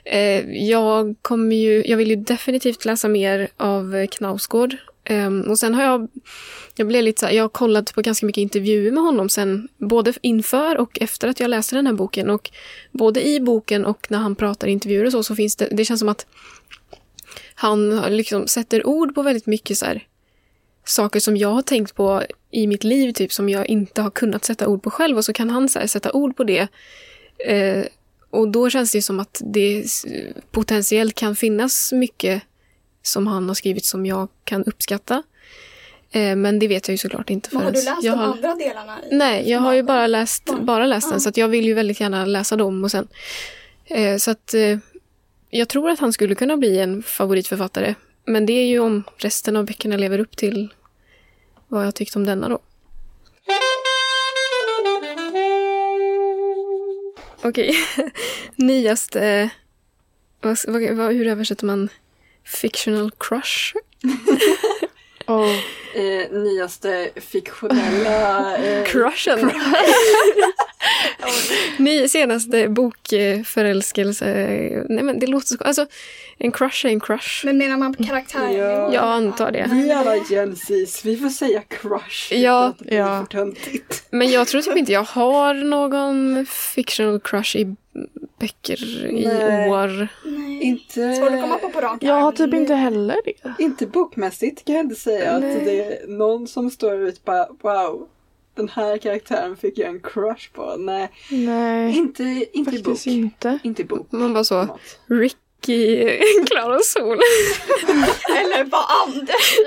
eh, 0.04 0.66
jag 0.68 1.14
kommer 1.22 1.56
ju, 1.56 1.82
jag 1.86 1.96
vill 1.96 2.10
ju 2.10 2.16
definitivt 2.16 2.84
läsa 2.84 3.08
mer 3.08 3.48
av 3.56 3.96
eh, 3.96 4.06
Knausgård. 4.06 4.76
Ehm, 5.04 5.40
och 5.40 5.58
sen 5.58 5.74
har 5.74 5.82
jag, 5.82 6.08
jag 6.74 6.86
blev 6.86 7.02
lite 7.02 7.20
så 7.20 7.26
här, 7.26 7.32
jag 7.32 7.44
har 7.44 7.48
kollat 7.48 7.94
på 7.94 8.02
ganska 8.02 8.26
mycket 8.26 8.40
intervjuer 8.42 8.92
med 8.92 9.02
honom 9.02 9.28
sen, 9.28 9.68
både 9.78 10.12
inför 10.20 10.78
och 10.78 10.98
efter 11.00 11.28
att 11.28 11.40
jag 11.40 11.50
läste 11.50 11.76
den 11.76 11.86
här 11.86 11.94
boken. 11.94 12.30
Och 12.30 12.50
både 12.92 13.28
i 13.28 13.40
boken 13.40 13.84
och 13.84 14.06
när 14.10 14.18
han 14.18 14.34
pratar 14.34 14.68
i 14.68 14.70
intervjuer 14.70 15.04
och 15.04 15.12
så, 15.12 15.22
så 15.22 15.36
finns 15.36 15.56
det, 15.56 15.68
det 15.70 15.84
känns 15.84 16.00
som 16.00 16.08
att 16.08 16.26
han 17.62 18.00
liksom 18.16 18.46
sätter 18.46 18.86
ord 18.86 19.14
på 19.14 19.22
väldigt 19.22 19.46
mycket 19.46 19.78
så 19.78 19.86
här, 19.86 20.06
saker 20.84 21.20
som 21.20 21.36
jag 21.36 21.48
har 21.48 21.62
tänkt 21.62 21.94
på 21.94 22.22
i 22.50 22.66
mitt 22.66 22.84
liv, 22.84 23.12
typ 23.12 23.32
som 23.32 23.48
jag 23.48 23.66
inte 23.66 24.02
har 24.02 24.10
kunnat 24.10 24.44
sätta 24.44 24.68
ord 24.68 24.82
på 24.82 24.90
själv. 24.90 25.16
Och 25.16 25.24
så 25.24 25.32
kan 25.32 25.50
han 25.50 25.68
så 25.68 25.78
här, 25.78 25.86
sätta 25.86 26.12
ord 26.12 26.36
på 26.36 26.44
det. 26.44 26.68
Eh, 27.46 27.84
och 28.30 28.48
då 28.48 28.70
känns 28.70 28.92
det 28.92 29.02
som 29.02 29.20
att 29.20 29.40
det 29.44 29.84
potentiellt 30.50 31.14
kan 31.14 31.36
finnas 31.36 31.92
mycket 31.92 32.42
som 33.02 33.26
han 33.26 33.48
har 33.48 33.54
skrivit 33.54 33.84
som 33.84 34.06
jag 34.06 34.28
kan 34.44 34.64
uppskatta. 34.64 35.22
Eh, 36.10 36.36
men 36.36 36.58
det 36.58 36.68
vet 36.68 36.88
jag 36.88 36.92
ju 36.92 36.98
såklart 36.98 37.30
inte 37.30 37.48
Men 37.52 37.62
har 37.64 37.72
du 37.72 37.80
förrän 37.82 37.94
läst 37.94 38.04
jag 38.04 38.14
de 38.14 38.18
har... 38.18 38.32
andra 38.32 38.54
delarna? 38.54 38.98
Nej, 39.10 39.50
jag 39.50 39.60
har 39.60 39.72
ju 39.74 39.82
bara 39.82 40.06
läst, 40.06 40.44
Bara- 40.60 40.86
läst 40.86 41.10
den 41.10 41.20
så 41.20 41.30
jag 41.34 41.48
vill 41.48 41.64
ju 41.64 41.74
väldigt 41.74 42.00
gärna 42.00 42.24
läsa 42.24 42.56
dem 42.56 42.84
och 42.84 42.90
sen. 42.90 43.08
Eh, 43.84 44.16
så 44.16 44.30
att 44.30 44.54
eh, 44.54 44.78
jag 45.54 45.68
tror 45.68 45.90
att 45.90 45.98
han 45.98 46.12
skulle 46.12 46.34
kunna 46.34 46.56
bli 46.56 46.78
en 46.78 47.02
favoritförfattare. 47.02 47.94
Men 48.24 48.46
det 48.46 48.52
är 48.52 48.66
ju 48.66 48.78
om 48.78 49.02
resten 49.16 49.56
av 49.56 49.66
böckerna 49.66 49.96
lever 49.96 50.18
upp 50.18 50.36
till 50.36 50.74
vad 51.68 51.86
jag 51.86 51.94
tyckte 51.94 52.18
om 52.18 52.26
denna 52.26 52.48
då. 52.48 52.58
Okej, 57.42 57.74
nyaste... 58.56 59.26
Eh, 59.26 59.48
vad, 60.40 60.58
vad, 60.68 61.12
hur 61.12 61.26
översätter 61.26 61.66
man 61.66 61.88
fictional 62.44 63.10
crush? 63.18 63.74
Oh. 65.26 65.54
Eh, 65.94 66.30
nyaste 66.30 67.10
fiktionella... 67.16 68.56
Eh, 68.56 68.84
Crushen! 68.86 69.50
Ny 71.78 72.08
senaste 72.08 72.68
bokförälskelse. 72.68 74.26
Nej 74.88 75.04
men 75.04 75.18
det 75.18 75.26
låter 75.26 75.46
så... 75.46 75.56
Alltså, 75.64 75.86
en 76.38 76.52
crush 76.52 76.86
är 76.86 76.90
en 76.90 77.00
crush. 77.00 77.46
Men 77.46 77.58
menar 77.58 77.76
man 77.76 77.94
karaktären? 77.94 78.56
Ja. 78.56 78.94
Jag 78.94 79.04
antar 79.04 79.50
det. 79.50 79.68
vi 79.72 79.90
är 79.90 79.96
alla 79.96 80.16
Gen 80.16 80.56
Zs, 80.56 81.04
vi 81.04 81.16
får 81.16 81.28
säga 81.28 81.62
crush 81.68 82.32
Ja. 82.34 82.74
Ja. 82.78 83.26
Men 84.10 84.30
jag 84.30 84.48
tror 84.48 84.62
typ 84.62 84.76
inte 84.76 84.92
jag 84.92 85.02
har 85.04 85.54
någon 85.54 86.46
fictional 86.46 87.20
crush 87.20 87.56
i 87.56 87.76
böcker 88.42 89.04
i 89.10 89.24
Nej. 89.26 89.70
år. 89.70 90.08
Nej. 90.24 90.62
Inte, 90.62 91.14
Svårt 91.14 91.30
att 91.32 91.40
komma 91.40 91.58
på 91.58 91.68
på 91.70 91.80
rak 91.80 91.98
Jag 92.02 92.14
har 92.20 92.32
typ 92.32 92.54
inte 92.54 92.74
heller 92.74 93.16
det. 93.24 93.62
inte 93.64 93.86
bokmässigt 93.86 94.64
kan 94.64 94.74
jag 94.74 94.84
inte 94.84 94.94
säga 94.94 95.38
Nej. 95.38 95.56
att 95.58 95.64
det 95.64 95.84
är 95.84 96.06
någon 96.06 96.48
som 96.48 96.70
står 96.70 96.94
ut 96.94 97.24
bara 97.24 97.46
wow, 97.62 98.08
den 98.54 98.68
här 98.68 98.98
karaktären 98.98 99.56
fick 99.56 99.78
jag 99.78 99.88
en 99.88 100.00
crush 100.00 100.52
på. 100.52 100.76
Nej, 100.78 101.10
Nej, 101.30 101.96
inte, 101.96 102.46
inte 102.52 102.76
i 102.76 102.82
bok. 102.82 103.06
inte. 103.06 103.58
Inte 103.62 103.82
i 103.82 103.84
bok. 103.84 104.06
Man 104.10 104.32
bara 104.32 104.44
så, 104.44 104.78
Ricky, 105.66 106.18
Klara 106.50 106.74
och 106.74 106.84
Sol. 106.84 107.18
Eller 108.38 108.64
vad 108.64 108.84
Anders 108.88 109.58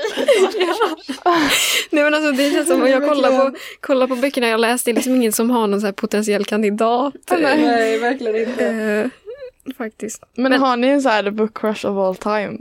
Nej 1.89 2.03
men 2.03 2.13
alltså 2.13 2.31
det 2.31 2.51
känns 2.51 2.67
som 2.67 2.81
om 2.81 2.87
jag 2.87 3.07
kollar 3.07 3.29
på, 3.29 3.57
kollar 3.79 4.07
på 4.07 4.15
böckerna 4.15 4.47
jag 4.47 4.59
läst, 4.59 4.85
det 4.85 4.91
är 4.91 4.95
liksom 4.95 5.15
ingen 5.15 5.31
som 5.31 5.49
har 5.49 5.67
någon 5.67 5.81
så 5.81 5.87
här 5.87 5.93
potentiell 5.93 6.45
kandidat. 6.45 7.13
Nej, 7.29 7.97
verkligen 7.99 8.49
inte. 8.49 8.65
Eh, 8.67 9.73
faktiskt. 9.77 10.23
Men, 10.35 10.51
Men- 10.51 10.61
har 10.61 10.77
ni 10.77 10.87
en 10.87 11.01
så 11.01 11.09
här 11.09 11.31
book 11.31 11.57
crush 11.57 11.85
of 11.85 11.97
all 11.97 12.15
time? 12.15 12.57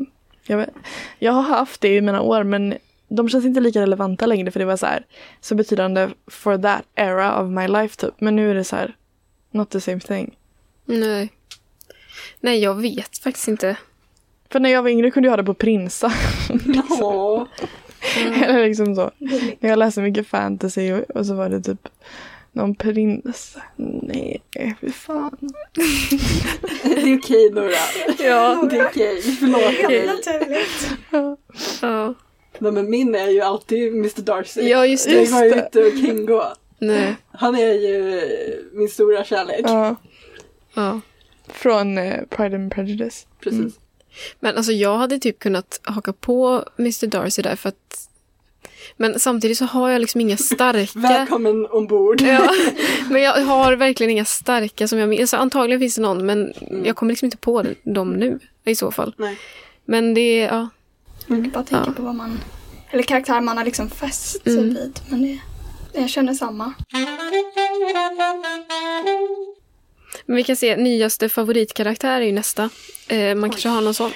Jag, 0.47 0.57
vet, 0.57 0.70
jag 1.18 1.32
har 1.32 1.43
haft 1.43 1.80
det 1.80 1.97
i 1.97 2.01
mina 2.01 2.20
år 2.20 2.45
men 2.45 2.74
de 3.09 3.28
känns 3.28 3.45
inte 3.45 3.61
lika 3.61 3.80
relevanta 3.80 4.26
längre 4.26 4.51
för 4.51 4.61
det 4.61 4.66
var 4.66 4.76
så 4.76 4.87
här 4.87 5.07
så 5.41 5.55
betydande 5.55 6.09
for 6.26 6.59
that 6.59 6.82
era 6.95 7.43
of 7.43 7.51
my 7.51 7.68
life 7.68 7.97
typ. 7.97 8.20
Men 8.20 8.37
nu 8.37 8.51
är 8.51 8.55
det 8.55 8.64
så 8.64 8.76
här 8.76 8.97
not 9.51 9.70
the 9.70 9.80
same 9.80 10.01
thing. 10.01 10.37
Nej. 10.85 11.32
Nej, 12.45 12.59
jag 12.63 12.75
vet 12.75 13.19
faktiskt 13.19 13.49
inte. 13.49 13.77
För 14.53 14.61
när 14.61 14.71
jag 14.71 14.83
var 14.83 14.91
yngre 14.91 15.11
kunde 15.11 15.27
jag 15.27 15.33
ha 15.33 15.37
det 15.37 15.45
på 15.45 15.55
prinsar. 15.55 16.13
Åh, 17.01 17.47
Eller 18.45 18.67
liksom 18.69 18.95
så. 18.97 19.11
Jag 19.61 19.79
läste 19.79 20.01
mycket 20.01 20.27
fantasy 20.27 20.93
och, 20.93 21.11
och 21.17 21.27
så 21.27 21.35
var 21.35 21.49
det 21.49 21.61
typ 21.63 21.89
någon 22.53 22.75
prins. 22.75 23.57
Nej, 24.03 24.43
fy 24.81 24.91
fan. 24.91 25.37
det 26.85 27.03
är 27.03 27.19
okej 27.19 27.51
Nora. 27.51 27.71
Ja. 28.19 28.69
Det 28.71 28.77
är 28.79 28.87
okej, 28.87 29.23
förlåt 29.23 29.63
Helt 29.63 29.89
mig. 29.89 30.07
naturligt. 30.07 30.91
Ja, 31.83 32.15
Nej, 32.59 32.73
men 32.73 32.91
min 32.91 33.15
är 33.15 33.29
ju 33.29 33.41
alltid 33.41 33.93
Mr 33.93 34.21
Darcy. 34.23 34.61
ja 34.69 34.87
just 34.87 35.09
Det 35.09 35.19
det. 35.25 35.31
går 35.31 35.45
ju 35.45 35.53
inte 35.55 35.91
kringgå. 36.07 36.45
Nej. 36.79 37.17
Han 37.33 37.55
är 37.57 37.73
ju 37.73 38.23
min 38.73 38.89
stora 38.89 39.25
kärlek. 39.25 39.61
Ja, 39.65 39.97
Ja. 40.75 41.01
Från 41.49 41.99
eh, 41.99 42.21
Pride 42.31 42.57
and 42.57 42.73
Prejudice. 42.73 43.27
Precis. 43.41 43.75
Men 44.41 44.57
alltså 44.57 44.73
jag 44.73 44.99
hade 44.99 45.19
typ 45.19 45.39
kunnat 45.39 45.81
haka 45.85 46.13
på 46.13 46.65
Mr 46.79 47.07
Darcy 47.07 47.43
där 47.43 47.57
för 47.57 47.69
att 47.69 48.09
men 48.97 49.21
samtidigt 49.21 49.59
så 49.59 49.65
har 49.65 49.91
jag 49.91 50.01
liksom 50.01 50.21
inga 50.21 50.37
starka... 50.55 50.99
Välkommen 50.99 51.67
ombord. 51.67 52.21
Ja, 52.21 52.51
men 53.11 53.23
jag 53.23 53.33
har 53.45 53.77
verkligen 53.77 54.11
inga 54.11 54.25
starka 54.25 54.89
som 54.89 54.99
jag 54.99 55.09
minns. 55.09 55.21
Alltså, 55.21 55.37
antagligen 55.37 55.81
finns 55.81 55.95
det 55.95 56.03
någon 56.03 56.27
men 56.27 56.53
jag 56.85 56.97
kommer 56.97 57.13
liksom 57.13 57.27
inte 57.27 57.37
på 57.37 57.65
dem 57.83 58.13
nu 58.13 58.39
i 58.65 58.75
så 58.75 58.91
fall. 58.91 59.15
Nej. 59.19 59.39
Men 59.85 60.15
det 60.15 60.21
är, 60.21 60.47
ja. 60.55 60.69
Jag 61.27 61.43
bara 61.51 61.65
tänker 61.65 61.87
Ja. 61.91 61.93
på 61.97 62.03
vad 62.03 62.15
man... 62.15 62.41
Eller 62.91 63.03
karaktär 63.03 63.41
man 63.41 63.57
har 63.57 63.65
liksom 63.65 63.91
fäst 63.91 64.43
sig 64.45 64.53
Mm. 64.59 64.69
vid. 64.75 65.01
Men 65.09 65.23
det, 65.23 65.39
jag 66.01 66.11
känner 66.11 66.35
samma. 66.35 66.73
Men 70.27 70.37
vi 70.37 70.45
kan 70.45 70.57
se, 70.57 70.77
nyaste 70.77 71.29
favoritkaraktär 71.29 72.20
är 72.20 72.25
ju 72.25 72.33
nästa. 72.33 72.70
Eh, 73.09 73.35
man 73.35 73.51
kanske 73.51 73.68
har 73.68 73.81
någon 73.81 73.95
sån. 73.95 74.11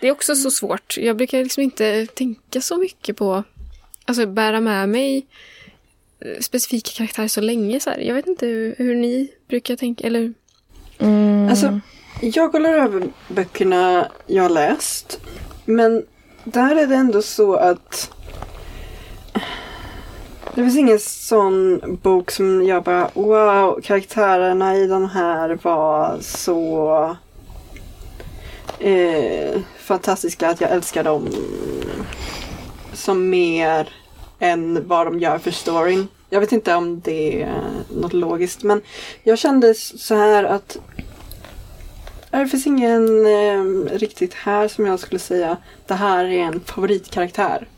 Det 0.00 0.08
är 0.08 0.12
också 0.12 0.34
så 0.34 0.50
svårt. 0.50 0.96
Jag 0.98 1.16
brukar 1.16 1.42
liksom 1.42 1.62
inte 1.62 2.06
tänka 2.06 2.60
så 2.60 2.76
mycket 2.76 3.16
på, 3.16 3.44
alltså 4.04 4.26
bära 4.26 4.60
med 4.60 4.88
mig 4.88 5.26
eh, 6.20 6.40
specifika 6.40 6.90
karaktärer 6.90 7.28
så 7.28 7.40
länge. 7.40 7.80
Så 7.80 7.90
här. 7.90 7.98
Jag 7.98 8.14
vet 8.14 8.26
inte 8.26 8.46
hur, 8.46 8.74
hur 8.78 8.94
ni 8.94 9.28
brukar 9.48 9.76
tänka, 9.76 10.06
eller 10.06 10.34
Mm. 10.98 11.48
Alltså, 11.48 11.80
jag 12.20 12.52
kollar 12.52 12.72
över 12.72 13.08
böckerna 13.28 14.08
jag 14.26 14.42
har 14.42 14.50
läst. 14.50 15.20
Men 15.64 16.04
där 16.44 16.76
är 16.76 16.86
det 16.86 16.94
ändå 16.94 17.22
så 17.22 17.54
att 17.54 18.10
det 20.56 20.62
finns 20.62 20.76
ingen 20.76 20.98
sån 21.00 21.80
bok 22.02 22.30
som 22.30 22.66
jag 22.66 22.82
bara 22.82 23.10
wow, 23.14 23.80
karaktärerna 23.82 24.76
i 24.76 24.86
den 24.86 25.06
här 25.06 25.58
var 25.62 26.18
så 26.20 27.16
eh, 28.78 29.60
fantastiska 29.78 30.48
att 30.48 30.60
jag 30.60 30.70
älskar 30.70 31.04
dem 31.04 31.28
som 32.92 33.30
mer 33.30 33.88
än 34.38 34.88
vad 34.88 35.06
de 35.06 35.18
gör 35.18 35.38
för 35.38 35.50
storyn. 35.50 36.08
Jag 36.30 36.40
vet 36.40 36.52
inte 36.52 36.74
om 36.74 37.00
det 37.00 37.42
är 37.42 37.62
något 37.96 38.12
logiskt 38.12 38.62
men 38.62 38.82
jag 39.22 39.38
kände 39.38 39.74
så 39.74 40.14
här 40.14 40.44
att 40.44 40.78
eh, 42.30 42.40
Det 42.40 42.48
finns 42.48 42.66
ingen 42.66 43.26
eh, 43.26 43.64
riktigt 43.98 44.34
här 44.34 44.68
som 44.68 44.86
jag 44.86 45.00
skulle 45.00 45.18
säga 45.18 45.56
det 45.86 45.94
här 45.94 46.24
är 46.24 46.38
en 46.38 46.60
favoritkaraktär. 46.60 47.68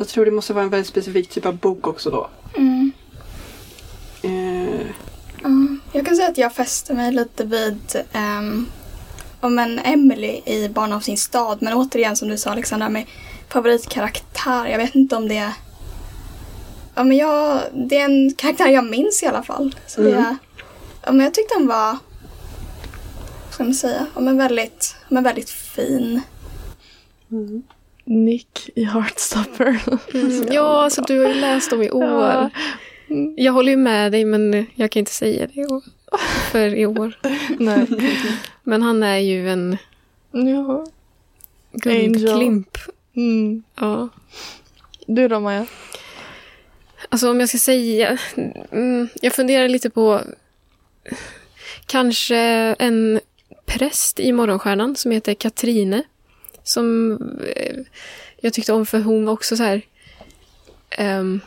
Jag 0.00 0.08
tror 0.08 0.24
det 0.24 0.30
måste 0.30 0.52
vara 0.52 0.64
en 0.64 0.70
väldigt 0.70 0.86
specifik 0.88 1.28
typ 1.28 1.46
av 1.46 1.56
bok 1.56 1.86
också 1.86 2.10
då. 2.10 2.30
Mm. 2.56 2.92
Eh, 4.22 4.86
Ja, 5.42 5.48
jag 5.92 6.06
kan 6.06 6.16
säga 6.16 6.28
att 6.28 6.38
jag 6.38 6.54
fäste 6.54 6.94
mig 6.94 7.12
lite 7.12 7.44
vid 7.44 7.96
um, 8.14 8.66
om 9.40 9.58
en 9.58 9.78
Emily 9.78 10.40
i 10.46 10.68
Barn 10.68 10.92
av 10.92 11.00
sin 11.00 11.16
stad. 11.16 11.58
Men 11.62 11.72
återigen 11.74 12.16
som 12.16 12.28
du 12.28 12.38
sa 12.38 12.50
Alexandra 12.50 12.88
med 12.88 13.06
favoritkaraktär. 13.48 14.66
Jag 14.66 14.78
vet 14.78 14.94
inte 14.94 15.16
om 15.16 15.28
det 15.28 15.36
är... 15.36 15.52
Ja, 16.94 17.04
men 17.04 17.16
jag, 17.16 17.60
det 17.72 17.98
är 18.00 18.04
en 18.04 18.34
karaktär 18.34 18.68
jag 18.68 18.84
minns 18.90 19.22
i 19.22 19.26
alla 19.26 19.42
fall. 19.42 19.74
Så 19.86 20.00
det 20.00 20.10
Mm. 20.10 20.24
är, 20.24 20.36
ja, 21.04 21.12
men 21.12 21.24
jag 21.24 21.34
tyckte 21.34 21.54
han 21.54 21.66
var... 21.66 21.90
Vad 23.44 23.54
ska 23.54 23.64
man 23.64 23.74
säga? 23.74 24.06
Ja, 24.14 24.20
men 24.20 24.36
väldigt, 24.38 24.96
men 25.08 25.22
väldigt 25.24 25.50
fin. 25.50 26.20
Nick 28.10 28.70
i 28.74 28.84
Heartstopper. 28.84 29.80
Mm, 30.14 30.46
ja, 30.52 30.82
alltså 30.82 31.02
du 31.02 31.20
har 31.20 31.28
ju 31.28 31.34
läst 31.40 31.70
dem 31.70 31.82
i 31.82 31.90
år. 31.90 32.04
Ja. 32.04 32.50
Jag 33.36 33.52
håller 33.52 33.70
ju 33.70 33.76
med 33.76 34.12
dig 34.12 34.24
men 34.24 34.66
jag 34.74 34.90
kan 34.90 35.00
inte 35.00 35.12
säga 35.12 35.46
det 35.46 35.80
för 36.50 36.74
i 36.74 36.86
år. 36.86 37.18
Nej. 37.58 37.86
Men 38.62 38.82
han 38.82 39.02
är 39.02 39.18
ju 39.18 39.50
en 39.50 39.76
Ja. 40.30 40.86
guldklimp. 41.72 42.78
Mm. 43.16 43.62
Ja. 43.80 44.08
Du 45.06 45.28
då 45.28 45.40
Maja? 45.40 45.66
Alltså 47.08 47.30
om 47.30 47.40
jag 47.40 47.48
ska 47.48 47.58
säga. 47.58 48.18
Mm, 48.72 49.08
jag 49.22 49.32
funderar 49.32 49.68
lite 49.68 49.90
på 49.90 50.20
kanske 51.86 52.36
en 52.78 53.20
präst 53.66 54.20
i 54.20 54.32
Morgonstjärnan 54.32 54.96
som 54.96 55.10
heter 55.10 55.34
Katrine. 55.34 56.02
Som 56.64 57.12
eh, 57.56 57.76
jag 58.40 58.52
tyckte 58.52 58.72
om 58.72 58.86
för 58.86 59.00
hon 59.00 59.24
var 59.26 59.32
också 59.32 59.56
så 59.56 59.62
här. 59.62 59.82
Um, 60.98 61.40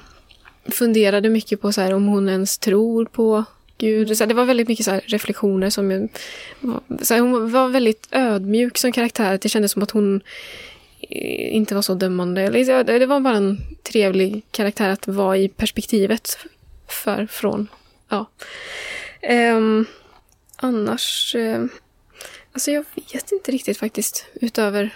funderade 0.65 1.29
mycket 1.29 1.61
på 1.61 1.71
så 1.71 1.81
här, 1.81 1.93
om 1.93 2.07
hon 2.07 2.29
ens 2.29 2.57
tror 2.57 3.05
på 3.05 3.43
Gud. 3.77 4.17
Så 4.17 4.23
här, 4.23 4.27
det 4.27 4.33
var 4.33 4.45
väldigt 4.45 4.67
mycket 4.67 4.85
så 4.85 4.91
här, 4.91 5.03
reflektioner 5.05 5.69
som 5.69 5.91
jag, 5.91 6.09
så 7.01 7.13
här, 7.13 7.21
hon 7.21 7.51
var 7.51 7.67
väldigt 7.67 8.07
ödmjuk 8.11 8.77
som 8.77 8.91
karaktär. 8.91 9.39
Det 9.41 9.49
kändes 9.49 9.71
som 9.71 9.83
att 9.83 9.91
hon 9.91 10.21
eh, 11.09 11.55
inte 11.55 11.75
var 11.75 11.81
så 11.81 11.93
dömande. 11.93 12.49
Det 12.83 13.05
var 13.05 13.19
bara 13.19 13.37
en 13.37 13.57
trevlig 13.83 14.43
karaktär 14.51 14.89
att 14.89 15.07
vara 15.07 15.37
i 15.37 15.47
perspektivet 15.47 16.37
för, 16.87 17.25
från. 17.25 17.67
Ja. 18.09 18.25
Um, 19.29 19.85
annars... 20.55 21.35
Uh, 21.35 21.65
alltså 22.53 22.71
jag 22.71 22.85
vet 22.95 23.31
inte 23.31 23.51
riktigt 23.51 23.77
faktiskt. 23.77 24.25
Utöver 24.33 24.93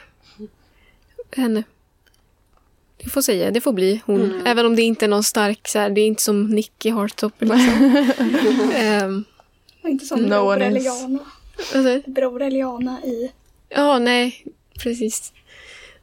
henne. 1.36 1.64
Jag 2.98 3.12
får 3.12 3.22
säga, 3.22 3.52
det 3.52 3.62
får 3.62 3.74
bli 3.74 4.02
hon. 4.06 4.22
Mm. 4.22 4.46
Även 4.46 4.66
om 4.66 4.76
det 4.76 4.82
inte 4.82 5.06
är 5.06 5.10
någon 5.10 5.24
stark, 5.24 5.68
så 5.68 5.80
här, 5.80 5.90
det 5.90 6.02
är 6.02 6.08
inte 6.08 6.24
som 6.24 6.48
Nicky 6.48 6.90
Hartop. 6.92 7.34
Liksom. 7.40 9.24
Och 9.84 9.90
inte 9.90 10.06
som 10.06 10.22
No 10.22 10.28
Bror. 10.30 10.62
Eliana. 10.62 11.20
alltså, 11.76 12.12
Bror 12.12 12.42
Eliana 12.42 13.02
i... 13.04 13.32
ja, 13.70 14.00
nej, 14.00 14.46
precis. 14.84 15.34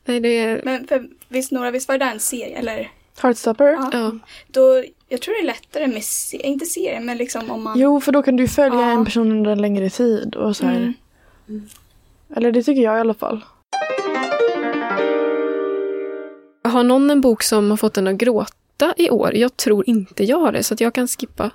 Nej, 0.04 0.20
det 0.20 0.28
är... 0.38 0.60
Men 0.64 0.86
för, 0.86 1.08
visst 1.28 1.52
Nora, 1.52 1.70
visst 1.70 1.88
var 1.88 1.98
det 1.98 2.04
där 2.04 2.12
en 2.12 2.20
serie? 2.20 2.58
Eller? 2.58 2.90
Heartstopper? 3.22 3.66
Ja. 3.72 3.90
Ja. 3.92 4.18
Då, 4.46 4.84
jag 5.08 5.20
tror 5.20 5.34
det 5.34 5.40
är 5.40 5.46
lättare 5.46 5.86
med, 5.86 6.04
se- 6.04 6.46
inte 6.46 6.66
serie, 6.66 7.00
men 7.00 7.16
liksom 7.16 7.50
om 7.50 7.62
man... 7.64 7.78
Jo, 7.78 8.00
för 8.00 8.12
då 8.12 8.22
kan 8.22 8.36
du 8.36 8.48
följa 8.48 8.80
Ja. 8.80 8.90
en 8.90 9.04
person 9.04 9.32
under 9.32 9.50
en 9.50 9.60
längre 9.62 9.90
tid. 9.90 10.34
Och 10.36 10.56
så 10.56 10.66
här. 10.66 10.94
Mm. 11.48 11.68
Eller 12.36 12.52
det 12.52 12.62
tycker 12.62 12.82
jag 12.82 12.96
i 12.96 13.00
alla 13.00 13.14
fall. 13.14 13.44
Har 16.64 16.82
någon 16.84 17.10
en 17.10 17.20
bok 17.20 17.42
som 17.42 17.70
har 17.70 17.76
fått 17.76 17.96
en 17.96 18.06
att 18.06 18.14
gråta 18.16 18.94
i 18.96 19.10
år? 19.10 19.34
Jag 19.34 19.56
tror 19.56 19.88
inte 19.88 20.24
jag 20.24 20.38
har 20.40 20.52
det, 20.52 20.62
så 20.62 20.74
att 20.74 20.80
jag 20.80 20.94
kan 20.94 21.08
skippa. 21.08 21.50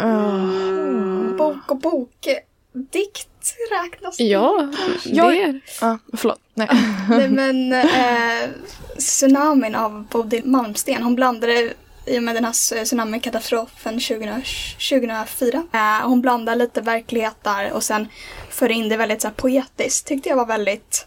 Mm. 0.00 1.36
Bok 1.36 1.70
och 1.70 1.76
bok. 1.76 2.26
Dikt 2.72 3.54
räknas 3.70 4.16
det? 4.16 4.24
Ja, 4.24 4.72
Jag- 5.04 5.32
det 5.32 5.42
är... 5.42 5.60
Ja, 5.80 5.98
förlåt. 6.16 6.40
Nej. 6.54 6.68
Nej, 7.10 7.28
men 7.28 7.72
eh, 7.72 8.50
tsunamin 8.98 9.74
av 9.74 10.04
Bodil 10.10 10.44
Malmsten, 10.44 11.02
hon 11.02 11.14
blandade 11.14 11.72
i 12.06 12.18
och 12.18 12.22
med 12.22 12.34
den 12.34 12.44
här 12.44 12.84
tsunamikatastrofen 12.84 14.00
2000 14.00 14.42
2004. 14.90 15.66
Eh, 15.72 16.08
hon 16.08 16.20
blandade 16.20 16.58
lite 16.58 16.80
verklighet 16.80 17.36
där 17.42 17.72
och 17.72 17.82
sen 17.82 18.08
för 18.50 18.70
in 18.70 18.88
det 18.88 18.96
väldigt 18.96 19.22
så 19.22 19.28
här, 19.28 19.34
poetiskt. 19.34 20.06
Tyckte 20.08 20.28
jag 20.28 20.36
var 20.36 20.46
väldigt 20.46 21.06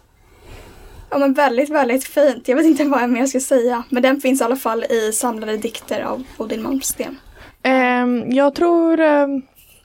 Ja 1.10 1.18
men 1.18 1.34
väldigt, 1.34 1.70
väldigt 1.70 2.04
fint. 2.04 2.48
Jag 2.48 2.56
vet 2.56 2.66
inte 2.66 2.84
vad 2.84 3.02
jag 3.02 3.10
mer 3.10 3.26
ska 3.26 3.40
säga. 3.40 3.84
Men 3.90 4.04
den 4.04 4.22
finns 4.22 4.42
i 4.42 4.44
alla 4.44 4.56
fall 4.56 4.84
i 4.84 5.12
samlade 5.14 5.58
dikter 5.58 6.02
av 6.02 6.24
Bodil 6.38 6.62
Malmsten. 6.62 7.18
Ehm, 7.64 8.32
jag 8.32 8.56
tror 8.56 9.00
ehm, 9.00 9.42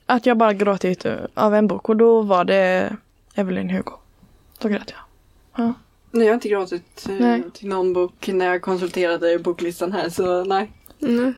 att 0.06 0.26
jag 0.26 0.36
bara 0.36 0.52
gråtit 0.52 1.04
eh, 1.04 1.14
av 1.34 1.54
en 1.54 1.66
bok 1.66 1.88
och 1.88 1.96
då 1.96 2.22
var 2.22 2.44
det 2.44 2.96
Evelyn 3.34 3.70
Hugo. 3.70 3.92
Då 4.58 4.68
grät 4.68 4.90
jag. 4.90 5.00
Ja. 5.64 5.74
Nej, 6.10 6.26
jag 6.26 6.32
har 6.32 6.34
inte 6.34 6.48
gråtit 6.48 7.06
eh, 7.08 7.14
Nej. 7.14 7.42
till 7.54 7.68
någon 7.68 7.92
bok 7.92 8.28
när 8.28 8.46
jag 8.46 8.62
konsulterade 8.62 9.38
boklistan 9.38 9.92
här 9.92 10.08
så 10.08 10.44
nej. 10.44 10.70
Mm. 11.02 11.34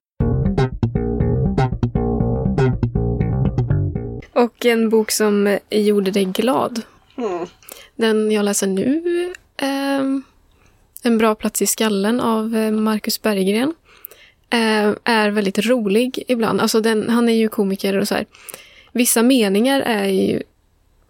Och 4.32 4.66
en 4.66 4.88
bok 4.90 5.10
som 5.10 5.58
gjorde 5.70 6.10
dig 6.10 6.24
glad. 6.24 6.82
Mm. 7.16 7.46
Den 7.96 8.30
jag 8.30 8.44
läser 8.44 8.66
nu, 8.66 9.34
Ehm, 9.64 10.22
en 11.02 11.18
bra 11.18 11.34
plats 11.34 11.62
i 11.62 11.66
skallen 11.66 12.20
av 12.20 12.56
eh, 12.56 12.70
Marcus 12.70 13.22
Berggren, 13.22 13.74
ehm, 14.50 14.96
är 15.04 15.30
väldigt 15.30 15.58
rolig 15.58 16.24
ibland. 16.28 16.60
Alltså 16.60 16.80
den, 16.80 17.10
han 17.10 17.28
är 17.28 17.32
ju 17.32 17.48
komiker 17.48 17.96
och 17.96 18.08
så 18.08 18.14
här. 18.14 18.26
Vissa 18.92 19.22
meningar 19.22 19.80
är 19.80 20.08
ju 20.08 20.42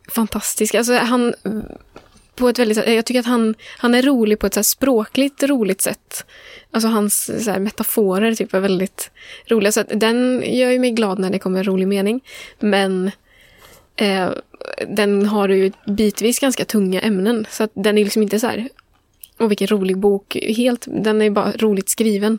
fantastiska. 0.09 0.79
Alltså 0.79 0.95
han, 0.95 1.35
på 2.35 2.49
ett 2.49 2.59
väldigt, 2.59 2.89
jag 2.89 3.05
tycker 3.05 3.21
att 3.21 3.27
han, 3.27 3.55
han 3.79 3.95
är 3.95 4.03
rolig 4.03 4.39
på 4.39 4.47
ett 4.47 4.55
så 4.55 4.59
här 4.59 4.65
språkligt 4.65 5.43
roligt 5.43 5.81
sätt. 5.81 6.27
Alltså 6.71 6.89
hans 6.89 7.45
så 7.45 7.51
här, 7.51 7.59
metaforer 7.59 8.35
typ 8.35 8.55
är 8.55 8.61
väldigt 8.61 9.11
roliga. 9.49 9.73
Så 9.73 9.83
den 9.83 10.43
gör 10.47 10.71
ju 10.71 10.79
mig 10.79 10.91
glad 10.91 11.19
när 11.19 11.31
det 11.31 11.39
kommer 11.39 11.59
en 11.59 11.65
rolig 11.65 11.89
mening. 11.89 12.21
Men 12.59 13.11
eh, 13.97 14.31
den 14.89 15.27
har 15.27 15.49
ju 15.49 15.73
bitvis 15.87 16.39
ganska 16.39 16.65
tunga 16.65 17.01
ämnen. 17.01 17.47
Så 17.51 17.65
att 17.65 17.71
den 17.75 17.99
är 17.99 18.05
liksom 18.05 18.23
inte 18.23 18.41
så 18.41 18.47
här, 18.47 18.69
och 19.39 19.51
vilken 19.51 19.67
rolig 19.67 19.99
bok. 19.99 20.37
Helt, 20.57 20.85
den 20.89 21.23
är 21.23 21.31
bara 21.31 21.53
roligt 21.53 21.89
skriven. 21.89 22.39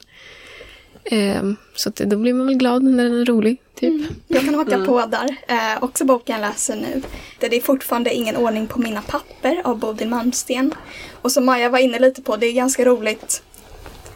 Eh, 1.03 1.51
så 1.76 1.89
att 1.89 1.95
då 1.95 2.18
blir 2.18 2.34
man 2.34 2.47
väl 2.47 2.58
glad 2.58 2.84
när 2.84 3.03
den 3.03 3.22
är 3.22 3.26
rolig. 3.26 3.62
Typ. 3.76 4.12
Jag 4.28 4.45
kan 4.45 4.56
haka 4.56 4.86
på 4.86 5.06
där. 5.06 5.36
Eh, 5.47 5.84
också 5.84 6.06
boken 6.06 6.36
jag 6.36 6.41
läser 6.41 6.76
nu. 6.76 7.01
Det 7.39 7.56
är 7.56 7.62
fortfarande 7.62 8.14
Ingen 8.14 8.36
ordning 8.36 8.68
på 8.68 8.80
mina 8.80 9.01
papper 9.01 9.62
av 9.64 9.80
Bodil 9.80 10.10
Malmsten. 10.10 10.74
Och 11.22 11.32
som 11.32 11.45
Maja 11.45 11.70
var 11.70 11.80
inne 11.80 11.99
lite 11.99 12.22
på, 12.22 12.36
det 12.36 12.47
är 12.47 12.53
ganska 12.53 12.86
roligt. 12.86 13.43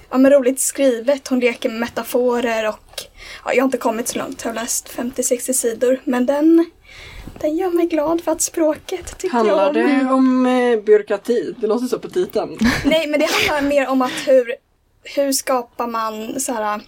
Ja 0.09 0.17
men 0.17 0.31
roligt 0.31 0.59
skrivet. 0.59 1.27
Hon 1.27 1.39
leker 1.39 1.69
med 1.69 1.79
metaforer 1.79 2.69
och 2.69 3.01
ja, 3.45 3.53
jag 3.53 3.63
har 3.63 3.65
inte 3.65 3.77
kommit 3.77 4.07
så 4.07 4.19
långt. 4.19 4.41
Jag 4.43 4.49
har 4.49 4.55
läst 4.55 4.89
50-60 4.95 5.53
sidor. 5.53 6.01
Men 6.03 6.25
den, 6.25 6.65
den 7.41 7.57
gör 7.57 7.69
mig 7.69 7.85
glad 7.85 8.21
för 8.21 8.31
att 8.31 8.41
språket 8.41 9.17
tycker 9.17 9.33
Handlar 9.33 9.57
jag 9.57 9.67
om. 9.67 9.73
det 10.07 10.13
om 10.13 10.45
eh, 10.45 10.79
byråkrati? 10.79 11.55
Det 11.57 11.67
låter 11.67 11.87
så 11.87 11.99
på 11.99 12.09
titeln. 12.09 12.57
Nej 12.85 13.07
men 13.07 13.19
det 13.19 13.25
handlar 13.31 13.69
mer 13.69 13.87
om 13.87 14.01
att 14.01 14.11
hur, 14.27 14.55
hur 15.03 15.31
skapar 15.31 15.87
man 15.87 16.39
så 16.39 16.53
här, 16.53 16.81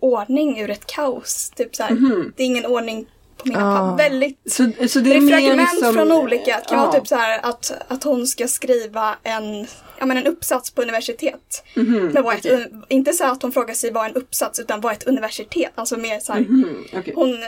ordning 0.00 0.60
ur 0.60 0.70
ett 0.70 0.86
kaos. 0.86 1.50
Typ 1.56 1.76
så 1.76 1.82
här, 1.82 1.90
Mhm. 1.90 2.32
det 2.36 2.42
är 2.42 2.46
ingen 2.46 2.66
ordning 2.66 3.06
på 3.36 3.48
mina 3.48 3.72
Ah. 3.74 3.78
papper. 3.90 4.10
Väldigt 4.10 4.38
Så, 4.46 4.70
så 4.88 4.98
det 4.98 5.04
Det 5.10 5.10
är 5.10 5.16
är 5.16 5.20
mer 5.20 5.32
fragment 5.40 5.70
liksom, 5.72 5.94
från 5.94 6.12
olika. 6.12 6.56
Det 6.56 6.68
kan 6.68 6.78
ja. 6.78 6.86
vara 6.86 6.92
typ 7.00 7.08
så 7.08 7.14
här 7.16 7.40
att, 7.42 7.72
att 7.88 8.04
hon 8.04 8.26
ska 8.26 8.48
skriva 8.48 9.14
en, 9.22 9.66
ja, 9.98 10.06
men 10.06 10.16
en 10.16 10.26
uppsats 10.26 10.70
på 10.70 10.82
universitet. 10.82 11.64
Mhm, 11.76 12.10
Men 12.14 12.22
vad 12.22 12.34
är 12.34 12.38
un- 12.40 12.84
inte 12.88 13.12
så 13.12 13.24
att 13.24 13.42
hon 13.42 13.52
frågar 13.52 13.74
sig 13.74 13.90
vad 13.92 14.04
är 14.04 14.08
en 14.08 14.14
uppsats 14.14 14.58
utan 14.60 14.80
vad 14.80 14.92
är 14.92 14.96
ett 14.96 15.06
universitet. 15.06 15.72
Alltså 15.74 15.96
mer 15.96 16.20
så 16.20 16.32
här, 16.32 16.40
Mhm, 16.40 16.84
okej. 16.96 17.12
hon 17.16 17.38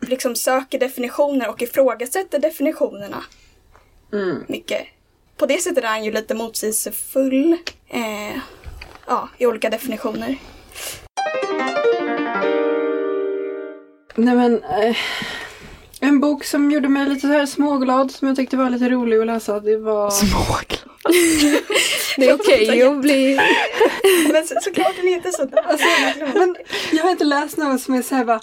liksom 0.00 0.36
söker 0.36 0.78
definitioner 0.78 1.48
och 1.48 1.62
ifrågasätter 1.62 2.38
definitionerna 2.38 3.24
Mm. 4.12 4.44
mycket. 4.48 4.86
På 5.36 5.46
det 5.46 5.62
sättet 5.62 5.84
är 5.84 5.88
han 5.88 6.04
ju 6.04 6.12
lite 6.12 6.34
motsägelsefull 6.34 7.56
eh, 7.88 8.36
ja, 9.06 9.28
i 9.38 9.46
olika 9.46 9.70
definitioner. 9.70 10.36
Nej 14.14 14.34
men, 14.34 14.64
eh, 14.64 14.96
en 16.00 16.20
bok 16.20 16.44
som 16.44 16.70
gjorde 16.70 16.88
mig 16.88 17.08
lite 17.08 17.20
så 17.20 17.26
här 17.26 17.46
småglad 17.46 18.10
som 18.10 18.28
jag 18.28 18.36
tyckte 18.36 18.56
var 18.56 18.70
lite 18.70 18.88
rolig 18.88 19.20
att 19.20 19.26
läsa. 19.26 19.60
Det 19.60 19.76
var... 19.76 20.10
Småglad. 20.10 20.78
Det 22.16 22.28
är 22.28 22.34
okej 22.34 22.82
att 22.82 23.00
bli... 23.00 23.38
Men 24.32 24.46
så, 24.46 24.54
såklart 24.62 24.96
den 24.96 25.06
heter 25.08 25.30
sådär. 25.30 25.62
Alltså, 25.66 25.86
men 26.38 26.56
jag 26.92 27.02
har 27.02 27.10
inte 27.10 27.24
läst 27.24 27.56
något 27.56 27.80
som 27.80 27.94
är 27.94 28.02
så 28.02 28.14
här 28.14 28.24
bara 28.24 28.40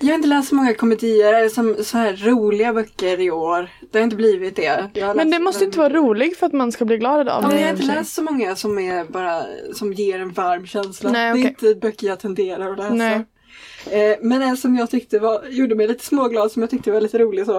Jag 0.00 0.08
har 0.08 0.14
inte 0.14 0.28
läst 0.28 0.48
så 0.48 0.54
många 0.54 0.74
komedier 0.74 1.34
eller 1.34 1.48
som, 1.48 1.76
så 1.84 1.98
här 1.98 2.16
roliga 2.16 2.72
böcker 2.72 3.20
i 3.20 3.30
år. 3.30 3.70
Det 3.90 3.98
har 3.98 4.04
inte 4.04 4.16
blivit 4.16 4.56
det. 4.56 4.90
Men 5.16 5.30
det 5.30 5.38
måste 5.38 5.64
inte 5.64 5.78
vara 5.78 5.88
roligt 5.92 6.38
för 6.38 6.46
att 6.46 6.52
man 6.52 6.72
ska 6.72 6.84
bli 6.84 6.96
glad 6.96 7.28
av 7.28 7.42
Ja, 7.42 7.48
det. 7.48 7.60
jag 7.60 7.66
har 7.66 7.72
inte 7.72 7.86
läst 7.86 8.14
så 8.14 8.22
många 8.22 8.56
som 8.56 8.78
är 8.78 9.04
bara 9.04 9.42
som 9.74 9.92
ger 9.92 10.18
en 10.18 10.32
varm 10.32 10.66
känsla. 10.66 11.10
Nej, 11.10 11.32
Det 11.32 11.38
är 11.40 11.48
inte 11.48 11.74
böcker 11.74 12.06
jag 12.06 12.20
tenderar 12.20 12.72
att 12.72 12.78
läsa. 12.78 12.94
Nej. 12.94 13.24
Eh, 13.90 14.16
men 14.22 14.42
en 14.42 14.56
som 14.56 14.76
jag 14.76 14.90
tyckte 14.90 15.18
var, 15.18 15.44
gjorde 15.48 15.74
mig 15.74 15.88
lite 15.88 16.04
småglad, 16.04 16.52
som 16.52 16.62
jag 16.62 16.70
tyckte 16.70 16.90
var 16.90 17.00
lite 17.00 17.18
rolig 17.18 17.46
så, 17.46 17.56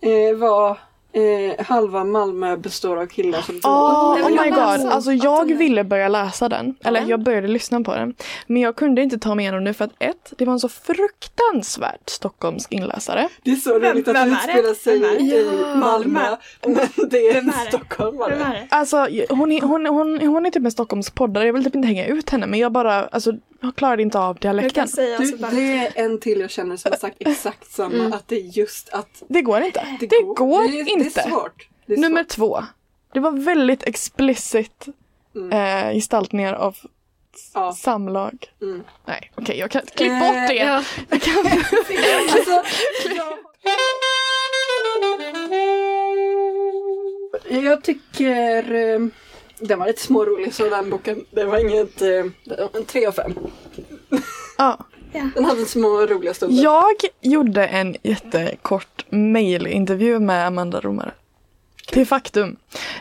eh, 0.00 0.36
var 0.36 0.78
eh, 1.16 1.64
Halva 1.66 2.04
Malmö 2.04 2.56
består 2.56 2.96
av 2.96 3.06
killar 3.06 3.40
som 3.40 3.56
Oh, 3.64 4.12
oh 4.14 4.28
my 4.30 4.36
jag 4.36 4.54
god, 4.54 4.86
alltså 4.92 5.12
jag 5.12 5.54
ville 5.58 5.84
börja 5.84 6.08
läsa 6.08 6.48
den. 6.48 6.74
Eller 6.84 7.00
Ja. 7.00 7.06
jag 7.08 7.22
började 7.22 7.48
lyssna 7.48 7.80
på 7.80 7.94
den. 7.94 8.14
Men 8.46 8.62
jag 8.62 8.76
kunde 8.76 9.02
inte 9.02 9.18
ta 9.18 9.34
mig 9.34 9.42
igenom 9.42 9.64
det 9.64 9.74
för 9.74 9.84
att 9.84 9.92
ett, 9.98 10.32
det 10.38 10.44
var 10.44 10.52
en 10.52 10.60
så 10.60 10.68
fruktansvärt 10.68 12.08
stockholmsk 12.10 12.72
inläsare. 12.72 13.28
Det 13.42 13.50
är 13.50 13.56
så 13.56 13.78
roligt 13.78 14.08
att 14.08 14.14
det 14.14 14.30
utspelar 14.30 14.74
sig 14.74 15.30
i. 15.32 15.76
Malmö. 15.76 16.36
Men 16.66 16.74
det 17.10 17.28
är, 17.28 17.34
Vem 17.34 17.48
är 17.48 17.64
det? 17.64 17.68
Stockholm. 17.70 18.16
var 18.16 18.28
Vem 18.30 18.38
det. 18.38 18.44
är 18.44 18.50
det? 18.52 18.66
Alltså 18.70 18.96
hon 19.28 19.52
är, 19.52 19.60
hon, 19.60 19.86
hon, 19.86 20.20
hon 20.20 20.46
är 20.46 20.50
typ 20.50 20.64
en 20.64 20.70
Stockholmspoddare, 20.70 21.46
jag 21.46 21.52
vill 21.52 21.64
typ 21.64 21.74
inte 21.74 21.88
hänga 21.88 22.06
ut 22.06 22.30
henne 22.30 22.46
men 22.46 22.60
jag 22.60 22.72
bara, 22.72 23.04
alltså 23.06 23.32
jag 23.60 23.76
klarade 23.76 24.02
inte 24.02 24.18
av 24.18 24.36
dialekten. 24.38 24.88
Du, 25.18 25.26
så 25.26 25.36
bara. 25.36 25.50
det 25.50 25.72
är 25.78 25.92
en 25.94 26.20
till 26.20 26.40
jag 26.40 26.50
känner 26.50 26.76
som 26.76 26.90
har 26.92 26.98
sagt 26.98 27.16
exakt 27.18 27.70
samma, 27.72 28.04
att 28.16 28.28
det 28.28 28.36
är 28.36 28.58
just 28.58 28.88
att 28.88 29.22
Det 29.28 29.42
går 29.42 29.60
inte. 29.60 29.86
det, 30.00 30.06
Det 30.06 30.22
går 30.22 30.62
är- 30.64 30.96
inte. 31.06 31.20
Det 31.22 31.26
är 31.26 31.30
svårt. 31.30 31.68
Det 31.86 31.92
är 31.92 31.96
Nummer 31.98 32.20
svårt. 32.22 32.28
två. 32.28 32.64
Det 33.12 33.20
var 33.20 33.30
väldigt 33.32 33.82
explicit 33.82 34.86
Mm. 35.36 35.52
eh, 35.52 35.94
gestaltningar 35.94 36.54
av 36.54 36.76
Ja. 37.54 37.72
samlag. 37.72 38.46
Mm. 38.62 38.82
Nej, 39.06 39.30
okej 39.34 39.58
jag 39.58 39.70
kan 39.70 39.82
klipp 39.96 40.12
Eh, 40.12 40.18
bort 40.18 40.48
det. 40.48 40.54
Ja. 40.54 40.82
Jag 41.10 41.22
kan, 41.22 41.46
Alltså, 42.32 42.62
jag, 43.16 43.38
jag 47.64 47.84
tycker 47.84 48.74
eh, 48.74 48.98
den 49.58 49.78
var 49.78 49.86
lite 49.86 50.02
smårolig 50.02 50.54
så 50.54 50.68
den 50.70 50.90
boken. 50.90 51.24
Det 51.30 51.44
var 51.44 51.58
inget, 51.58 52.02
eh, 52.02 52.68
en 52.74 52.84
3 52.86 53.06
av 53.06 53.12
5. 53.12 53.32
ja. 54.58 54.78
Den 55.34 55.44
hade 55.44 55.66
små 55.66 55.88
roliga 56.06 56.34
stunder. 56.34 56.62
Jag 56.62 56.94
gjorde 57.20 57.66
en 57.66 57.96
jättekort 58.02 59.04
mailintervju 59.10 60.18
med 60.18 60.46
Amanda 60.46 60.80
Romare. 60.80 61.10
Till 61.92 62.06
Faktum. 62.06 62.56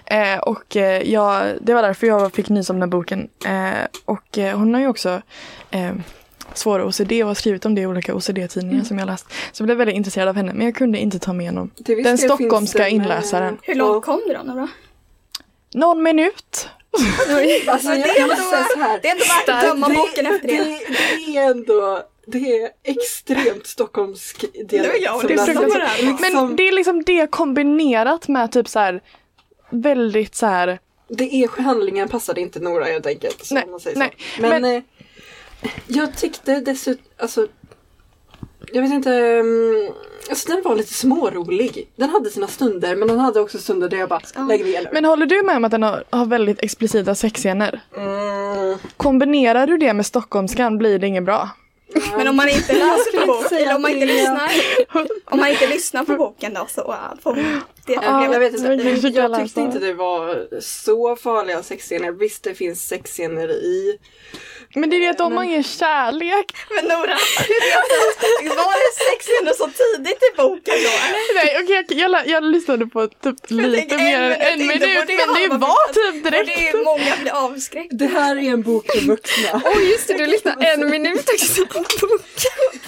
Eh, 0.06 0.38
och 0.40 0.76
eh, 0.76 1.12
jag, 1.12 1.46
det 1.62 1.74
var 1.74 1.82
därför 1.82 2.08
jag 2.08 2.34
fick 2.34 2.50
nys 2.50 2.70
om 2.70 2.76
den 2.76 2.82
här 2.82 2.88
boken. 2.88 3.30
Eh, 3.46 3.88
och 4.06 4.38
eh, 4.38 4.58
hon 4.58 4.74
har 4.74 4.82
ju 4.82 4.88
också 4.88 5.22
eh, 5.72 5.92
svår 6.54 6.84
OCD 6.88 7.12
och 7.12 7.28
har 7.28 7.34
skrivit 7.34 7.66
om 7.66 7.76
det 7.76 7.82
i 7.82 7.86
olika 7.88 8.16
OCD-tidningar 8.16 8.84
som 8.84 9.00
jag 9.00 9.06
läst. 9.06 9.26
Så 9.52 9.62
jag 9.62 9.66
blev 9.66 9.78
väldigt 9.78 9.96
intresserad 9.96 10.28
av 10.28 10.36
henne 10.36 10.54
men 10.54 10.66
jag 10.66 10.76
kunde 10.76 10.98
inte 11.00 11.20
ta. 11.20 11.32
Till 11.32 11.96
viss 11.96 12.06
Den 12.06 12.18
stockholmska 12.18 12.80
med- 12.80 12.92
inläsaren. 12.92 13.58
Hur 13.62 13.76
långt 13.76 14.06
kom 14.06 14.22
du 14.28 14.34
då 14.34 14.44
Nora? 14.44 14.68
Någon 15.74 16.04
minut. 16.04 16.70
Alltså, 17.68 17.90
det 17.90 17.96
är 17.96 18.22
ändå- 18.22 18.36
säga 18.36 18.68
så 18.74 18.80
här. 18.80 19.00
Det 19.02 19.08
är 19.08 19.12
inte 19.16 19.28
värt 19.28 19.50
att 19.50 19.62
döma 19.62 19.90
boken 19.90 20.26
efter 20.26 20.48
det. 20.48 20.58
det. 20.58 20.80
Det 21.26 21.38
är 21.38 21.52
ändå 21.52 22.04
det 22.28 22.38
är 22.62 22.70
extremt 22.84 23.68
stockholmsk 23.68 24.46
dialekt. 24.70 25.06
På 25.22 25.28
det 25.28 25.42
här. 25.42 25.98
Liksom, 26.08 26.18
Men 26.48 26.56
det 26.56 26.68
är 26.68 26.72
liksom 26.72 27.04
det 27.04 27.32
kombinerat 27.32 28.28
med 28.28 28.52
typ 28.52 28.68
så 28.68 28.80
här 28.80 29.02
väldigt 29.70 30.36
så 30.36 30.46
här 30.46 30.80
det 31.08 31.36
är 31.36 31.62
handlingen 31.62 32.10
passade 32.10 32.42
inte 32.42 32.60
Nora 32.60 32.86
helt 32.86 33.06
enkelt. 33.06 33.52
Nej, 33.52 33.64
Nej, 33.64 33.72
man 33.72 33.80
säger 33.80 33.98
nej, 33.98 34.16
Så. 34.36 34.42
Men, 34.42 34.62
men- 34.62 34.76
eh, 34.76 34.84
jag 35.88 36.18
tyckte 36.18 36.60
dessutom, 36.60 37.06
alltså 37.18 37.48
jag 38.74 38.82
vet 38.82 38.92
inte, 38.92 39.14
mm, 39.14 39.92
alltså 40.30 40.50
den 40.52 40.62
var 40.64 40.76
lite 40.76 40.94
smårolig. 40.94 41.88
Den 41.96 42.10
hade 42.10 42.30
sina 42.30 42.48
stunder 42.48 42.96
men 42.96 43.08
den 43.08 43.20
hade 43.20 43.40
också 43.40 43.58
stunder 43.58 43.90
där 43.90 43.98
jag 43.98 44.10
bara, 44.10 44.22
Ja. 44.36 44.42
lägg 44.42 44.66
ner 44.66 44.82
nu. 44.82 44.90
Men 44.94 45.06
håller 45.06 45.26
du 45.26 45.44
med 45.44 45.58
om 45.58 45.66
att 45.66 45.72
den 45.72 45.84
har, 45.84 46.04
har 46.10 46.26
väldigt 46.26 46.64
explicita 46.64 47.16
sexscener? 47.16 47.82
Mm, 47.98 48.78
Kombinerar 48.98 49.68
du 49.68 49.78
det 49.78 49.94
med 49.94 50.06
stockholmskan 50.06 50.78
blir 50.78 51.00
det 51.00 51.08
inget 51.08 51.24
bra. 51.24 51.50
Men 52.18 52.28
om 52.28 52.36
man 52.36 52.50
inte 52.50 52.74
läser 52.74 53.20
på 53.20 53.28
boken, 53.28 53.58
eller 53.58 53.76
om 53.76 53.82
man 53.82 53.92
inte 53.92 54.06
lyssnar. 54.06 54.52
Om 55.26 55.40
man 55.40 55.50
inte 55.50 55.68
lyssnar 55.68 56.04
på 56.04 56.16
boken 56.16 56.54
då 56.54 56.66
så 56.70 56.96
får 57.24 57.36
man 57.36 57.62
det 57.86 57.94
Ja, 57.94 58.02
problemet. 58.02 58.34
jag 58.34 58.40
vet 58.40 58.54
inte. 58.54 59.10
jag 59.20 59.36
tyckte 59.40 59.62
inte 59.62 59.80
det 59.80 59.94
var 59.94 60.48
så 60.62 61.16
farliga 61.16 61.64
sexscener. 61.64 62.12
Visst, 62.12 62.44
det 62.44 62.54
finns 62.54 62.88
sexscener 62.88 63.50
i. 63.50 63.98
Men 64.76 64.90
det 64.90 64.96
är 64.96 65.00
det 65.02 65.08
att 65.10 65.22
om 65.22 65.36
man 65.36 65.50
ger 65.50 65.64
kärlek. 65.64 66.46
Men 66.76 66.86
Nora, 66.86 67.18
var 68.56 68.74
det 68.84 68.94
sex 69.06 69.26
scener 69.26 69.54
så 69.54 69.68
tidigt 69.68 70.18
i 70.24 70.38
boken 70.38 70.74
då? 70.84 70.90
Nej 71.36 71.58
okej 71.64 71.80
okej, 71.86 72.00
jag, 72.00 72.12
lä- 72.12 72.24
jag 72.26 72.44
lyssnade 72.44 72.88
på 72.88 73.08
typ 73.08 73.36
lite 73.50 73.98
mer 73.98 74.22
en 74.22 74.32
än 74.32 74.62
en 74.62 74.68
minut 74.68 74.82
på 74.82 75.24
men 75.34 75.42
det 75.42 75.48
man 75.50 75.60
var 75.60 75.94
typ 75.94 76.26
Och 76.26 76.32
direkt. 76.32 76.48
det 76.48 76.68
är 76.70 76.84
många 76.84 77.16
blir 77.22 77.32
avskräckta. 77.32 77.96
Det 77.96 78.06
här 78.08 78.36
är 78.36 78.42
en 78.50 78.62
bok 78.62 78.86
för 78.92 79.02
vuxna. 79.02 79.62
Oj 79.66 79.90
just 79.92 80.08
det, 80.08 80.14
du 80.18 80.26
lyssnade 80.26 80.68
en 80.68 80.90
minut 80.90 81.30
också. 81.30 81.62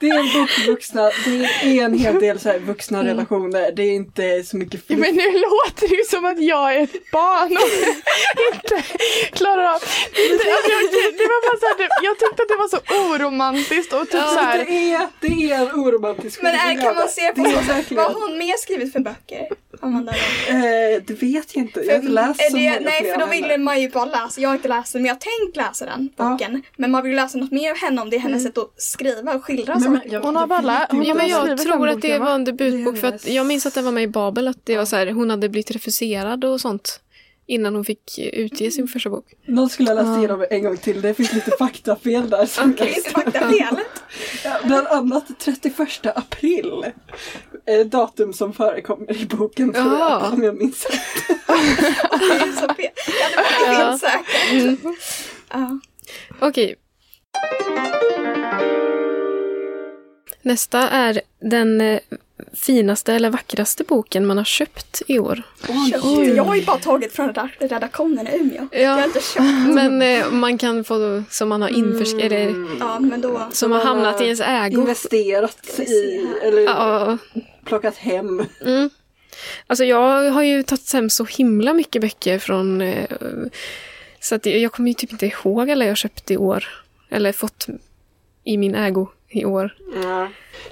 Det 0.00 0.08
är 0.08 0.18
en 0.18 0.40
bok 0.40 0.50
för 0.50 0.66
vuxna. 0.66 1.10
Det 1.24 1.44
är 1.78 1.84
en 1.84 1.98
hel 1.98 2.20
del 2.20 2.40
så 2.40 2.48
här 2.48 2.58
vuxna 2.58 3.04
relationer. 3.04 3.72
Det 3.72 3.82
är 3.82 3.92
inte 3.94 4.42
så 4.44 4.56
mycket 4.56 4.90
Mm. 4.90 5.04
Ja, 5.04 5.06
fluff. 5.06 5.16
men 5.16 5.32
nu 5.34 5.38
låter 5.40 5.88
det 5.88 5.94
ju 5.94 6.04
som 6.04 6.24
att 6.24 6.42
jag 6.42 6.74
är 6.76 6.82
ett 6.82 7.10
barn 7.12 7.56
och 7.56 7.70
inte 8.54 8.82
klarar 9.32 9.64
av... 9.74 9.80
Det, 9.80 10.32
alltså, 10.32 10.48
jag, 10.48 11.12
det 11.18 11.26
var 11.32 11.40
bara 11.48 11.58
så 11.60 11.66
här, 11.82 11.88
jag 12.02 12.18
tyckte 12.18 12.42
att 12.42 12.48
det 12.48 12.56
var 12.56 12.68
så 12.68 12.80
oromantiskt 13.14 13.92
och 13.92 14.00
typ 14.10 14.20
så 14.20 14.38
här, 14.38 14.58
Det 14.64 14.92
är, 14.92 15.08
det 15.20 15.50
är 15.52 15.54
en 15.58 15.70
oromantisk 15.80 16.42
Men 16.42 16.54
är, 16.54 16.82
kan 16.82 16.94
man 16.94 17.06
det. 17.06 17.12
se 17.12 17.32
på 17.34 17.94
vad 17.94 18.12
hon 18.14 18.38
mer 18.38 18.56
skrivit 18.58 18.92
för 18.92 19.00
böcker? 19.00 19.48
Amanda 19.80 20.12
då? 20.12 20.52
Eh, 20.54 21.02
det 21.06 21.22
vet 21.22 21.56
jag 21.56 21.64
inte. 21.64 21.80
Jag 21.80 21.92
har 21.94 22.00
inte 22.00 22.08
läst 22.12 22.40
är 22.40 22.50
så 22.50 22.56
det, 22.56 22.62
många 22.70 22.80
Nej 22.80 23.12
för 23.12 23.18
då 23.18 23.24
av 23.24 23.30
vill 23.30 23.44
henne. 23.44 23.58
man 23.64 23.80
ju 23.80 23.90
bara 23.90 24.04
läsa, 24.04 24.40
jag 24.40 24.48
har 24.48 24.54
inte 24.56 24.68
läst 24.68 24.92
den 24.92 25.02
men 25.02 25.06
jag 25.08 25.14
har 25.14 25.20
tänkt 25.46 25.56
läsa 25.56 25.84
den 25.86 26.08
Ja. 26.16 26.24
boken. 26.30 26.62
Men 26.76 26.90
man 26.90 27.04
vill 27.04 27.16
läsa 27.16 27.38
något 27.38 27.52
mer 27.52 27.70
av 27.70 27.76
henne 27.76 28.02
om 28.02 28.10
det 28.10 28.16
är 28.16 28.20
hennes 28.20 28.42
sätt 28.42 28.58
att 28.58 28.72
skriva 28.76 29.34
och 29.34 29.44
skildra 29.44 29.74
Men- 29.78 29.92
men 29.92 30.00
saker. 30.00 30.12
jag- 30.12 30.20
hon 30.20 30.36
har 30.36 30.46
bara 30.46 30.86
hon 30.90 31.02
Ja, 31.04 31.14
men 31.14 31.28
jag 31.28 31.58
tror 31.58 31.88
att 31.88 32.02
det 32.02 32.18
va? 32.18 32.24
var 32.24 32.34
en 32.34 32.44
debutbok 32.44 32.98
för 32.98 33.08
att 33.08 33.28
jag 33.28 33.46
minns 33.46 33.66
att 33.66 33.74
den 33.74 33.84
var 33.84 33.92
med 33.92 34.02
i 34.02 34.08
Babel 34.08 34.48
att 34.48 34.66
det 34.66 34.76
var 34.76 34.84
så 34.84 34.96
här, 34.96 35.06
hon 35.10 35.30
hade 35.30 35.48
blivit 35.48 35.70
refuserad 35.70 36.44
och 36.44 36.60
sånt 36.60 37.00
innan 37.48 37.74
hon 37.74 37.84
fick 37.84 38.18
utge 38.18 38.70
sin 38.70 38.88
första 38.88 39.10
bok. 39.10 39.24
Någon 39.46 39.68
skulle 39.68 39.90
ha 39.90 40.02
läst 40.02 40.18
igenom 40.18 40.46
en 40.50 40.62
gång 40.62 40.76
till. 40.76 41.00
Det 41.00 41.14
finns 41.14 41.32
lite 41.32 41.50
faktafel 41.58 42.30
där. 42.30 42.38
är 42.60 42.64
inte 42.64 43.10
faktafel. 43.10 43.76
Bland 44.64 44.86
annat 44.86 45.24
31 45.38 45.76
april. 46.14 46.84
Eh, 47.66 47.86
datum 47.86 48.32
som 48.32 48.52
förekommer 48.52 49.16
i 49.22 49.26
boken 49.26 49.72
tror 49.72 49.86
jag, 49.86 49.98
Ja. 50.00 50.30
om 50.32 50.42
jag 50.42 50.56
minns 50.56 50.86
rätt. 50.86 51.28
Det 51.48 51.54
är 52.34 52.52
så 52.52 52.74
fel. 52.74 52.90
Ja, 53.06 53.30
det 53.30 53.66
var 53.66 53.72
Ja. 53.72 53.88
helt 53.90 54.00
säkert. 54.00 54.84
Mm. 55.54 55.80
Okej. 56.40 56.74
Nästa 60.42 60.88
är 60.88 61.20
den 61.40 61.80
eh, 61.80 62.00
finaste 62.54 63.14
eller 63.14 63.30
vackraste 63.30 63.84
boken 63.84 64.26
man 64.26 64.36
har 64.38 64.44
köpt 64.44 65.02
i 65.06 65.18
år. 65.18 65.42
Köpt. 65.90 66.36
Jag 66.36 66.44
har 66.44 66.54
ju 66.56 66.64
bara 66.64 66.78
tagit 66.78 67.12
från 67.12 67.28
redak- 67.30 67.56
redaktionen 67.60 68.28
i 68.28 68.36
Umeå. 68.38 68.68
Jag 68.72 68.90
har 68.90 68.98
Ja, 68.98 69.04
inte 69.04 69.20
köpt. 69.20 69.38
men 69.74 70.02
eh, 70.02 70.30
man 70.30 70.58
kan 70.58 70.84
få 70.84 71.22
som 71.30 71.48
man 71.48 71.62
har 71.62 71.68
införs... 71.68 72.14
Eller 72.14 72.54
Ja, 72.80 73.00
men 73.00 73.20
då. 73.20 73.48
som 73.52 73.72
har 73.72 73.80
hamnat 73.84 74.20
i 74.20 74.24
ens 74.24 74.40
ägo. 74.40 74.80
Investerat 74.80 75.78
i, 75.78 76.26
eller 76.42 76.60
Ja, 76.62 77.18
plockat 77.64 77.96
hem. 77.96 78.44
Mm. 78.64 78.90
Alltså 79.66 79.84
jag 79.84 80.30
har 80.30 80.42
ju 80.42 80.62
tagit 80.62 80.92
hem 80.92 81.10
så 81.10 81.24
himla 81.24 81.72
mycket 81.74 82.02
böcker 82.02 82.38
från... 82.38 82.80
Eh, 82.80 83.06
så 84.20 84.34
att 84.34 84.46
jag 84.46 84.72
kommer 84.72 84.88
ju 84.88 84.94
typ 84.94 85.12
inte 85.12 85.26
ihåg 85.26 85.70
alla 85.70 85.84
jag 85.84 85.96
köpt 85.96 86.30
i 86.30 86.36
år. 86.36 86.64
Eller 87.10 87.32
fått 87.32 87.66
i 88.44 88.56
min 88.56 88.74
ägo 88.74 89.08
i 89.28 89.44
år. 89.44 89.74
Ja. 90.02 90.28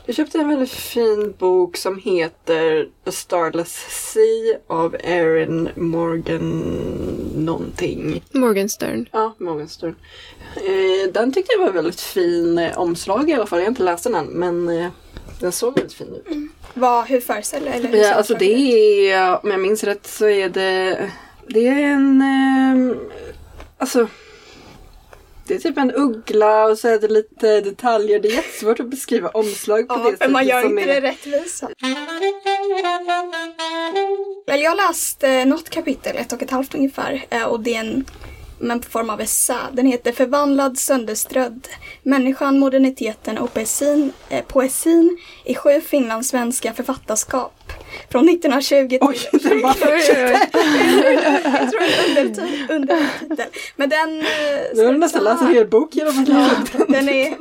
Jag 0.06 0.16
köpte 0.16 0.38
en 0.38 0.48
väldigt 0.48 0.70
fin 0.70 1.34
bok 1.38 1.76
som 1.76 1.98
heter 1.98 2.88
A 3.04 3.10
Starless 3.10 3.86
Sea 4.12 4.58
av 4.66 4.96
Erin 5.00 5.68
Morgan 5.74 6.62
någonting. 7.36 8.22
Morgenstern. 8.32 9.08
Ja, 9.12 9.34
Morgenstern. 9.38 9.94
Eh, 10.56 11.12
den 11.12 11.32
tyckte 11.32 11.52
jag 11.52 11.66
var 11.66 11.72
väldigt 11.72 12.00
fin 12.00 12.58
eh, 12.58 12.78
omslag 12.78 13.30
i 13.30 13.32
alla 13.32 13.46
fall. 13.46 13.58
Jag 13.58 13.66
har 13.66 13.70
inte 13.70 13.82
läst 13.82 14.04
den 14.04 14.14
än 14.14 14.26
men 14.26 14.68
eh, 14.68 14.90
den 15.40 15.52
såg 15.52 15.74
väldigt 15.74 15.92
fin 15.92 16.14
ut. 16.14 16.36
Vad, 16.74 17.06
hur 17.06 17.20
föreställer 17.20 17.72
eller 17.72 17.88
hur 17.88 17.98
Ja, 17.98 18.14
alltså 18.14 18.34
det 18.34 19.10
är, 19.10 19.44
om 19.44 19.50
jag 19.50 19.60
minns 19.60 19.84
rätt 19.84 20.06
så 20.06 20.28
är 20.28 20.48
det, 20.48 21.10
det 21.46 21.68
är 21.68 21.82
en, 21.82 22.24
alltså 23.78 24.08
det 25.48 25.54
är 25.54 25.58
typ 25.58 25.78
en 25.78 25.92
uggla 25.94 26.64
och 26.66 26.78
så 26.78 26.88
är 26.88 26.98
det 26.98 27.08
lite 27.08 27.60
detaljer. 27.60 28.20
Det 28.20 28.28
är 28.28 28.32
jättesvårt 28.32 28.80
att 28.80 28.90
beskriva 28.90 29.28
omslag 29.28 29.88
på 29.88 29.94
Ja, 29.94 29.98
det 30.04 30.10
sättet. 30.10 30.30
man 30.30 30.46
gör 30.46 30.62
som 30.62 30.78
inte 30.78 30.92
är, 30.92 31.00
det 31.00 31.08
rättvisa. 31.08 31.68
Väl, 34.46 34.60
jag 34.62 34.70
har 34.70 34.88
läst 34.88 35.22
eh, 35.22 35.44
något 35.46 35.70
kapitel, 35.70 36.16
ett 36.16 36.32
och 36.32 36.42
ett 36.42 36.50
halvt 36.50 36.74
ungefär. 36.74 37.24
Eh, 37.30 37.42
och 37.44 37.60
det 37.60 37.74
är 37.74 37.80
en 37.80 38.04
men 38.58 38.80
på 38.80 38.88
form 38.90 39.10
av 39.10 39.20
essä. 39.20 39.56
Den 39.72 39.86
heter 39.86 40.12
Förvandlad 40.12 40.78
sönderströdd. 40.78 41.68
Människan, 42.02 42.58
moderniteten 42.58 43.38
och 43.38 43.54
poesin, 43.54 44.12
eh, 44.28 44.44
poesin 44.44 45.18
i 45.44 45.54
sju 45.54 45.80
finlandssvenska 45.80 46.74
författarskap. 46.74 47.55
Från 48.10 48.28
1920 48.28 48.88
till... 48.88 48.98
Oj, 49.00 49.16
den 49.32 49.62
var 49.62 49.68
Jag 49.68 49.76
tror 51.70 51.80
det 51.80 51.94
är 51.94 52.08
undertitel. 52.08 52.70
undertitel. 52.76 53.46
Men 53.76 53.88
den... 53.88 54.20
eh, 54.20 54.26
Nu 54.74 54.84
har 54.86 54.92
du 54.92 54.98
nästan 54.98 55.24
läst 55.24 55.42
en 55.42 55.54
hel 55.54 55.66
bok 55.68 55.94
genom 55.94 56.18
att 56.18 56.26
den. 56.26 56.84
Den 56.88 57.08
är, 57.08 57.34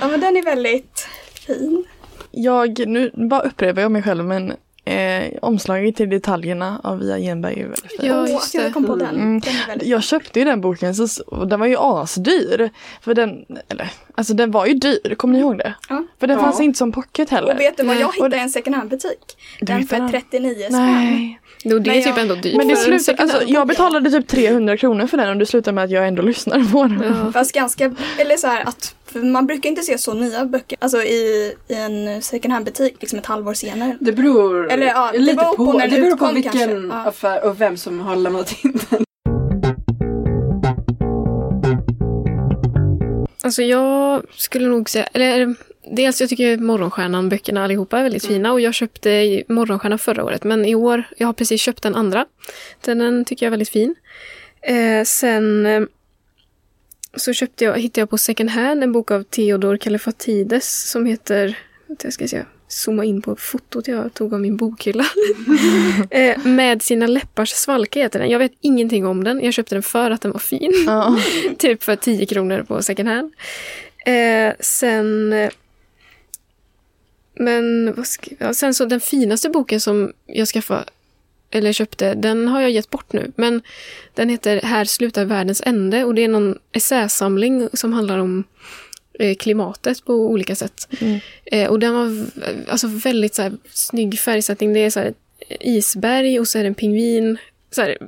ja, 0.00 0.08
men 0.08 0.20
den 0.20 0.36
är 0.36 0.42
väldigt 0.42 1.06
fin. 1.46 1.84
Jag, 2.30 2.86
nu 2.88 3.10
bara 3.30 3.40
upprepar 3.40 3.82
jag 3.82 3.92
mig 3.92 4.02
själv 4.02 4.24
men 4.24 4.52
eh, 4.84 5.32
omslaget 5.42 5.96
till 5.96 6.10
detaljerna 6.10 6.80
av 6.84 6.98
Via 6.98 7.18
Genberg 7.18 7.54
är 7.60 7.62
väldigt 7.62 7.80
fint. 7.90 8.02
Ja, 8.02 8.28
just 8.28 8.54
jag 8.54 8.64
det. 8.64 8.70
kom 8.72 8.86
på 8.86 8.96
den. 8.96 9.08
Mm. 9.14 9.40
den 9.40 9.52
väldigt 9.68 9.88
Jag 9.88 10.02
köpte 10.02 10.38
ju 10.38 10.44
den 10.44 10.60
boken 10.60 10.94
så, 10.94 11.22
och 11.26 11.48
den 11.48 11.60
var 11.60 11.66
ju 11.66 11.76
asdyr. 11.78 12.70
För 13.02 13.14
den, 13.14 13.44
eller, 13.68 13.90
alltså 14.14 14.34
den 14.34 14.50
var 14.50 14.66
ju 14.66 14.74
dyr, 14.74 15.14
kommer 15.14 15.34
ni 15.34 15.40
ihåg 15.40 15.58
det? 15.58 15.74
Ja. 15.88 16.04
För 16.20 16.26
den 16.26 16.36
Ja. 16.36 16.42
fanns 16.44 16.60
inte 16.60 16.78
som 16.78 16.92
pocket 16.92 17.30
heller. 17.30 17.54
Och 17.54 17.60
vet 17.60 17.76
du 17.76 17.82
vad 17.82 17.96
jag 17.96 18.12
hittade 18.12 18.36
i 18.36 18.40
en 18.40 18.50
second 18.50 18.76
hand 18.76 18.90
butik? 18.90 19.36
Den 19.60 19.86
för 19.86 19.96
den? 19.96 20.10
39 20.10 20.54
spänn. 20.54 20.72
Nej. 20.94 21.40
Jo, 21.64 21.78
det 21.78 21.90
är 21.90 21.94
typ 21.94 22.06
jag- 22.06 22.18
ändå 22.18 22.34
dyrt 22.34 22.56
Men 22.56 22.68
det 22.68 22.76
second 22.98 23.30
alltså, 23.30 23.48
jag 23.48 23.66
betalade 23.68 24.10
typ 24.10 24.28
300 24.28 24.76
kronor 24.76 25.06
för 25.06 25.16
den 25.16 25.28
och 25.30 25.36
det 25.36 25.46
slutade 25.46 25.74
med 25.74 25.84
att 25.84 25.90
jag 25.90 26.08
ändå 26.08 26.22
lyssnade 26.22 26.64
på 26.64 26.82
den. 26.82 27.02
Ja. 27.24 27.32
Fast 27.32 27.52
ganska, 27.54 27.94
eller 28.18 28.36
så 28.36 28.46
här 28.46 28.68
att 28.68 28.94
för 29.12 29.20
man 29.20 29.46
brukar 29.46 29.68
inte 29.68 29.82
se 29.82 29.98
så 29.98 30.14
nya 30.14 30.44
böcker, 30.44 30.78
alltså 30.80 31.02
i, 31.02 31.54
i 31.68 31.74
en 31.74 32.22
second 32.22 32.52
hand 32.52 32.64
butik 32.64 32.96
liksom 33.00 33.18
ett 33.18 33.26
halvår 33.26 33.54
senare. 33.54 33.96
Det 34.00 34.12
beror 34.12 34.70
Eller, 34.70 34.86
ja, 34.86 35.10
det 35.12 35.18
lite 35.18 35.36
beror 35.36 35.56
på, 35.56 35.78
det 35.78 36.00
beror 36.00 36.16
på 36.16 36.32
vilken 36.32 36.52
kanske. 36.52 36.70
Ja. 36.70 37.04
affär 37.08 37.44
och 37.44 37.60
vem 37.60 37.76
som 37.76 38.00
har 38.00 38.16
lämnat 38.16 38.64
in 38.64 38.72
den. 38.90 39.04
Alltså 43.42 43.62
jag 43.62 44.22
skulle 44.36 44.68
nog 44.68 44.90
säga, 44.90 45.04
eller 45.04 45.54
dels 45.96 46.20
jag 46.20 46.30
tycker 46.30 46.56
Morgonstjärnan-böckerna 46.56 47.64
allihopa 47.64 47.98
är 47.98 48.02
väldigt 48.02 48.26
fina 48.26 48.52
och 48.52 48.60
jag 48.60 48.74
köpte 48.74 49.42
Morgonstjärnan 49.48 49.98
förra 49.98 50.24
året 50.24 50.44
men 50.44 50.64
i 50.64 50.74
år, 50.74 51.04
jag 51.16 51.28
har 51.28 51.32
precis 51.32 51.60
köpt 51.60 51.82
den 51.82 51.94
andra. 51.94 52.26
Den, 52.84 52.98
den 52.98 53.24
tycker 53.24 53.46
jag 53.46 53.48
är 53.48 53.50
väldigt 53.50 53.68
fin. 53.68 53.94
Eh, 54.62 55.04
sen 55.04 55.66
eh, 55.66 55.82
så 57.16 57.32
köpte 57.32 57.64
jag, 57.64 57.78
hittade 57.78 58.00
jag 58.00 58.10
på 58.10 58.18
second 58.18 58.50
hand 58.50 58.82
en 58.82 58.92
bok 58.92 59.10
av 59.10 59.22
Theodor 59.22 59.76
Kallifatides 59.76 60.90
som 60.90 61.06
heter, 61.06 61.58
jag 62.02 62.12
ska 62.12 62.28
se, 62.28 62.44
zooma 62.68 63.04
in 63.04 63.22
på 63.22 63.36
fotot 63.36 63.88
jag 63.88 64.14
tog 64.14 64.34
av 64.34 64.40
min 64.40 64.56
bokhylla. 64.56 65.04
eh, 66.10 66.44
med 66.44 66.82
sina 66.82 67.06
läppars 67.06 67.50
svalka 67.50 68.00
heter 68.00 68.18
den. 68.18 68.30
Jag 68.30 68.38
vet 68.38 68.52
ingenting 68.60 69.06
om 69.06 69.24
den. 69.24 69.44
Jag 69.44 69.54
köpte 69.54 69.74
den 69.74 69.82
för 69.82 70.10
att 70.10 70.20
den 70.20 70.32
var 70.32 70.38
fin. 70.38 70.72
Typ 71.58 71.82
för 71.82 71.96
10 71.96 72.26
kronor 72.26 72.62
på 72.62 72.82
second 72.82 73.08
hand. 73.08 73.32
Eh, 74.06 74.52
sen... 74.60 75.32
eh, 75.32 75.50
Men 77.34 77.94
vad 77.94 78.06
ska, 78.06 78.30
ja, 78.38 78.54
sen 78.54 78.74
så 78.74 78.84
den 78.84 79.00
finaste 79.00 79.48
boken 79.50 79.80
som 79.80 80.12
jag 80.26 80.48
skaffade, 80.48 80.84
eller 81.50 81.72
köpte, 81.72 82.14
den 82.14 82.48
har 82.48 82.60
jag 82.60 82.70
gett 82.70 82.90
bort 82.90 83.12
nu. 83.12 83.32
Men 83.36 83.62
den 84.14 84.28
heter 84.28 84.60
Här 84.62 84.84
slutar 84.84 85.24
världens 85.24 85.62
ände 85.66 86.04
och 86.04 86.14
det 86.14 86.24
är 86.24 86.28
någon 86.28 86.58
essäsamling 86.72 87.68
som 87.72 87.92
handlar 87.92 88.18
om 88.18 88.44
eh, 89.18 89.34
klimatet 89.34 90.04
på 90.04 90.14
olika 90.14 90.56
sätt. 90.56 90.88
Mm. 91.00 91.18
Eh, 91.44 91.70
och 91.70 91.78
den 91.78 91.94
var 91.94 92.26
alltså 92.68 92.86
väldigt 92.86 93.34
så 93.34 93.42
här, 93.42 93.52
snygg 93.70 94.18
färgsättning. 94.18 94.72
Det 94.72 94.80
är 94.80 94.90
så 94.90 95.00
här, 95.00 95.14
isberg 95.60 96.40
och 96.40 96.48
så 96.48 96.58
är 96.58 96.62
det 96.62 96.68
en 96.68 96.74
pingvin. 96.74 97.38
Så 97.70 97.82
här, 97.82 97.98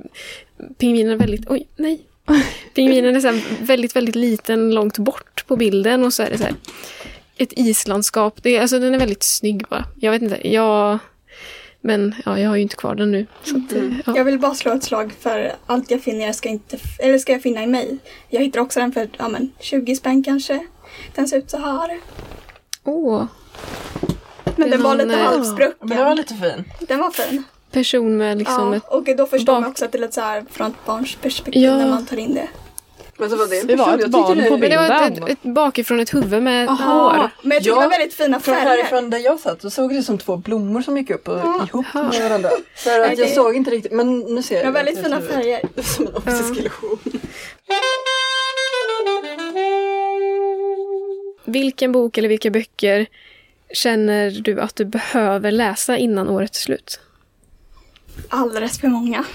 pingvinen 0.77 1.13
är 1.13 1.17
väldigt... 1.17 1.49
Oj, 1.49 1.67
nej. 1.75 2.01
Pingvinen 2.73 3.15
är 3.15 3.19
så 3.19 3.39
väldigt, 3.59 3.95
väldigt 3.95 4.15
liten 4.15 4.71
långt 4.71 4.97
bort 4.97 5.47
på 5.47 5.55
bilden 5.55 6.05
och 6.05 6.13
så 6.13 6.23
är 6.23 6.29
det 6.29 6.37
så 6.37 6.43
här, 6.43 6.55
ett 7.37 7.53
islandskap. 7.55 8.43
Det 8.43 8.57
är, 8.57 8.61
alltså, 8.61 8.79
den 8.79 8.95
är 8.95 8.99
väldigt 8.99 9.23
snygg 9.23 9.65
bara. 9.69 9.85
Jag 9.99 10.11
vet 10.11 10.21
inte, 10.21 10.49
jag... 10.49 10.99
Men 11.85 12.15
ja, 12.25 12.39
jag 12.39 12.49
har 12.49 12.55
ju 12.55 12.61
inte 12.61 12.75
kvar 12.75 12.95
den 12.95 13.11
nu. 13.11 13.25
Så 13.43 13.57
att, 13.57 13.73
eh, 13.73 13.83
ja. 14.05 14.13
Jag 14.17 14.23
vill 14.25 14.39
bara 14.39 14.53
slå 14.53 14.71
ett 14.71 14.83
slag 14.83 15.13
för 15.19 15.51
allt 15.65 15.91
jag 15.91 16.01
finner 16.01 16.33
ska, 16.33 16.49
inte, 16.49 16.77
eller 16.99 17.17
ska 17.17 17.31
jag 17.31 17.41
finna 17.41 17.63
i 17.63 17.67
mig. 17.67 17.97
Jag 18.29 18.41
hittar 18.41 18.59
också 18.59 18.79
den 18.79 18.91
för 18.91 19.09
ja, 19.17 19.27
men, 19.29 19.51
20 19.59 19.95
spänn 19.95 20.23
kanske. 20.23 20.59
Den 21.15 21.27
ser 21.27 21.37
ut 21.37 21.49
så 21.49 21.57
här. 21.57 21.99
Åh, 22.83 23.25
Men 24.45 24.55
Det 24.55 24.63
är 24.63 24.69
den 24.69 24.83
var 24.83 24.95
lite 24.95 25.13
eh, 25.13 25.25
halvsprucken. 25.25 26.15
lite 26.15 26.33
fin. 26.33 26.63
Den 26.87 26.99
var 26.99 27.11
fin. 27.11 27.43
person 27.71 28.17
med 28.17 28.37
liksom 28.37 28.71
ja, 28.73 28.75
ett... 28.77 28.83
och 28.87 29.15
då 29.17 29.25
förstår 29.25 29.53
man 29.53 29.63
bak- 29.63 29.69
också 29.71 29.85
att 29.85 29.91
det 29.91 29.97
är 29.97 30.01
lite 30.01 30.13
så 30.13 30.21
här 30.21 30.45
från 30.51 30.67
ett 30.71 30.85
barns 30.85 31.15
perspektiv 31.15 31.63
Ja. 31.63 31.77
när 31.77 31.89
man 31.89 32.05
tar 32.05 32.17
in 32.17 32.33
det. 32.33 32.47
Men 33.17 33.29
så 33.29 33.35
var 33.35 33.47
det 33.47 33.59
en 33.59 33.67
Det 33.67 33.75
var 33.75 33.93
ett 33.95 34.01
jag 34.01 34.09
barn 34.11 34.35
tyckte 34.35 34.49
på 34.49 34.55
det- 34.55 34.61
Men 34.61 34.69
det 34.69 34.77
var 34.77 35.07
bilden. 35.09 35.23
ett, 35.23 35.29
ett, 35.29 35.45
ett 35.45 35.53
bakifrån 35.53 35.99
ett 35.99 36.13
huvud 36.13 36.43
med 36.43 36.69
Aha. 36.69 36.93
hår. 37.11 37.29
Men 37.41 37.51
jag 37.55 37.63
tycker 37.63 37.75
Ja, 37.75 37.81
det 37.81 37.87
var 37.87 37.89
väldigt 37.97 38.13
fina 38.13 38.39
Från 38.39 38.55
färger. 38.55 38.69
härifrån 38.69 39.09
där 39.09 39.17
jag 39.19 39.39
satt 39.39 39.61
så 39.61 39.69
såg 39.69 39.93
det 39.93 40.03
som 40.03 40.17
två 40.17 40.37
blommor 40.37 40.81
som 40.81 40.97
gick 40.97 41.09
upp 41.09 41.27
och 41.27 41.37
Ja. 41.39 41.67
ihop 41.69 41.85
Jaha. 41.93 42.03
med 42.09 42.21
varandra. 42.21 42.49
För 42.75 42.99
att 42.99 43.17
jag 43.17 43.29
såg 43.29 43.55
inte 43.55 43.71
riktigt, 43.71 43.91
men 43.91 44.19
nu 44.19 44.41
ser 44.43 44.55
jag. 44.55 44.63
Det 44.65 44.71
var 44.71 44.83
väldigt 44.83 45.03
fina 45.03 45.21
färger. 45.21 45.61
Som 45.83 46.07
en 46.07 46.15
optisk 46.15 46.57
illusion. 46.59 46.99
Vilken 51.45 51.91
bok 51.91 52.17
eller 52.17 52.29
vilka 52.29 52.49
böcker 52.49 53.05
känner 53.73 54.31
du 54.31 54.59
att 54.61 54.75
du 54.75 54.85
behöver 54.85 55.51
läsa 55.51 55.97
innan 55.97 56.29
året 56.29 56.55
är 56.55 56.59
slut? 56.59 56.99
Alldeles 58.29 58.79
för 58.79 58.87
många. 58.87 59.25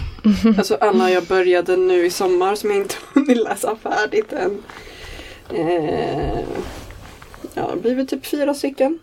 Alltså 0.58 0.74
alla 0.74 1.10
jag 1.10 1.24
började 1.24 1.76
nu 1.76 2.06
i 2.06 2.10
sommar 2.10 2.54
som 2.54 2.70
jag 2.70 2.78
inte 2.78 2.94
hunnit 3.14 3.36
läsa 3.36 3.76
färdigt 3.76 4.32
än. 4.32 4.62
Eh, 5.54 6.40
ja, 7.54 7.70
det 7.74 7.80
blir 7.80 7.94
väl 7.94 8.06
typ 8.06 8.26
fyra 8.26 8.54
stycken. 8.54 8.98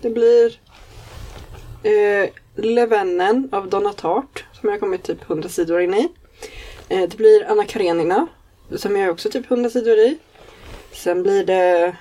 Det 0.00 0.10
blir 0.10 0.58
eh, 1.82 2.28
Levennen 2.56 3.48
av 3.52 3.68
Donna 3.68 3.92
Tartt 3.92 4.44
som 4.52 4.68
jag 4.68 4.80
kommit 4.80 5.02
typ 5.02 5.30
100 5.30 5.48
sidor 5.48 5.80
in 5.80 5.94
i. 5.94 6.08
Eh, 6.88 7.08
det 7.08 7.16
blir 7.16 7.50
Anna 7.50 7.64
Karenina 7.64 8.26
som 8.76 8.96
jag 8.96 9.10
också 9.10 9.30
typ 9.30 9.50
100 9.50 9.70
sidor 9.70 9.98
i. 9.98 10.18
Sen 10.92 11.22
blir 11.22 11.44
det 11.44 11.96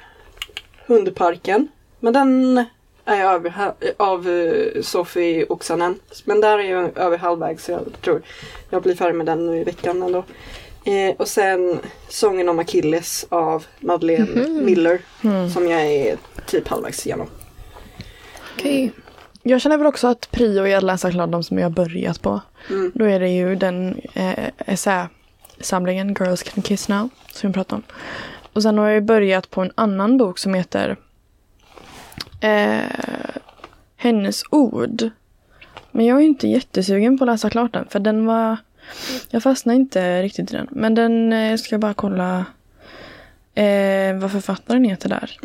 Hundparken. 0.86 1.68
Men 1.99 2.14
den 2.14 2.66
jag 3.06 3.34
över, 3.34 3.74
av 3.97 4.30
eh, 4.30 4.82
Sofie 4.82 5.45
Oksanen. 5.49 5.99
Men 6.26 6.41
där 6.41 6.60
är 6.60 6.72
jag 6.72 6.97
över 6.97 7.18
halvvägs 7.18 7.66
så 7.66 7.72
jag 7.72 7.82
tror 8.01 8.22
jag 8.70 8.82
blir 8.84 8.95
färdig 8.95 9.16
med 9.16 9.26
den 9.26 9.45
nu 9.45 9.58
i 9.58 9.64
veckan 9.64 10.04
ändå. 10.04 10.24
Eh, 10.86 11.16
och 11.18 11.28
sen 11.28 11.80
Sången 12.10 12.49
om 12.49 12.60
Achilles 12.60 13.26
av 13.30 13.66
Madeleine 13.80 14.26
Mhm. 14.41 14.66
Miller 14.66 14.99
Mm. 15.24 15.49
som 15.49 15.68
jag 15.68 15.82
är 15.82 16.18
typ 16.47 16.68
halvvägs 16.68 17.06
igenom. 17.06 17.28
Okej. 18.56 18.91
Jag 19.43 19.62
känner 19.62 19.78
väl 19.78 19.88
också 19.88 20.08
att 20.08 20.32
prio 20.32 20.68
är 20.68 20.78
att 20.78 20.84
läsa 20.84 21.12
klart 21.12 21.32
de 21.32 21.43
som 21.43 21.58
jag 21.58 21.66
har 21.66 21.70
börjat 21.72 22.22
på. 22.22 22.41
Mm. 22.70 22.91
Då 22.95 23.06
är 23.06 23.20
det 23.20 23.30
ju 23.30 23.56
den 23.56 24.01
eh, 24.14 24.49
essäsamlingen 24.66 26.16
Girls 26.20 26.43
Can 26.43 26.64
Kiss 26.64 26.89
Now 26.89 27.10
som 27.32 27.49
vi 27.49 27.54
pratade 27.54 27.76
om. 27.76 27.84
Och 28.54 28.64
sen 28.64 28.78
har 28.78 28.89
jag 28.89 29.04
börjat 29.04 29.49
på 29.49 29.62
en 29.62 29.72
annan 29.76 30.18
bok 30.18 30.38
som 30.39 30.54
heter 30.54 30.97
eh, 32.41 32.84
Hennes 33.95 34.43
ord. 34.49 35.09
Men 35.91 36.05
jag 36.05 36.18
är 36.18 36.22
inte 36.22 36.47
jättesugen 36.47 37.18
på 37.18 37.24
att 37.24 37.30
läsa 37.30 37.49
klart 37.49 37.74
den 37.74 37.88
för 37.89 37.99
den 37.99 38.26
var 38.26 38.57
Jag 39.30 39.43
fastnade 39.43 39.76
inte 39.76 40.22
riktigt 40.22 40.53
i 40.53 40.55
den. 40.55 40.68
Men 40.72 40.95
den 40.95 41.34
eh, 41.34 41.57
ska 41.57 41.74
jag 41.74 41.82
bara 41.82 41.93
kolla 41.93 42.45
eh, 43.55 44.16
vad 44.16 44.32
författaren 44.32 44.84
heter 44.84 45.09
där. 45.09 45.39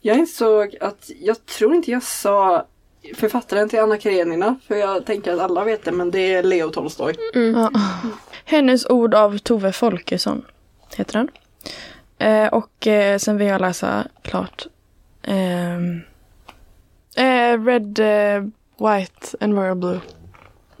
Jag 0.00 0.18
insåg 0.18 0.76
att 0.80 1.10
jag 1.20 1.46
tror 1.46 1.74
inte 1.74 1.90
jag 1.90 2.02
sa 2.02 2.66
författaren 3.14 3.68
till 3.68 3.80
Anna 3.80 3.98
Karenina 3.98 4.56
för 4.66 4.74
jag 4.74 5.06
tänker 5.06 5.32
att 5.34 5.40
alla 5.40 5.64
vet 5.64 5.84
det 5.84 5.92
men 5.92 6.10
det 6.10 6.34
är 6.34 6.42
Leo 6.42 6.70
Tolstoj. 6.70 7.14
Mm. 7.34 7.54
Ja. 7.60 7.70
Hennes 8.44 8.86
ord 8.86 9.14
av 9.14 9.38
Tove 9.38 9.72
Folkesson 9.72 10.44
heter 10.96 11.12
den. 11.12 11.28
Eh, 12.18 12.52
och 12.52 12.86
eh, 12.86 13.18
sen 13.18 13.36
vill 13.36 13.46
jag 13.46 13.60
läsa 13.60 14.04
klart 14.22 14.66
eh, 17.16 17.64
Red, 17.64 17.98
eh, 17.98 18.42
White 18.78 19.36
and 19.40 19.54
Royal 19.54 19.76
Blue. 19.76 20.00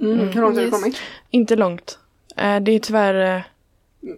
Mm. 0.00 0.12
Mm. 0.12 0.28
Hur 0.28 0.40
långt 0.40 0.56
har 0.56 0.64
du 0.64 0.70
kommit? 0.70 0.96
Inte 1.30 1.56
långt. 1.56 1.98
Eh, 2.36 2.60
det 2.60 2.72
är 2.72 2.78
tyvärr, 2.78 3.36
eh, 3.36 3.42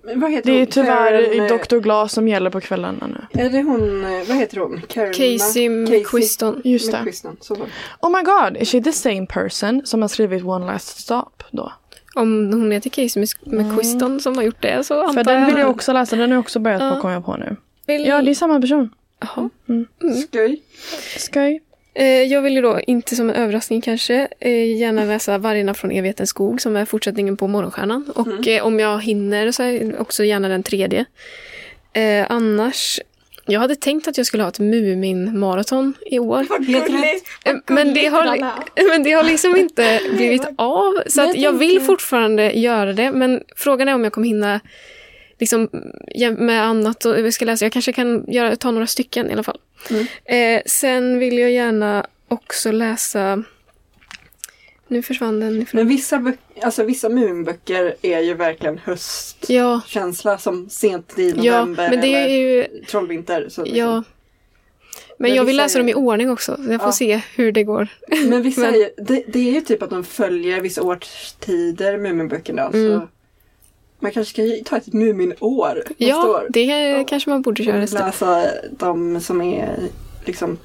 Men 0.04 0.20
Vad 0.20 0.30
heter 0.30 0.50
det 0.50 0.56
är 0.56 0.58
hon? 0.58 0.66
tyvärr 0.66 1.24
Karen, 1.36 1.50
eh, 1.50 1.58
Dr. 1.58 1.76
Glas 1.78 2.12
som 2.12 2.28
gäller 2.28 2.50
på 2.50 2.60
kvällarna 2.60 3.06
nu. 3.06 3.42
Är 3.42 3.50
det 3.50 3.62
hon, 3.62 4.04
eh, 4.04 4.28
vad 4.28 4.36
heter 4.36 4.58
hon? 4.60 4.80
Karen, 4.88 5.12
Casey 5.12 5.68
McQuiston. 5.68 6.60
Just 6.64 6.92
det. 6.92 6.98
McQuiston. 6.98 7.36
Oh 8.00 8.10
my 8.10 8.22
god, 8.22 8.62
is 8.62 8.70
she 8.72 8.80
the 8.80 8.92
same 8.92 9.26
person 9.26 9.82
som 9.86 10.00
har 10.02 10.08
skrivit 10.08 10.44
One 10.44 10.66
Last 10.66 10.98
Stop 11.00 11.42
då? 11.50 11.72
Om 12.14 12.52
hon 12.52 12.70
heter 12.72 12.90
Casey 12.90 13.26
McQuiston 13.46 14.20
som 14.20 14.36
har 14.36 14.42
gjort 14.44 14.62
det 14.62 14.84
så 14.84 15.00
antar 15.02 15.12
För 15.14 15.24
den 15.24 15.46
vill 15.46 15.54
jag 15.54 15.64
jag 15.64 15.70
också 15.70 15.92
läsa, 15.92 16.16
den 16.16 16.30
har 16.30 16.36
jag 16.36 16.40
också 16.40 16.58
börjat 16.58 16.82
Ja. 16.82 16.94
på 16.94 17.00
kommer 17.00 17.14
jag 17.14 17.24
på 17.24 17.36
nu. 17.36 17.56
vill... 17.86 18.06
Ja, 18.06 18.22
det 18.22 18.30
är 18.30 18.34
samma 18.34 18.60
person. 18.60 18.90
Jaha. 19.20 19.50
Skoj. 20.22 20.62
Skoj. 21.16 21.60
Eh, 21.94 22.22
jag 22.22 22.42
vill 22.42 22.54
ju 22.54 22.62
då, 22.62 22.80
inte 22.86 23.16
som 23.16 23.30
en 23.30 23.36
överraskning 23.36 23.80
kanske, 23.80 24.28
eh, 24.40 24.76
gärna 24.76 25.04
läsa 25.04 25.38
Vargarna 25.38 25.74
från 25.74 25.90
evighetens 25.90 26.30
skog 26.30 26.60
som 26.60 26.76
är 26.76 26.84
fortsättningen 26.84 27.36
på 27.36 27.48
Morgonstjärnan. 27.48 28.12
Och 28.14 28.48
eh, 28.48 28.66
om 28.66 28.80
jag 28.80 29.02
hinner 29.02 29.52
så 29.52 29.62
är 29.62 30.00
också 30.00 30.24
gärna 30.24 30.48
den 30.48 30.62
tredje. 30.62 31.04
Eh, 31.92 32.26
annars, 32.28 33.00
jag 33.46 33.60
hade 33.60 33.76
tänkt 33.76 34.08
att 34.08 34.16
jag 34.16 34.26
skulle 34.26 34.42
ha 34.42 34.48
ett 34.48 34.58
Mumin-maraton 34.58 35.94
i 36.06 36.18
år. 36.18 36.46
Men 37.66 37.94
det, 37.94 38.06
har, 38.06 38.24
men 38.88 39.02
det 39.02 39.12
har 39.12 39.24
liksom 39.24 39.56
inte 39.56 40.00
blivit 40.12 40.46
av. 40.58 41.02
Så 41.06 41.22
att 41.22 41.36
jag 41.36 41.52
vill 41.52 41.80
fortfarande 41.80 42.52
göra 42.52 42.92
det. 42.92 43.12
Men 43.12 43.42
frågan 43.56 43.88
är 43.88 43.94
om 43.94 44.04
jag 44.04 44.12
kommer 44.12 44.26
hinna 44.26 44.60
liksom, 45.38 45.68
med 46.38 46.62
annat 46.64 47.04
och 47.04 47.20
jag 47.20 47.34
ska 47.34 47.44
läsa. 47.44 47.64
Jag 47.64 47.72
kanske 47.72 47.92
kan 47.92 48.24
göra, 48.28 48.56
ta 48.56 48.70
några 48.70 48.86
stycken 48.86 49.30
i 49.30 49.32
alla 49.32 49.42
fall. 49.42 49.58
Mm. 49.90 50.06
Eh, 50.24 50.62
sen 50.66 51.18
vill 51.18 51.38
jag 51.38 51.50
gärna 51.50 52.06
också 52.28 52.72
läsa... 52.72 53.42
Nu 54.90 55.02
försvann 55.02 55.40
den 55.40 55.62
ifrån... 55.62 55.78
Men 55.80 55.88
vissa, 55.88 56.32
alltså, 56.62 56.84
vissa 56.84 57.08
Muminböcker 57.08 57.94
är 58.02 58.20
ju 58.20 58.34
verkligen 58.34 58.78
höstkänsla 58.78 60.30
Ja, 60.32 60.38
som 60.38 60.68
sent 60.70 61.18
i 61.18 61.30
ja, 61.36 61.60
november 61.60 61.90
men 61.90 62.00
det 62.00 62.14
är 62.14 62.24
eller 62.24 62.34
ju... 62.34 62.66
trollvinter. 62.90 63.48
Så 63.48 63.62
liksom. 63.64 63.78
Ja. 63.78 63.92
Men 63.94 64.02
Men 65.28 65.34
jag 65.34 65.44
vill 65.44 65.56
läsa 65.56 65.78
är- 65.78 65.80
dem 65.82 65.88
i 65.88 65.94
ordning 65.94 66.30
också. 66.30 66.56
så 66.56 66.72
Jag 66.72 66.80
får 66.80 66.88
Ja. 66.88 66.92
se 66.92 67.20
hur 67.36 67.52
det 67.52 67.64
går. 67.64 67.88
Men 68.26 68.42
vissa 68.42 68.60
Men- 68.60 68.74
är 68.74 68.78
ju, 68.78 68.90
det, 68.96 69.24
det 69.28 69.38
är 69.48 69.52
ju 69.52 69.60
typ 69.60 69.82
att 69.82 69.90
de 69.90 70.04
följer 70.04 70.60
vissa 70.60 70.82
årstider, 70.82 71.98
Muminböckerna. 71.98 72.62
Mm. 72.74 73.00
Man 74.00 74.10
kanske 74.12 74.32
ska 74.32 74.64
ta 74.70 74.76
ett 74.76 74.92
Muminår 74.92 75.82
Ja, 75.96 76.28
år. 76.28 76.46
det 76.50 77.04
kanske 77.08 77.30
man 77.30 77.42
borde 77.42 77.64
köra 77.64 77.82
Och 77.82 77.92
läsa 77.92 78.44
de 78.70 79.20
som 79.20 79.42
är 79.42 79.76
liksom 80.24 80.58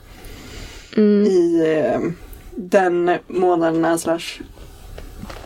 Mm. 0.98 1.26
i 1.28 1.64
eh, 1.78 2.00
den 2.56 3.18
månaden 3.28 4.00
slash 4.00 4.42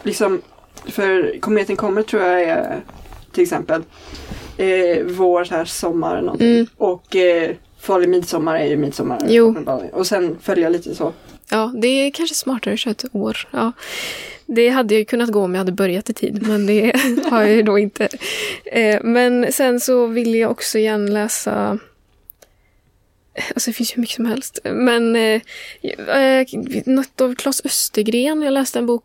liksom 0.03 0.41
för 0.85 1.39
kometen 1.39 1.75
kommer 1.75 2.01
tror 2.03 2.23
jag 2.23 2.41
är 2.43 2.83
till 3.31 3.43
exempel 3.43 3.83
eh, 4.57 5.03
vår, 5.05 5.47
här, 5.51 5.65
sommar 5.65 6.21
någonting. 6.21 6.53
Mm. 6.53 6.67
Och 6.77 7.15
eh, 7.15 7.51
farlig 7.79 8.09
midsommar 8.09 8.55
är 8.55 8.65
ju 8.65 8.77
midsommar. 8.77 9.19
Jo. 9.29 9.55
Och 9.93 10.07
sen 10.07 10.37
följa 10.41 10.69
lite 10.69 10.95
så. 10.95 11.13
Ja, 11.49 11.73
det 11.77 11.87
är 11.87 12.11
kanske 12.11 12.35
smartare 12.35 12.73
att 12.73 12.79
köra 12.79 12.91
ett 12.91 13.05
år. 13.11 13.47
Ja. 13.51 13.71
Det 14.47 14.69
hade 14.69 14.95
ju 14.95 15.05
kunnat 15.05 15.31
gå 15.31 15.43
om 15.43 15.53
jag 15.53 15.59
hade 15.59 15.71
börjat 15.71 16.09
i 16.09 16.13
tid, 16.13 16.47
men 16.47 16.65
det 16.65 16.95
har 17.29 17.41
jag 17.41 17.51
ju 17.51 17.63
då 17.63 17.79
inte. 17.79 18.09
Eh, 18.65 19.01
men 19.03 19.51
sen 19.51 19.79
så 19.79 20.07
vill 20.07 20.35
jag 20.35 20.51
också 20.51 20.79
gärna 20.79 21.11
läsa... 21.11 21.79
Alltså 23.49 23.69
det 23.69 23.73
finns 23.73 23.95
ju 23.95 24.01
mycket 24.01 24.15
som 24.15 24.25
helst. 24.25 24.59
Men 24.63 25.15
eh, 25.15 25.41
eh, 26.17 26.47
något 26.85 27.21
av 27.21 27.35
Claes 27.35 27.61
Östergren. 27.65 28.41
Jag 28.41 28.53
läste 28.53 28.79
en 28.79 28.85
bok 28.85 29.03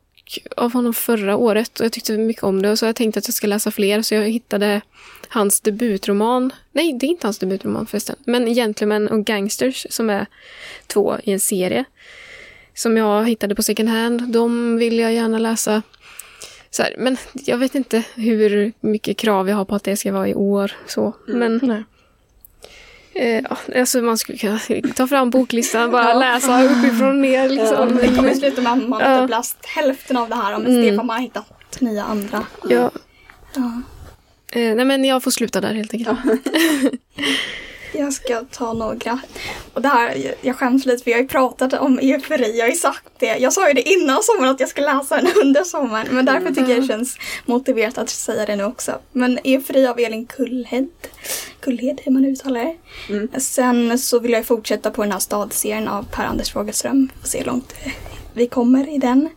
av 0.56 0.72
honom 0.72 0.94
förra 0.94 1.36
året 1.36 1.80
och 1.80 1.84
jag 1.84 1.92
tyckte 1.92 2.18
mycket 2.18 2.42
om 2.42 2.62
det. 2.62 2.70
Och 2.70 2.78
så 2.78 2.84
har 2.84 2.88
jag 2.88 2.96
tänkt 2.96 3.16
att 3.16 3.28
jag 3.28 3.34
ska 3.34 3.46
läsa 3.46 3.70
fler, 3.70 4.02
så 4.02 4.14
jag 4.14 4.28
hittade 4.28 4.80
hans 5.28 5.60
debutroman. 5.60 6.52
Nej, 6.72 6.92
det 6.92 7.06
är 7.06 7.08
inte 7.08 7.26
hans 7.26 7.38
debutroman 7.38 7.86
förresten. 7.86 8.16
Men 8.24 8.54
Gentlemen 8.54 9.08
och 9.08 9.24
Gangsters 9.24 9.86
som 9.90 10.10
är 10.10 10.26
två 10.86 11.16
i 11.24 11.32
en 11.32 11.40
serie 11.40 11.84
som 12.74 12.96
jag 12.96 13.28
hittade 13.28 13.54
på 13.54 13.62
second 13.62 13.88
hand. 13.88 14.22
De 14.32 14.76
vill 14.76 14.98
jag 14.98 15.12
gärna 15.14 15.38
läsa. 15.38 15.82
Så 16.70 16.82
här, 16.82 16.94
men 16.98 17.16
jag 17.34 17.58
vet 17.58 17.74
inte 17.74 18.02
hur 18.14 18.72
mycket 18.80 19.16
krav 19.16 19.48
jag 19.48 19.56
har 19.56 19.64
på 19.64 19.74
att 19.74 19.84
det 19.84 19.96
ska 19.96 20.12
vara 20.12 20.28
i 20.28 20.34
år. 20.34 20.72
Så. 20.86 21.12
Men 21.26 21.60
Nej. 21.62 21.84
eh, 23.14 23.44
ja, 23.50 23.80
alltså 23.80 24.02
man 24.02 24.18
skulle 24.18 24.38
kunna 24.38 24.60
ta 24.94 25.06
fram 25.06 25.30
boklistan 25.30 25.90
bara 25.90 26.14
läsa 26.14 26.64
uppifrån 26.64 27.08
och 27.08 27.16
ner. 27.16 27.48
Liksom. 27.48 27.96
Det 27.96 28.08
kommer 28.16 28.34
sluta 28.34 28.62
med 28.62 28.72
att 28.72 28.88
man 28.88 29.00
Ja. 29.00 29.20
typ 29.22 29.30
läst 29.30 29.56
hälften 29.66 30.16
av 30.16 30.28
det 30.28 30.34
här 30.34 30.54
om 30.54 30.66
Mm. 30.66 30.82
Stefan 30.86 31.10
har 31.10 31.18
hittat 31.18 31.80
nya 31.80 32.04
andra. 32.04 32.46
Ja. 32.68 32.90
Ja. 33.54 33.82
Eh, 34.52 34.74
nej 34.74 34.84
men 34.84 35.04
jag 35.04 35.22
får 35.22 35.30
sluta 35.30 35.60
där 35.60 35.74
helt 35.74 35.94
enkelt. 35.94 36.18
Jag 37.92 38.12
ska 38.12 38.44
ta 38.50 38.72
några. 38.72 39.18
Och 39.74 39.82
det 39.82 39.88
här, 39.88 40.34
jag 40.40 40.56
skäms 40.56 40.86
lite 40.86 41.04
för 41.04 41.10
jag 41.10 41.18
har 41.18 41.22
ju 41.22 41.28
pratat 41.28 41.72
om 41.72 41.98
eufori, 41.98 42.58
jag 42.58 42.64
har 42.64 42.70
ju 42.70 42.76
sagt 42.76 43.04
det. 43.18 43.36
Jag 43.36 43.52
sa 43.52 43.68
ju 43.68 43.74
det 43.74 43.88
innan 43.88 44.22
sommaren 44.22 44.54
att 44.54 44.60
jag 44.60 44.68
ska 44.68 44.82
läsa 44.82 45.16
den 45.16 45.28
under 45.42 45.64
sommaren. 45.64 46.06
Men 46.10 46.24
därför 46.24 46.48
tycker 46.48 46.68
jag 46.68 46.82
det 46.82 46.86
känns 46.86 47.16
motiverat 47.46 47.98
att 47.98 48.10
säga 48.10 48.46
det 48.46 48.56
nu 48.56 48.64
också. 48.64 48.98
Men 49.12 49.38
eufori 49.44 49.86
av 49.86 49.98
Elin 49.98 50.26
Kullhed. 50.26 50.88
Kullhed, 51.60 52.00
hur 52.04 52.12
man 52.12 52.24
uttalar 52.24 52.64
det. 52.64 52.76
Mm. 53.08 53.28
Sen 53.40 53.98
så 53.98 54.18
vill 54.18 54.32
jag 54.32 54.46
fortsätta 54.46 54.90
på 54.90 55.02
den 55.02 55.12
här 55.12 55.18
stadserien 55.18 55.88
av 55.88 56.02
Per-Anders 56.02 56.52
Fogelström. 56.52 57.08
Får 57.20 57.28
se 57.28 57.38
hur 57.38 57.46
långt 57.46 57.74
vi 58.34 58.46
kommer 58.46 58.94
i 58.94 58.98
den. 58.98 59.28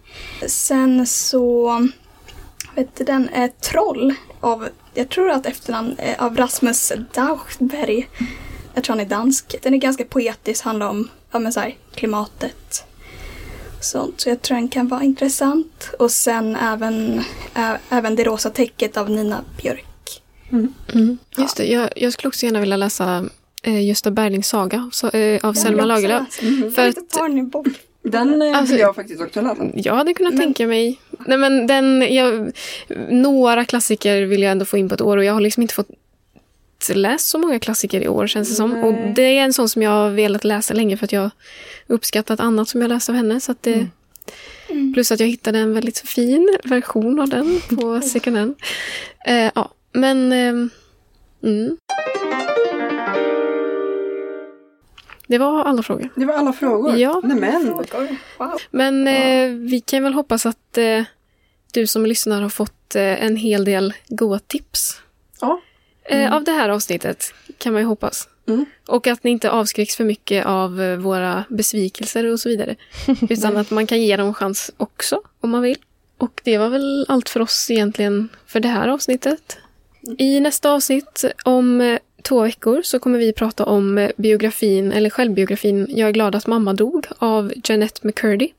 Sen 0.48 1.08
så, 1.08 1.72
vet 2.76 2.96
du 2.96 3.04
den, 3.04 3.30
är 3.30 3.48
Troll 3.48 4.16
av, 4.40 4.70
jag 4.94 5.10
tror 5.10 5.30
att 5.30 5.46
efternamn, 5.46 5.96
eh, 5.98 6.24
av 6.24 6.38
Rasmus 6.38 6.94
Dauchberg. 7.14 8.10
Jag 8.76 8.84
tror 8.84 8.96
han 8.96 9.06
är 9.06 9.10
dansk. 9.10 9.56
Den 9.62 9.74
är 9.74 9.78
ganska 9.78 10.06
poetisk, 10.06 10.64
handlar 10.66 10.90
om 10.90 11.10
ja, 11.32 11.40
men 11.40 11.54
så 11.54 11.60
här, 11.60 11.76
klimatet. 11.96 12.84
Sånt. 13.82 14.22
Så 14.22 14.30
jag 14.30 14.42
tror 14.42 14.56
den 14.58 14.68
kan 14.68 14.88
vara 14.88 15.04
intressant. 15.04 15.90
Och 16.00 16.12
sen 16.12 16.56
även, 16.56 17.22
ä, 17.54 17.78
även 17.90 18.16
Det 18.16 18.24
rosa 18.24 18.50
täcket 18.50 18.98
av 18.98 19.10
Nina 19.10 19.44
Björk. 19.62 20.22
Mm. 20.52 21.18
Just 21.38 21.58
det, 21.58 21.66
jag, 21.66 21.90
jag 21.96 22.14
skulle 22.14 22.28
också 22.28 22.46
gärna 22.46 22.60
vilja 22.60 22.78
läsa 22.78 23.26
eh, 23.64 23.86
Gösta 23.86 24.12
Berlings 24.12 24.48
saga 24.48 24.90
så, 24.94 25.10
eh, 25.10 25.46
av 25.46 25.54
Selma 25.54 25.86
Lagerlöf. 25.86 26.34
För 26.34 26.72
För 26.72 26.88
att 26.88 26.96
den 27.10 27.38
i 27.38 27.44
bok. 27.44 27.68
Den 28.04 28.42
eh, 28.42 28.58
Alltså- 28.58 28.72
vill 28.74 28.82
jag 28.82 28.96
faktiskt 28.96 29.22
också 29.22 29.42
läsa. 29.42 29.68
jag 29.76 29.96
hade 29.96 30.14
kunnat 30.14 30.34
Men- 30.34 30.42
tänka 30.44 30.68
mig... 30.68 31.00
Nej, 31.28 31.38
men 31.38 31.68
den, 31.68 32.14
jag, 32.14 32.52
några 33.10 33.66
klassiker 33.66 34.22
vill 34.22 34.42
jag 34.42 34.52
ändå 34.52 34.66
få 34.66 34.78
in 34.78 34.90
på 34.90 34.96
ett 34.96 35.02
år 35.02 35.18
och 35.18 35.24
jag 35.24 35.34
har 35.34 35.42
liksom 35.42 35.62
inte 35.62 35.74
fått 35.74 35.90
läst 36.94 37.28
så 37.28 37.38
många 37.38 37.60
klassiker 37.60 38.02
i 38.02 38.08
år 38.08 38.28
känns 38.28 38.50
det 38.50 38.56
som. 38.56 38.84
Och 38.84 38.94
det 39.16 39.38
är 39.38 39.44
en 39.44 39.54
sån 39.54 39.70
som 39.70 39.82
jag 39.82 39.92
har 39.92 40.10
velat 40.10 40.44
läsa 40.44 40.74
länge 40.74 40.98
för 40.98 41.06
att 41.06 41.12
jag 41.12 41.30
uppskattat 41.88 42.40
annat 42.40 42.70
som 42.70 42.82
jag 42.82 42.90
läst 42.90 43.10
av 43.10 43.16
henne. 43.16 43.40
Så 43.40 43.52
att 43.52 43.64
det, 43.64 43.88
Plus 44.94 45.12
att 45.12 45.20
jag 45.20 45.28
hittade 45.28 45.60
en 45.60 45.74
väldigt 45.74 46.00
fin 46.00 46.58
version 46.64 47.20
av 47.20 47.30
den 47.30 47.62
på 47.70 48.02
second 48.04 48.38
hand. 48.38 48.56
Eh, 49.28 49.52
ja, 49.56 49.72
men... 49.94 50.32
ehm, 50.32 50.70
mm. 51.44 51.78
Det 55.28 55.38
var 55.38 55.64
alla 55.64 55.84
frågor. 55.84 56.10
Det 56.16 56.26
var 56.26 56.34
alla 56.34 56.54
frågor. 56.54 56.98
Ja. 56.98 57.22
Nämen. 57.24 57.64
Frågor. 57.64 58.18
Wow. 58.38 58.60
Men 58.72 59.08
eh, 59.08 59.70
vi 59.70 59.80
kan 59.80 60.04
väl 60.04 60.14
hoppas 60.14 60.46
att 60.46 60.78
eh, 60.78 61.04
du 61.74 61.88
som 61.88 62.06
lyssnar 62.06 62.42
har 62.42 62.50
fått 62.50 62.96
eh, 62.96 63.26
en 63.26 63.36
hel 63.36 63.66
del 63.66 63.94
goda 64.08 64.40
tips. 64.40 65.02
Ja. 65.42 65.62
Eh, 66.06 66.34
av 66.34 66.44
det 66.44 66.52
här 66.52 66.70
avsnittet, 66.70 67.34
kan 67.58 67.74
man 67.74 67.82
ju 67.82 67.88
hoppas. 67.88 68.28
Mm. 68.48 68.66
Och 68.88 69.08
att 69.08 69.24
ni 69.24 69.32
inte 69.32 69.50
avskräcks 69.50 69.96
för 69.96 70.04
mycket 70.04 70.46
av 70.46 70.82
eh, 70.82 70.98
våra 70.98 71.44
besvikelser 71.50 72.32
och 72.32 72.40
så 72.40 72.50
vidare. 72.50 72.76
Utan 73.30 73.58
att 73.58 73.72
man 73.72 73.88
kan 73.88 74.02
ge 74.02 74.18
dem 74.18 74.28
en 74.28 74.34
chans 74.34 74.72
också, 74.78 75.22
om 75.42 75.50
man 75.50 75.62
vill. 75.62 75.78
Och 76.18 76.42
det 76.44 76.58
var 76.58 76.70
väl 76.70 77.06
allt 77.08 77.30
för 77.30 77.40
oss 77.40 77.72
egentligen 77.72 78.30
för 78.46 78.60
det 78.60 78.68
här 78.68 78.88
avsnittet. 78.88 79.58
I 80.18 80.40
nästa 80.40 80.72
avsnitt 80.72 81.26
om 81.46 81.82
eh, 81.82 82.00
två 82.22 82.42
veckor 82.42 82.82
så 82.82 83.00
kommer 83.00 83.20
vi 83.20 83.34
prata 83.34 83.66
om 83.66 84.10
biografin, 84.18 84.92
eller 84.92 85.10
självbiografin 85.10 85.88
Jag 85.90 86.10
är 86.10 86.14
glad 86.14 86.36
att 86.36 86.48
mamma 86.48 86.74
dog 86.74 87.08
av 87.18 87.54
Jeanette 87.64 88.08
McCurdy. 88.08 88.50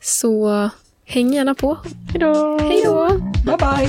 Så 0.00 0.70
häng 1.04 1.34
gärna 1.34 1.54
på. 1.54 1.78
Hejdå! 2.12 2.58
Hej 2.58 2.82
då! 2.84 3.08
Bye 3.44 3.56
bye. 3.56 3.88